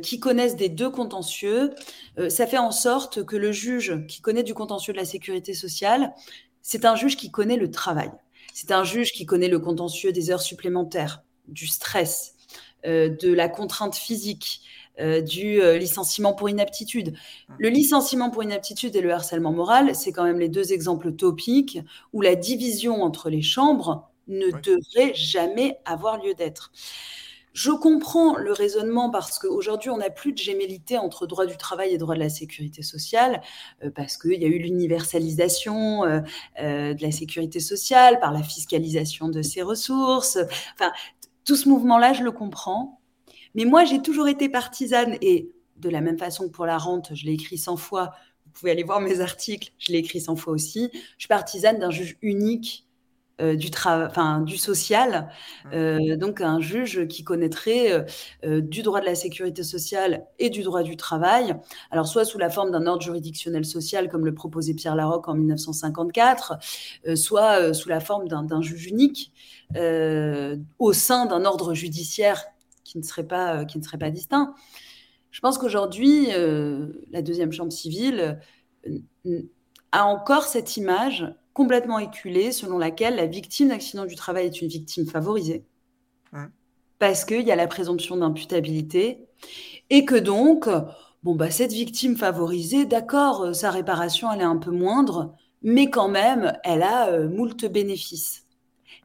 qui 0.03 0.19
connaissent 0.19 0.57
des 0.57 0.69
deux 0.69 0.91
contentieux, 0.91 1.75
ça 2.29 2.47
fait 2.47 2.59
en 2.59 2.71
sorte 2.71 3.25
que 3.25 3.37
le 3.37 3.53
juge 3.53 4.07
qui 4.07 4.21
connaît 4.21 4.43
du 4.43 4.55
contentieux 4.55 4.93
de 4.93 4.99
la 4.99 5.05
sécurité 5.05 5.55
sociale, 5.55 6.13
c'est 6.63 6.85
un 6.85 6.97
juge 6.97 7.17
qui 7.17 7.31
connaît 7.31 7.57
le 7.57 7.71
travail. 7.71 8.11
C'est 8.55 8.73
un 8.73 8.85
juge 8.85 9.13
qui 9.13 9.27
connaît 9.27 9.49
le 9.49 9.59
contentieux 9.59 10.13
des 10.13 10.31
heures 10.31 10.43
supplémentaires, 10.43 11.23
du 11.47 11.67
stress, 11.67 12.35
de 12.85 13.33
la 13.33 13.49
contrainte 13.49 13.97
physique, 13.97 14.63
euh, 15.01 15.21
du 15.21 15.63
euh, 15.63 15.79
licenciement 15.79 16.33
pour 16.33 16.49
inaptitude. 16.49 17.13
Mmh. 17.13 17.55
Le 17.59 17.69
licenciement 17.69 18.31
pour 18.31 18.43
inaptitude 18.43 18.97
et 18.97 19.01
le 19.01 19.13
harcèlement 19.13 19.53
moral, 19.53 19.95
c'est 19.95 20.11
quand 20.11 20.25
même 20.25 20.41
les 20.41 20.49
deux 20.49 20.73
exemples 20.73 21.13
topiques 21.13 21.79
où 22.13 22.21
la 22.21 22.35
division 22.35 23.05
entre 23.05 23.31
les 23.31 23.43
chambres 23.43 24.11
ne 24.27 24.51
devrait 24.51 25.15
jamais 25.15 25.79
avoir 25.85 26.21
lieu 26.21 26.35
d'être. 26.35 26.73
Je 27.59 27.73
comprends 27.73 28.37
le 28.37 28.53
raisonnement 28.53 29.11
parce 29.11 29.41
qu'aujourd'hui, 29.41 29.91
on 29.91 29.97
n'a 29.97 30.11
plus 30.11 30.33
de 30.33 30.39
gémellité 30.39 30.97
entre 30.97 31.27
droit 31.27 31.45
du 31.45 31.57
travail 31.57 31.93
et 31.93 31.99
droit 31.99 32.15
de 32.15 32.21
la 32.21 32.29
sécurité 32.29 32.83
sociale, 32.83 33.43
euh, 33.83 33.91
parce 33.91 34.17
qu'il 34.17 34.41
y 34.41 34.45
a 34.45 34.47
eu 34.49 34.59
l'universalisation 34.59 36.03
de 36.03 37.03
la 37.03 37.11
sécurité 37.11 37.59
sociale 37.59 38.21
par 38.21 38.31
la 38.31 38.45
fiscalisation 38.45 39.29
de 39.29 39.43
ses 39.43 39.63
ressources. 39.63 40.39
Enfin, 40.75 40.93
tout 41.45 41.57
ce 41.57 41.69
mouvement-là, 41.69 42.13
je 42.13 42.23
le 42.23 42.31
comprends. 42.31 43.01
Mais 43.57 43.65
moi, 43.65 43.85
j'ai 43.85 44.03
toujours 44.03 44.29
été 44.29 44.49
partisane 44.49 45.17
et 45.21 45.51
de 45.79 45.89
la 45.89 46.01
même 46.01 46.17
façon 46.17 46.45
que 46.45 46.53
pour 46.53 46.67
la 46.67 46.79
rente, 46.79 47.11
je 47.13 47.27
l'ai 47.27 47.33
écrit 47.33 47.59
100 47.59 47.77
fois. 47.77 48.13
Vous 48.47 48.53
pouvez 48.53 48.71
aller 48.71 48.85
voir 48.85 49.01
mes 49.01 49.21
articles, 49.21 49.73
je 49.79 49.91
l'ai 49.91 49.99
écrit 49.99 50.21
100 50.21 50.37
fois 50.37 50.53
aussi. 50.53 50.91
Je 50.93 51.23
suis 51.23 51.29
partisane 51.29 51.81
d'un 51.81 51.91
juge 51.91 52.19
unique 52.23 52.88
euh, 53.41 53.57
du, 53.57 53.69
enfin, 53.87 54.41
du 54.41 54.57
social, 54.57 55.29
mmh. 55.65 55.69
euh, 55.75 56.17
donc 56.17 56.41
un 56.41 56.61
juge 56.61 57.07
qui 57.09 57.25
connaîtrait 57.25 58.07
euh, 58.45 58.61
du 58.61 58.83
droit 58.83 59.01
de 59.01 59.07
la 59.07 59.15
sécurité 59.15 59.63
sociale 59.63 60.27
et 60.39 60.51
du 60.51 60.63
droit 60.63 60.83
du 60.83 60.97
travail, 60.97 61.55
alors 61.91 62.07
soit 62.07 62.25
sous 62.25 62.39
la 62.39 62.51
forme 62.51 62.71
d'un 62.71 62.87
ordre 62.87 63.03
juridictionnel 63.03 63.65
social 63.65 64.09
comme 64.09 64.25
le 64.25 64.35
proposait 64.35 64.75
Pierre 64.75 64.97
Larocque 64.97 65.29
en 65.29 65.35
1954, 65.35 66.59
soit 67.15 67.75
sous 67.75 67.89
la 67.89 68.01
forme 68.01 68.29
d'un 68.29 68.63
juge 68.63 68.87
unique 68.87 69.33
au 70.79 70.93
sein 70.93 71.27
d'un 71.27 71.45
ordre 71.45 71.75
judiciaire 71.75 72.45
qui 72.89 72.99
ne 72.99 73.03
serait 73.03 73.27
pas, 73.27 73.59
euh, 73.61 73.65
qui 73.65 73.79
ne 73.79 73.85
serait 73.85 73.99
pas 73.99 74.11
distinct. 74.11 74.55
Je 75.31 75.41
pense 75.41 75.59
qu'aujourd'hui, 75.59 76.29
euh, 76.33 77.05
la 77.11 77.23
deuxième 77.23 77.53
chambre 77.53 77.73
civile 77.73 78.41
euh, 79.27 79.43
a 79.93 80.07
encore 80.07 80.45
cette 80.45 80.77
image 80.77 81.27
complètement 81.59 81.99
éculée 81.99 82.53
selon 82.53 82.79
laquelle 82.79 83.17
la 83.17 83.27
victime 83.27 83.71
d'accident 83.71 84.07
du 84.07 84.15
travail 84.15 84.47
est 84.47 84.63
une 84.63 84.69
victime 84.69 85.07
favorisée. 85.07 85.65
Parce 87.01 87.25
qu'il 87.25 87.43
y 87.43 87.51
a 87.51 87.57
la 87.57 87.67
présomption 87.67 88.17
d'imputabilité 88.17 89.27
et 89.91 90.05
que 90.05 90.15
donc, 90.15 90.69
bon, 91.25 91.35
bah, 91.35 91.51
cette 91.51 91.73
victime 91.73 92.17
favorisée, 92.17 92.87
d'accord, 92.87 93.57
sa 93.57 93.73
réparation, 93.73 94.31
elle 94.31 94.41
est 94.41 94.45
un 94.45 94.57
peu 94.57 94.71
moindre, 94.71 95.35
mais 95.63 95.91
quand 95.91 96.07
même, 96.07 96.57
elle 96.63 96.85
a 96.85 97.27
moult 97.27 97.65
bénéfices. 97.65 98.45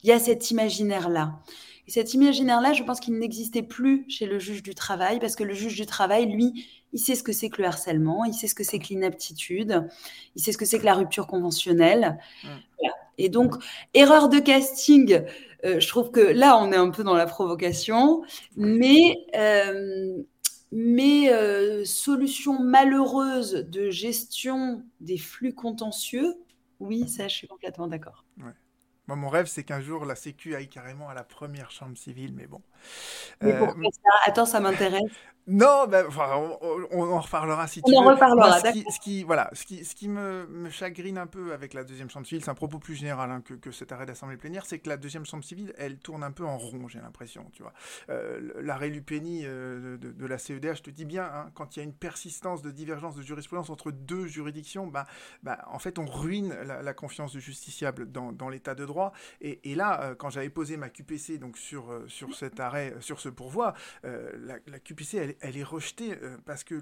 Il 0.03 0.09
y 0.09 0.11
a 0.11 0.19
cet 0.19 0.51
imaginaire-là. 0.51 1.39
Et 1.87 1.91
cet 1.91 2.13
imaginaire-là, 2.13 2.73
je 2.73 2.83
pense 2.83 2.99
qu'il 2.99 3.17
n'existait 3.17 3.63
plus 3.63 4.05
chez 4.09 4.27
le 4.27 4.37
juge 4.37 4.61
du 4.61 4.75
travail, 4.75 5.19
parce 5.19 5.35
que 5.35 5.43
le 5.43 5.55
juge 5.55 5.75
du 5.75 5.87
travail, 5.87 6.31
lui, 6.31 6.67
il 6.93 6.99
sait 6.99 7.15
ce 7.15 7.23
que 7.23 7.33
c'est 7.33 7.49
que 7.49 7.61
le 7.61 7.67
harcèlement, 7.67 8.23
il 8.23 8.33
sait 8.33 8.47
ce 8.47 8.55
que 8.55 8.63
c'est 8.63 8.79
que 8.79 8.87
l'inaptitude, 8.89 9.87
il 10.35 10.41
sait 10.41 10.51
ce 10.51 10.57
que 10.57 10.65
c'est 10.65 10.79
que 10.79 10.85
la 10.85 10.93
rupture 10.93 11.27
conventionnelle. 11.27 12.19
Mmh. 12.43 12.47
Et 13.17 13.29
donc, 13.29 13.55
erreur 13.93 14.29
de 14.29 14.39
casting, 14.39 15.23
euh, 15.65 15.79
je 15.79 15.87
trouve 15.87 16.11
que 16.11 16.19
là, 16.19 16.57
on 16.57 16.71
est 16.71 16.77
un 16.77 16.89
peu 16.89 17.03
dans 17.03 17.15
la 17.15 17.25
provocation, 17.25 18.23
mais, 18.55 19.17
euh, 19.35 20.17
mais 20.71 21.31
euh, 21.31 21.85
solution 21.85 22.59
malheureuse 22.59 23.53
de 23.53 23.89
gestion 23.89 24.83
des 24.99 25.17
flux 25.17 25.53
contentieux, 25.53 26.35
oui, 26.79 27.07
ça, 27.07 27.27
je 27.27 27.35
suis 27.35 27.47
complètement 27.47 27.87
d'accord. 27.87 28.25
Moi, 29.07 29.17
mon 29.17 29.29
rêve, 29.29 29.47
c'est 29.47 29.63
qu'un 29.63 29.81
jour, 29.81 30.05
la 30.05 30.15
Sécu 30.15 30.55
aille 30.55 30.69
carrément 30.69 31.09
à 31.09 31.13
la 31.13 31.23
première 31.23 31.71
chambre 31.71 31.97
civile, 31.97 32.33
mais 32.33 32.47
bon. 32.47 32.61
Mais 33.41 33.57
pourquoi 33.57 33.83
ça? 33.91 34.09
Attends, 34.25 34.45
ça 34.45 34.61
m'intéresse. 34.61 35.11
Non, 35.45 35.87
ben, 35.87 36.05
on, 36.91 37.11
en 37.11 37.19
reparlera 37.19 37.67
si 37.67 37.81
tu 37.81 37.91
veux. 37.91 37.97
On 37.97 38.05
en 38.05 38.13
reparlera, 38.13 38.59
ce, 38.61 38.71
qui, 38.71 38.85
ce 38.89 38.99
qui, 38.99 39.23
voilà, 39.23 39.49
ce 39.51 39.65
qui, 39.65 39.83
ce 39.83 39.93
qui 39.93 40.07
me, 40.07 40.47
me, 40.47 40.69
chagrine 40.69 41.17
un 41.17 41.27
peu 41.27 41.51
avec 41.51 41.73
la 41.73 41.83
deuxième 41.83 42.09
chambre 42.09 42.25
civile, 42.25 42.41
c'est 42.43 42.49
un 42.49 42.55
propos 42.55 42.79
plus 42.79 42.95
général 42.95 43.29
hein, 43.29 43.41
que, 43.41 43.53
que, 43.53 43.71
cet 43.71 43.91
arrêt 43.91 44.05
d'assemblée 44.05 44.37
plénière, 44.37 44.65
c'est 44.65 44.79
que 44.79 44.87
la 44.87 44.95
deuxième 44.95 45.25
chambre 45.25 45.43
civile, 45.43 45.73
elle 45.77 45.97
tourne 45.97 46.23
un 46.23 46.31
peu 46.31 46.45
en 46.45 46.57
rond, 46.57 46.87
j'ai 46.87 46.99
l'impression, 46.99 47.49
tu 47.51 47.61
vois. 47.61 47.73
Euh, 48.09 48.53
L'arrêt 48.61 48.87
Lupeni 48.87 49.41
euh, 49.43 49.97
de, 49.97 50.11
de, 50.11 50.25
la 50.25 50.37
CEDH 50.37 50.81
te 50.81 50.89
dis 50.89 51.03
bien, 51.03 51.25
hein, 51.25 51.51
quand 51.55 51.75
il 51.75 51.79
y 51.79 51.81
a 51.81 51.85
une 51.85 51.93
persistance 51.93 52.61
de 52.61 52.71
divergence 52.71 53.15
de 53.15 53.21
jurisprudence 53.21 53.69
entre 53.69 53.91
deux 53.91 54.27
juridictions, 54.27 54.87
bah, 54.87 55.05
bah, 55.43 55.59
en 55.67 55.79
fait, 55.79 55.99
on 55.99 56.05
ruine 56.05 56.55
la, 56.63 56.93
confiance 56.93 57.33
du 57.33 57.41
justiciable 57.41 58.09
dans, 58.09 58.31
dans 58.31 58.47
l'état 58.47 58.75
de 58.75 58.85
droit. 58.85 59.11
Et, 59.41 59.71
et 59.71 59.75
là, 59.75 60.03
euh, 60.03 60.15
quand 60.15 60.29
j'avais 60.29 60.49
posé 60.49 60.77
ma 60.77 60.89
QPC 60.89 61.37
donc 61.37 61.57
sur, 61.57 61.85
sur 62.07 62.33
cet 62.33 62.61
arrêt, 62.61 62.95
sur 63.01 63.19
ce 63.19 63.27
pourvoi, 63.27 63.73
la, 64.03 64.55
la 64.67 64.79
QPC, 64.79 65.17
elle, 65.17 65.32
elle 65.41 65.57
est 65.57 65.63
rejetée 65.63 66.17
euh, 66.21 66.37
parce 66.45 66.63
que 66.63 66.75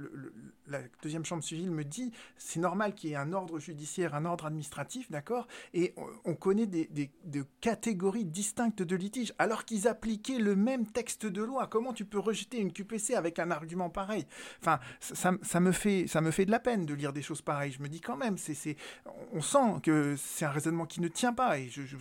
la 0.68 0.80
deuxième 1.02 1.26
chambre 1.26 1.44
civile 1.44 1.72
me 1.72 1.84
dit 1.84 2.12
c'est 2.38 2.60
normal 2.60 2.96
qu'il 2.96 3.10
y 3.10 3.14
ait 3.14 3.18
un 3.18 3.34
ordre 3.34 3.60
judiciaire, 3.60 4.16
un 4.16 4.26
ordre 4.26 4.46
administratif, 4.46 5.10
d'accord 5.12 5.48
Et 5.74 5.94
on, 6.26 6.36
connaît 6.36 6.66
des, 6.66 7.12
catégories 7.62 8.26
distinctes 8.26 8.82
de 8.82 8.96
litiges 8.96 9.34
alors 9.40 9.66
qu'ils 9.66 9.88
appliquaient 9.88 10.40
le 10.40 10.56
même 10.56 10.88
texte 10.88 11.26
de 11.26 11.44
loi. 11.44 11.68
Comment 11.68 11.94
tu 11.94 12.06
peux 12.06 12.20
rejeter 12.20 12.60
une 12.60 12.72
QPC 12.72 13.16
avec 13.16 13.40
un 13.40 13.52
argument 13.52 13.90
pareil? 13.90 14.26
Enfin, 14.62 14.80
ça, 15.00 15.60
me 15.60 15.72
fait, 15.72 16.08
ça 16.08 16.22
me 16.22 16.32
fait 16.32 16.46
de 16.46 16.52
la 16.52 16.60
peine 16.60 16.86
de 16.86 16.94
lire 16.94 17.14
des 17.14 17.22
choses 17.22 17.42
pareilles. 17.42 17.72
Je 17.72 17.82
me 17.82 17.90
dis 17.90 18.02
quand 18.02 18.18
même, 18.18 18.38
c'est, 18.38 18.76
on 19.34 19.42
sent 19.42 19.82
que 19.84 20.16
c'est 20.18 20.46
un 20.46 20.52
raisonnement 20.52 20.86
qui 20.86 21.02
ne 21.02 21.08
tient 21.08 21.34
pas 21.34 21.60
et 21.60 21.70
je, 21.70 21.84
je 21.84 21.98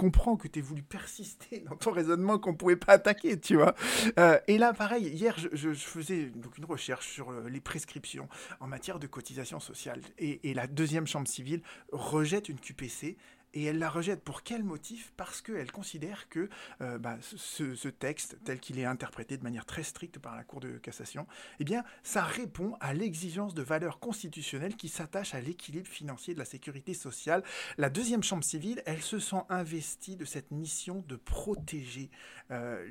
comprends 0.00 0.38
que 0.38 0.48
tu 0.48 0.60
aies 0.60 0.62
voulu 0.62 0.82
persister 0.82 1.60
dans 1.68 1.76
ton 1.76 1.90
raisonnement 1.90 2.38
qu'on 2.38 2.54
pouvait 2.54 2.76
pas 2.76 2.94
attaquer, 2.94 3.38
tu 3.38 3.56
vois. 3.56 3.74
Euh, 4.18 4.38
et 4.48 4.56
là, 4.56 4.72
pareil, 4.72 5.08
hier, 5.08 5.36
je, 5.52 5.74
faisais 5.74 6.30
donc 6.36 6.56
une 6.56 6.64
recherche 6.64 7.06
sur 7.06 7.30
euh, 7.30 7.50
les 7.50 7.60
prescriptions 7.60 8.26
en 8.60 8.66
matière 8.66 8.98
de 8.98 9.06
cotisation 9.06 9.60
sociale. 9.60 10.00
Et 10.18 10.54
la 10.54 10.66
deuxième 10.66 11.06
chambre 11.06 11.28
civile 11.28 11.60
rejette 11.92 12.48
une 12.48 12.58
QPC 12.58 13.18
et 13.54 13.64
elle 13.64 13.78
la 13.78 13.90
rejette 13.90 14.22
pour 14.22 14.42
quel 14.42 14.62
motif? 14.62 15.12
Parce 15.16 15.40
qu'elle 15.40 15.70
considère 15.72 16.28
que 16.28 16.48
euh, 16.80 16.98
bah, 16.98 17.18
ce, 17.20 17.88
texte, 17.88 18.38
tel 18.44 18.60
qu'il 18.60 18.78
est 18.78 18.84
interprété 18.84 19.36
de 19.36 19.42
manière 19.42 19.66
très 19.66 19.82
stricte 19.82 20.18
par 20.18 20.36
la 20.36 20.44
Cour 20.44 20.60
de 20.60 20.78
cassation, 20.78 21.26
eh 21.58 21.64
bien, 21.64 21.84
ça 22.02 22.22
répond 22.22 22.76
à 22.80 22.94
l'exigence 22.94 23.54
de 23.54 23.62
valeur 23.62 23.98
constitutionnelle 23.98 24.76
qui 24.76 24.88
s'attache 24.88 25.34
à 25.34 25.40
l'équilibre 25.40 25.88
financier 25.88 26.34
de 26.34 26.38
la 26.38 26.44
sécurité 26.44 26.94
sociale. 26.94 27.42
La 27.78 27.90
deuxième 27.90 28.22
chambre 28.22 28.44
civile, 28.44 28.82
elle 28.86 29.02
se 29.02 29.18
sent 29.18 29.42
investie 29.48 30.16
de 30.16 30.24
cette 30.24 30.50
mission 30.50 31.04
de 31.08 31.16
protéger 31.16 32.10
euh, 32.50 32.88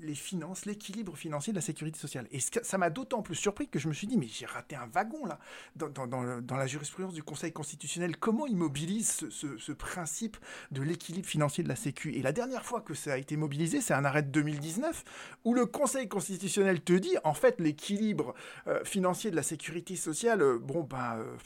les 0.00 0.14
finances, 0.14 0.66
l'équilibre 0.66 1.16
financier 1.16 1.52
de 1.52 1.58
la 1.58 1.62
sécurité 1.62 1.98
sociale. 1.98 2.26
Et 2.30 2.40
ça 2.40 2.78
m'a 2.78 2.90
d'autant 2.90 3.22
plus 3.22 3.34
surpris 3.34 3.68
que 3.68 3.78
je 3.78 3.88
me 3.88 3.92
suis 3.92 4.06
dit, 4.06 4.16
mais 4.16 4.26
j'ai 4.26 4.46
raté 4.46 4.76
un 4.76 4.86
wagon 4.86 5.26
là, 5.26 5.38
dans, 5.76 6.56
la 6.56 6.66
jurisprudence 6.66 7.14
du 7.14 7.22
Conseil 7.22 7.52
constitutionnel. 7.52 8.16
Comment 8.16 8.46
il 8.46 8.56
mobilise 8.56 9.28
ce, 9.30 9.72
principe 9.72 10.36
de 10.70 10.82
l'équilibre 10.82 11.28
financier 11.28 11.62
de 11.62 11.68
la 11.68 11.76
Sécu? 11.76 12.14
Et 12.14 12.22
la 12.22 12.32
dernière 12.32 12.64
fois 12.64 12.80
que 12.80 12.94
ça 12.94 13.14
a 13.14 13.16
été 13.16 13.36
mobilisé, 13.36 13.80
c'est 13.80 13.94
un 13.94 14.04
arrêt 14.04 14.22
de 14.22 14.30
2019, 14.30 15.04
où 15.44 15.54
le 15.54 15.66
Conseil 15.66 16.08
constitutionnel 16.08 16.80
te 16.80 16.92
dit, 16.92 17.16
en 17.24 17.34
fait, 17.34 17.60
l'équilibre 17.60 18.34
euh, 18.66 18.84
financier 18.84 19.30
de 19.30 19.36
la 19.36 19.42
sécurité 19.42 19.96
sociale, 19.96 20.42
euh, 20.42 20.58
bon, 20.58 20.82
ben, 20.82 21.16
euh, 21.18 21.36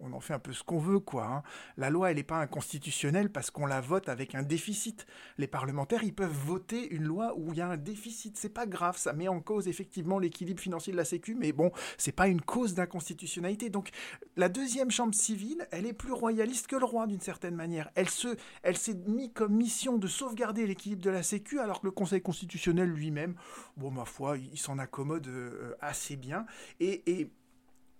on 0.00 0.12
en 0.12 0.20
fait 0.20 0.34
un 0.34 0.38
peu 0.38 0.52
ce 0.52 0.62
qu'on 0.62 0.78
veut, 0.78 1.00
quoi. 1.00 1.26
Hein. 1.26 1.42
La 1.76 1.90
loi, 1.90 2.10
elle 2.10 2.16
n'est 2.16 2.22
pas 2.22 2.40
inconstitutionnelle 2.40 3.30
parce 3.30 3.50
qu'on 3.50 3.66
la 3.66 3.80
vote 3.80 4.08
avec 4.08 4.34
un 4.34 4.42
déficit. 4.42 5.06
Les 5.38 5.46
parlementaires, 5.46 6.04
ils 6.04 6.14
peuvent 6.14 6.30
voter 6.30 6.88
une 6.90 7.04
loi 7.04 7.34
où 7.36 7.52
il 7.52 7.58
y 7.58 7.60
a 7.60 7.68
un 7.68 7.76
déficit. 7.76 7.97
C'est 8.34 8.52
pas 8.52 8.66
grave, 8.66 8.96
ça 8.96 9.12
met 9.12 9.28
en 9.28 9.40
cause 9.40 9.68
effectivement 9.68 10.18
l'équilibre 10.18 10.60
financier 10.60 10.92
de 10.92 10.96
la 10.96 11.04
Sécu, 11.04 11.34
mais 11.34 11.52
bon, 11.52 11.70
c'est 11.96 12.12
pas 12.12 12.28
une 12.28 12.40
cause 12.40 12.74
d'inconstitutionnalité. 12.74 13.70
Donc, 13.70 13.90
la 14.36 14.48
deuxième 14.48 14.90
chambre 14.90 15.14
civile, 15.14 15.66
elle 15.70 15.86
est 15.86 15.92
plus 15.92 16.12
royaliste 16.12 16.66
que 16.66 16.76
le 16.76 16.84
roi 16.84 17.06
d'une 17.06 17.20
certaine 17.20 17.54
manière. 17.54 17.90
Elle 17.94 18.08
se, 18.08 18.36
elle 18.62 18.76
s'est 18.76 18.98
mis 19.06 19.32
comme 19.32 19.54
mission 19.54 19.98
de 19.98 20.06
sauvegarder 20.06 20.66
l'équilibre 20.66 21.02
de 21.02 21.10
la 21.10 21.22
Sécu, 21.22 21.60
alors 21.60 21.80
que 21.80 21.86
le 21.86 21.92
Conseil 21.92 22.22
constitutionnel 22.22 22.88
lui-même, 22.88 23.34
bon, 23.76 23.90
ma 23.90 24.04
foi, 24.04 24.38
il, 24.38 24.58
s'en 24.58 24.78
accommode 24.78 25.26
euh, 25.28 25.74
assez 25.80 26.16
bien. 26.16 26.46
Et 26.80 27.30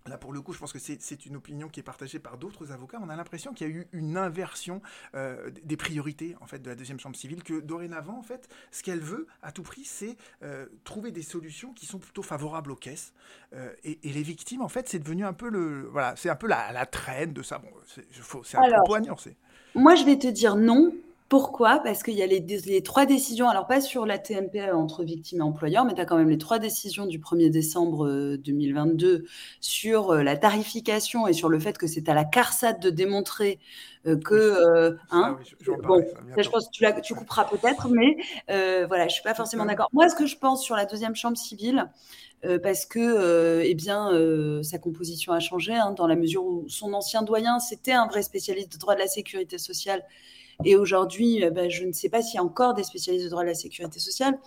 Là, 0.08 0.18
pour 0.18 0.32
le 0.32 0.40
coup, 0.40 0.52
je 0.52 0.58
pense 0.58 0.72
que 0.72 0.78
c'est 0.78 1.26
une 1.26 1.36
opinion 1.36 1.68
qui 1.68 1.80
est 1.80 1.84
partagée 1.84 2.18
par 2.18 2.38
d'autres 2.38 2.72
avocats. 2.72 2.98
On 3.02 3.08
a 3.08 3.16
l'impression 3.16 3.52
qu'il 3.52 3.68
y 3.68 3.70
a 3.70 3.72
eu 3.72 3.86
une 3.92 4.16
inversion 4.16 4.80
euh, 5.14 5.50
des 5.64 5.76
priorités 5.76 6.36
en 6.40 6.46
fait 6.46 6.60
de 6.60 6.68
la 6.68 6.74
deuxième 6.74 6.98
chambre 6.98 7.16
civile. 7.16 7.42
Que 7.42 7.60
dorénavant, 7.60 8.18
en 8.18 8.22
fait, 8.22 8.48
ce 8.70 8.82
qu'elle 8.82 9.00
veut 9.00 9.26
à 9.42 9.52
tout 9.52 9.62
prix, 9.62 9.84
c'est 9.84 10.16
euh, 10.42 10.66
trouver 10.84 11.12
des 11.12 11.22
solutions 11.22 11.72
qui 11.72 11.86
sont 11.86 11.98
plutôt 11.98 12.22
favorables 12.22 12.70
aux 12.70 12.76
caisses. 12.76 13.12
Euh, 13.54 13.72
et, 13.84 13.98
les 14.02 14.22
victimes, 14.22 14.62
en 14.62 14.68
fait, 14.68 14.88
c'est 14.88 14.98
devenu 14.98 15.24
un 15.24 15.32
peu 15.32 15.48
le 15.48 15.88
voilà, 15.90 16.14
c'est 16.16 16.30
un 16.30 16.36
peu 16.36 16.46
la, 16.46 16.72
la 16.72 16.86
traîne 16.86 17.32
de 17.32 17.42
ça. 17.42 17.58
Bon, 17.58 17.68
c'est 17.86 18.56
un 18.56 18.68
peu 18.68 18.82
poignant. 18.86 19.16
Moi, 19.74 19.94
je 19.94 20.04
vais 20.04 20.18
te 20.18 20.26
dire 20.26 20.56
non 20.56 20.92
Pourquoi? 21.28 21.80
Parce 21.84 22.02
qu'il 22.02 22.14
y 22.14 22.22
a 22.22 22.26
les, 22.26 22.82
trois 22.82 23.04
décisions, 23.04 23.50
alors 23.50 23.66
pas 23.66 23.82
sur 23.82 24.06
la 24.06 24.18
TMP 24.18 24.62
entre 24.72 25.04
victimes 25.04 25.40
et 25.40 25.42
employeurs, 25.42 25.84
mais 25.84 25.92
tu 25.92 26.00
as 26.00 26.06
quand 26.06 26.16
même 26.16 26.30
les 26.30 26.38
trois 26.38 26.58
décisions 26.58 27.04
du 27.04 27.18
1er 27.18 27.50
décembre 27.50 28.36
2022 28.36 29.06
euh, 29.06 29.26
sur 29.60 30.10
euh, 30.12 30.22
la 30.22 30.38
tarification 30.38 31.26
et 31.26 31.34
sur 31.34 31.50
le 31.50 31.58
fait 31.58 31.76
que 31.76 31.86
c'est 31.86 32.08
à 32.08 32.14
la 32.14 32.24
CARSAT 32.24 32.74
de 32.74 32.88
démontrer 32.88 33.58
euh, 34.06 34.16
que... 34.16 34.96
hein, 35.10 35.38
bon, 35.82 36.02
je 36.38 36.48
pense 36.48 36.68
que 36.68 36.72
tu, 36.72 36.86
tu 37.02 37.14
couperas 37.14 37.44
peut-être, 37.44 37.88
mais 37.90 38.16
voilà, 38.86 39.06
je 39.06 39.12
suis 39.12 39.22
pas 39.22 39.34
forcément 39.34 39.66
d'accord. 39.66 39.90
Moi, 39.92 40.08
ce 40.08 40.14
que 40.14 40.24
je 40.24 40.38
pense 40.38 40.64
sur 40.64 40.76
la 40.76 40.86
deuxième 40.86 41.14
chambre 41.14 41.36
civile, 41.36 41.90
parce 42.62 42.86
que 42.86 43.60
eh 43.62 43.74
bien, 43.74 44.12
sa 44.62 44.78
composition 44.78 45.34
a 45.34 45.40
changé, 45.40 45.74
hein, 45.74 45.90
dans 45.90 46.06
la 46.06 46.16
mesure 46.16 46.46
où 46.46 46.64
son 46.68 46.94
ancien 46.94 47.20
doyen, 47.20 47.58
c'était 47.58 47.92
un 47.92 48.06
vrai 48.06 48.22
spécialiste 48.22 48.72
de 48.72 48.78
droit 48.78 48.94
de 48.94 49.00
la 49.00 49.08
sécurité 49.08 49.58
sociale 49.58 50.02
et 50.64 50.76
aujourd'hui, 50.76 51.44
euh, 51.44 51.50
bah, 51.50 51.68
je 51.68 51.84
ne 51.84 51.92
sais 51.92 52.08
pas 52.08 52.22
s'il 52.22 52.36
y 52.36 52.38
a 52.38 52.44
encore 52.44 52.74
des 52.74 52.82
spécialistes 52.82 53.24
de 53.24 53.30
droit 53.30 53.42
de 53.42 53.48
la 53.48 53.54
sécurité 53.54 54.00
sociale. 54.00 54.38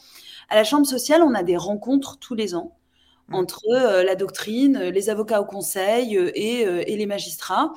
À 0.49 0.55
la 0.55 0.63
Chambre 0.63 0.85
sociale, 0.85 1.21
on 1.23 1.33
a 1.33 1.43
des 1.43 1.57
rencontres 1.57 2.17
tous 2.19 2.35
les 2.35 2.53
ans 2.53 2.77
mmh. 3.29 3.35
entre 3.35 3.61
euh, 3.71 4.03
la 4.03 4.15
doctrine, 4.15 4.77
les 4.77 5.09
avocats 5.09 5.39
au 5.41 5.45
conseil 5.45 6.17
euh, 6.17 6.31
et, 6.35 6.97
les 6.97 7.05
magistrats. 7.05 7.73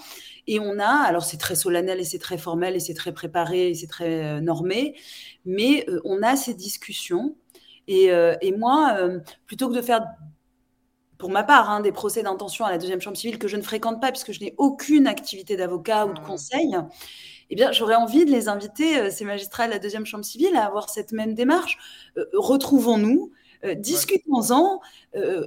Et 0.47 0.59
on 0.59 0.79
a, 0.81 1.05
alors 1.05 1.25
c'est 1.25 1.37
très 1.37 1.55
solennel 1.55 2.01
et 2.01 2.05
c'est 2.05 2.19
très 2.19 2.39
formel 2.39 2.75
et 2.75 2.81
c'est 2.81 2.95
très 2.95 3.13
préparé 3.13 3.71
et 3.71 3.75
c'est 3.75 3.87
très 3.87 4.41
normé, 4.43 4.95
mais 5.47 5.87
on 6.05 6.23
a 6.23 6.37
ces 6.37 6.53
discussions. 6.55 7.37
Et, 7.89 8.11
moi, 8.59 8.99
plutôt 9.47 9.71
que 9.71 9.75
de 9.75 9.81
faire 9.81 10.05
pour 11.17 11.31
ma 11.31 11.45
part, 11.45 11.71
hein, 11.71 11.81
des 11.81 11.93
procès 11.93 12.23
d'intention 12.23 12.67
à 12.67 12.71
la 12.71 12.77
deuxième 12.77 13.01
chambre 13.01 13.17
civile 13.17 13.39
que 13.39 13.49
je 13.49 13.57
ne 13.57 13.63
fréquente 13.63 14.03
pas 14.03 14.11
puisque 14.11 14.33
je 14.33 14.41
n'ai 14.41 14.55
aucune 14.59 15.07
activité 15.07 15.57
d'avocat 15.57 16.05
ou 16.05 16.13
de 16.13 16.21
mmh. 16.21 16.25
conseil, 16.25 16.77
eh 17.51 17.55
bien, 17.55 17.73
j'aurais 17.73 17.95
envie 17.95 18.25
de 18.25 18.31
les 18.31 18.49
inviter, 18.49 18.99
euh, 18.99 19.11
ces 19.11 19.25
magistrats 19.25 19.67
de 19.67 19.73
la 19.73 19.79
deuxième 19.79 20.07
chambre 20.07 20.25
civile, 20.25 20.57
à 20.57 20.65
avoir 20.65 20.89
cette 20.91 21.13
même 21.13 21.35
démarche. 21.35 21.79
Euh, 22.17 22.25
retrouvons-nous, 22.35 23.33
euh, 23.65 23.75
discutons-en, 23.75 24.81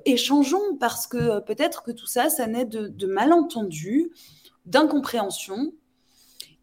échangeons, 0.05 0.77
parce 0.79 1.07
que 1.07 1.39
peut-être 1.41 1.83
que 1.83 1.91
tout 1.91 2.07
ça, 2.07 2.29
ça 2.29 2.47
naît 2.47 2.65
de, 2.65 3.05
malentendus, 3.05 4.11
d'incompréhension. 4.65 5.73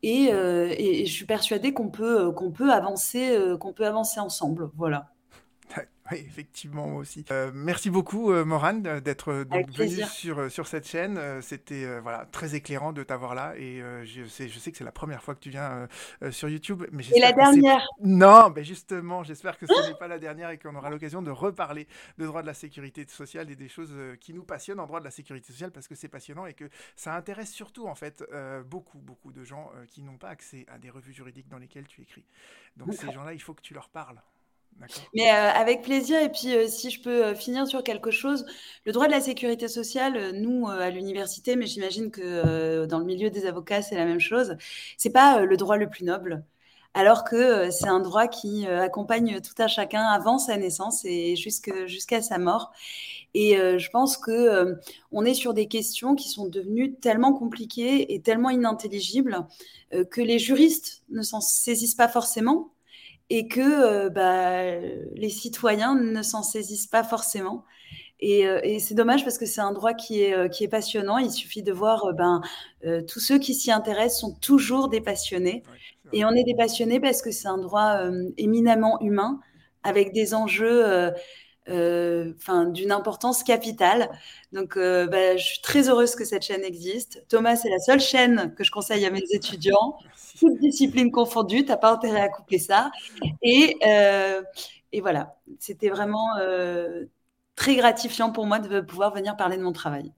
Et, 0.03 0.29
je 0.31 1.13
suis 1.13 1.27
persuadée 1.27 1.73
qu'on 1.73 1.89
peut, 1.89 2.33
qu'on 2.33 2.51
peut, 2.51 2.73
avancer, 2.73 3.39
qu'on 3.61 3.73
peut 3.73 3.87
avancer 3.87 4.21
ensemble. 4.21 4.71
Voilà. 4.77 5.14
Oui, 6.11 6.19
effectivement, 6.19 6.87
moi 6.87 7.01
aussi. 7.01 7.25
Euh, 7.31 7.51
merci 7.55 7.89
beaucoup, 7.89 8.31
euh, 8.31 8.45
Morane, 8.45 8.83
d'être 9.01 9.33
euh, 9.33 9.45
venu 9.73 10.05
sur, 10.05 10.51
sur 10.51 10.67
cette 10.67 10.87
chaîne. 10.87 11.19
C'était 11.41 11.99
voilà, 12.01 12.27
très 12.27 12.55
éclairant 12.55 12.93
de 12.93 13.03
t'avoir 13.03 13.35
là. 13.35 13.55
Et 13.57 13.81
je, 14.05 14.27
sais, 14.27 14.49
je 14.49 14.59
sais 14.59 14.71
que 14.71 14.77
c'est 14.77 14.85
la 14.85 14.93
première 14.93 15.23
fois 15.23 15.35
que 15.35 15.41
tu 15.41 15.49
viens 15.49 15.89
sur 16.31 16.51
YouTube. 16.51 16.85
Mais 16.93 17.05
et 17.15 17.21
la 17.21 17.33
dernière 17.33 17.89
Non, 18.03 18.51
mais 18.55 18.65
justement, 18.65 19.23
j'espère 19.23 19.57
que 19.57 19.67
ce 19.67 19.73
n'est 19.89 19.97
pas 19.97 20.09
la 20.09 20.19
dernière 20.19 20.51
et 20.51 20.59
qu'on 20.59 20.75
aura 20.75 20.91
l'occasion 20.91 21.23
de 21.23 21.31
reparler 21.31 21.89
de 22.19 22.27
droit 22.27 22.43
de 22.43 22.47
la 22.47 22.55
sécurité 22.55 23.07
sociale 23.09 23.51
et 23.51 23.57
des 23.57 23.69
choses 23.69 23.95
qui 24.21 24.35
nous 24.35 24.45
passionnent 24.45 24.81
en 24.81 24.87
droit 24.87 25.01
de 25.01 25.05
la 25.05 25.11
sécurité 25.11 25.53
sociale 25.53 25.71
parce 25.71 25.89
que 25.89 25.95
c'est 25.95 26.09
passionnant 26.09 26.45
et 26.45 26.53
que 26.53 26.69
ça 26.97 27.15
intéresse 27.15 27.51
surtout, 27.51 27.87
en 27.87 27.95
fait, 27.95 28.23
beaucoup, 28.67 28.99
beaucoup 28.99 29.33
de 29.33 29.43
gens 29.43 29.71
qui 29.89 30.03
n'ont 30.03 30.19
pas 30.19 30.29
accès 30.29 30.67
à 30.69 30.79
des 30.79 30.91
revues 30.91 31.15
juridiques 31.15 31.49
dans 31.49 31.59
lesquelles 31.59 31.87
tu 31.87 32.03
écris. 32.03 32.27
Donc, 32.77 32.93
ces 32.93 33.11
gens-là, 33.11 33.33
il 33.33 33.41
faut 33.41 33.55
que 33.55 33.63
tu 33.63 33.73
leur 33.73 33.89
parles. 33.89 34.21
Mais 35.15 35.31
euh, 35.31 35.51
avec 35.51 35.83
plaisir. 35.83 36.21
Et 36.21 36.29
puis, 36.29 36.55
euh, 36.55 36.67
si 36.69 36.91
je 36.91 37.01
peux 37.01 37.25
euh, 37.25 37.35
finir 37.35 37.67
sur 37.67 37.83
quelque 37.83 38.11
chose, 38.11 38.47
le 38.85 38.93
droit 38.93 39.07
de 39.07 39.13
la 39.13 39.21
sécurité 39.21 39.69
sociale, 39.69 40.33
nous, 40.33 40.69
à 40.69 40.91
l'université, 40.91 41.57
mais 41.57 41.67
j'imagine 41.67 42.11
que 42.11 42.85
dans 42.87 42.99
le 42.99 43.05
milieu 43.05 43.31
des 43.31 43.47
avocats, 43.47 43.83
c'est 43.83 43.97
la 43.97 44.05
même 44.05 44.21
chose, 44.21 44.57
c'est 44.99 45.11
pas 45.11 45.41
le 45.41 45.57
droit 45.57 45.77
le 45.77 45.89
plus 45.89 46.05
noble. 46.05 46.45
Alors 46.97 47.25
que 47.25 47.71
c'est 47.71 47.89
un 47.89 47.99
droit 47.99 48.29
qui 48.29 48.67
accompagne 48.69 49.41
tout 49.41 49.55
un 49.61 49.67
chacun 49.67 50.03
avant 50.03 50.39
sa 50.39 50.57
naissance 50.57 51.05
et 51.05 51.35
jusqu'à 51.35 52.23
sa 52.23 52.39
mort. 52.39 52.73
Et 53.35 53.57
je 53.57 53.91
pense 53.91 54.17
que 54.17 54.77
on 55.11 55.25
est 55.25 55.35
sur 55.35 55.55
des 55.55 55.67
questions 55.67 56.15
qui 56.15 56.29
sont 56.29 56.47
devenues 56.47 56.95
tellement 56.95 57.33
compliquées 57.33 58.15
et 58.15 58.21
tellement 58.21 58.51
inintelligibles 58.51 59.45
que 60.11 60.21
les 60.21 60.39
juristes 60.39 61.03
ne 61.11 61.23
s'en 61.23 61.41
saisissent 61.41 61.97
pas 61.97 62.09
forcément 62.09 62.74
et 63.35 63.49
que 63.49 63.61
euh, 63.61 64.11
bah, 64.11 64.79
les 65.17 65.29
citoyens 65.29 65.97
ne 65.97 66.23
s'en 66.23 66.45
saisissent 66.45 66.87
pas 66.87 67.03
forcément. 67.03 67.65
Et, 68.21 68.47
euh, 68.47 68.61
c'est 68.79 68.95
dommage 68.95 69.25
parce 69.25 69.39
que 69.39 69.45
c'est 69.45 69.61
un 69.61 69.73
droit 69.73 69.93
qui 69.93 70.23
est, 70.23 70.35
euh, 70.35 70.47
qui 70.47 70.63
est 70.63 70.69
passionnant. 70.69 71.19
Il 71.19 71.33
suffit 71.33 71.65
de 71.65 71.73
voir, 71.73 72.15
ben, 72.15 72.43
tous 73.09 73.19
ceux 73.19 73.39
qui 73.41 73.55
s'y 73.55 73.73
intéressent 73.73 74.21
sont 74.21 74.35
toujours 74.41 74.89
des 74.89 75.01
passionnés. 75.01 75.65
et 76.13 76.25
on 76.25 76.31
est 76.31 76.45
des 76.45 76.55
passionnés 76.55 77.01
parce 77.01 77.23
que 77.23 77.33
c'est 77.33 77.49
un 77.49 77.59
droit 77.59 77.99
éminemment 78.39 79.01
humain, 79.01 79.41
avec 79.83 80.13
des 80.13 80.33
enjeux 80.33 81.11
enfin, 81.69 82.67
d'une 82.67 82.93
importance 82.93 83.43
capitale. 83.43 84.11
Donc, 84.53 84.77
bah, 84.77 85.37
je 85.37 85.45
suis 85.45 85.61
très 85.63 85.89
heureuse 85.89 86.15
que 86.15 86.25
cette 86.25 86.43
chaîne 86.43 86.65
existe. 86.65 87.25
Thomas, 87.29 87.57
c'est 87.57 87.71
la 87.71 87.79
seule 87.79 88.01
chaîne 88.01 88.55
que 88.55 88.65
je 88.65 88.71
conseille 88.71 89.05
à 89.07 89.11
mes 89.11 89.23
étudiants 89.31 89.97
toutes 90.39 90.59
disciplines 90.61 91.11
confondues, 91.11 91.65
tu 91.65 91.69
n'as 91.71 91.77
pas 91.77 91.93
intérêt 91.93 92.21
à 92.21 92.29
couper 92.29 92.59
ça. 92.59 92.91
Et, 93.43 93.77
euh, 93.87 94.43
et 94.93 95.01
voilà, 95.01 95.39
c'était 95.59 95.89
vraiment 95.89 96.37
euh, 96.39 97.07
très 97.57 97.77
gratifiant 97.77 98.33
pour 98.33 98.47
moi 98.47 98.59
de 98.59 98.81
pouvoir 98.81 99.15
venir 99.15 99.37
parler 99.37 99.57
de 99.57 99.63
mon 99.63 99.73
travail. 99.73 100.13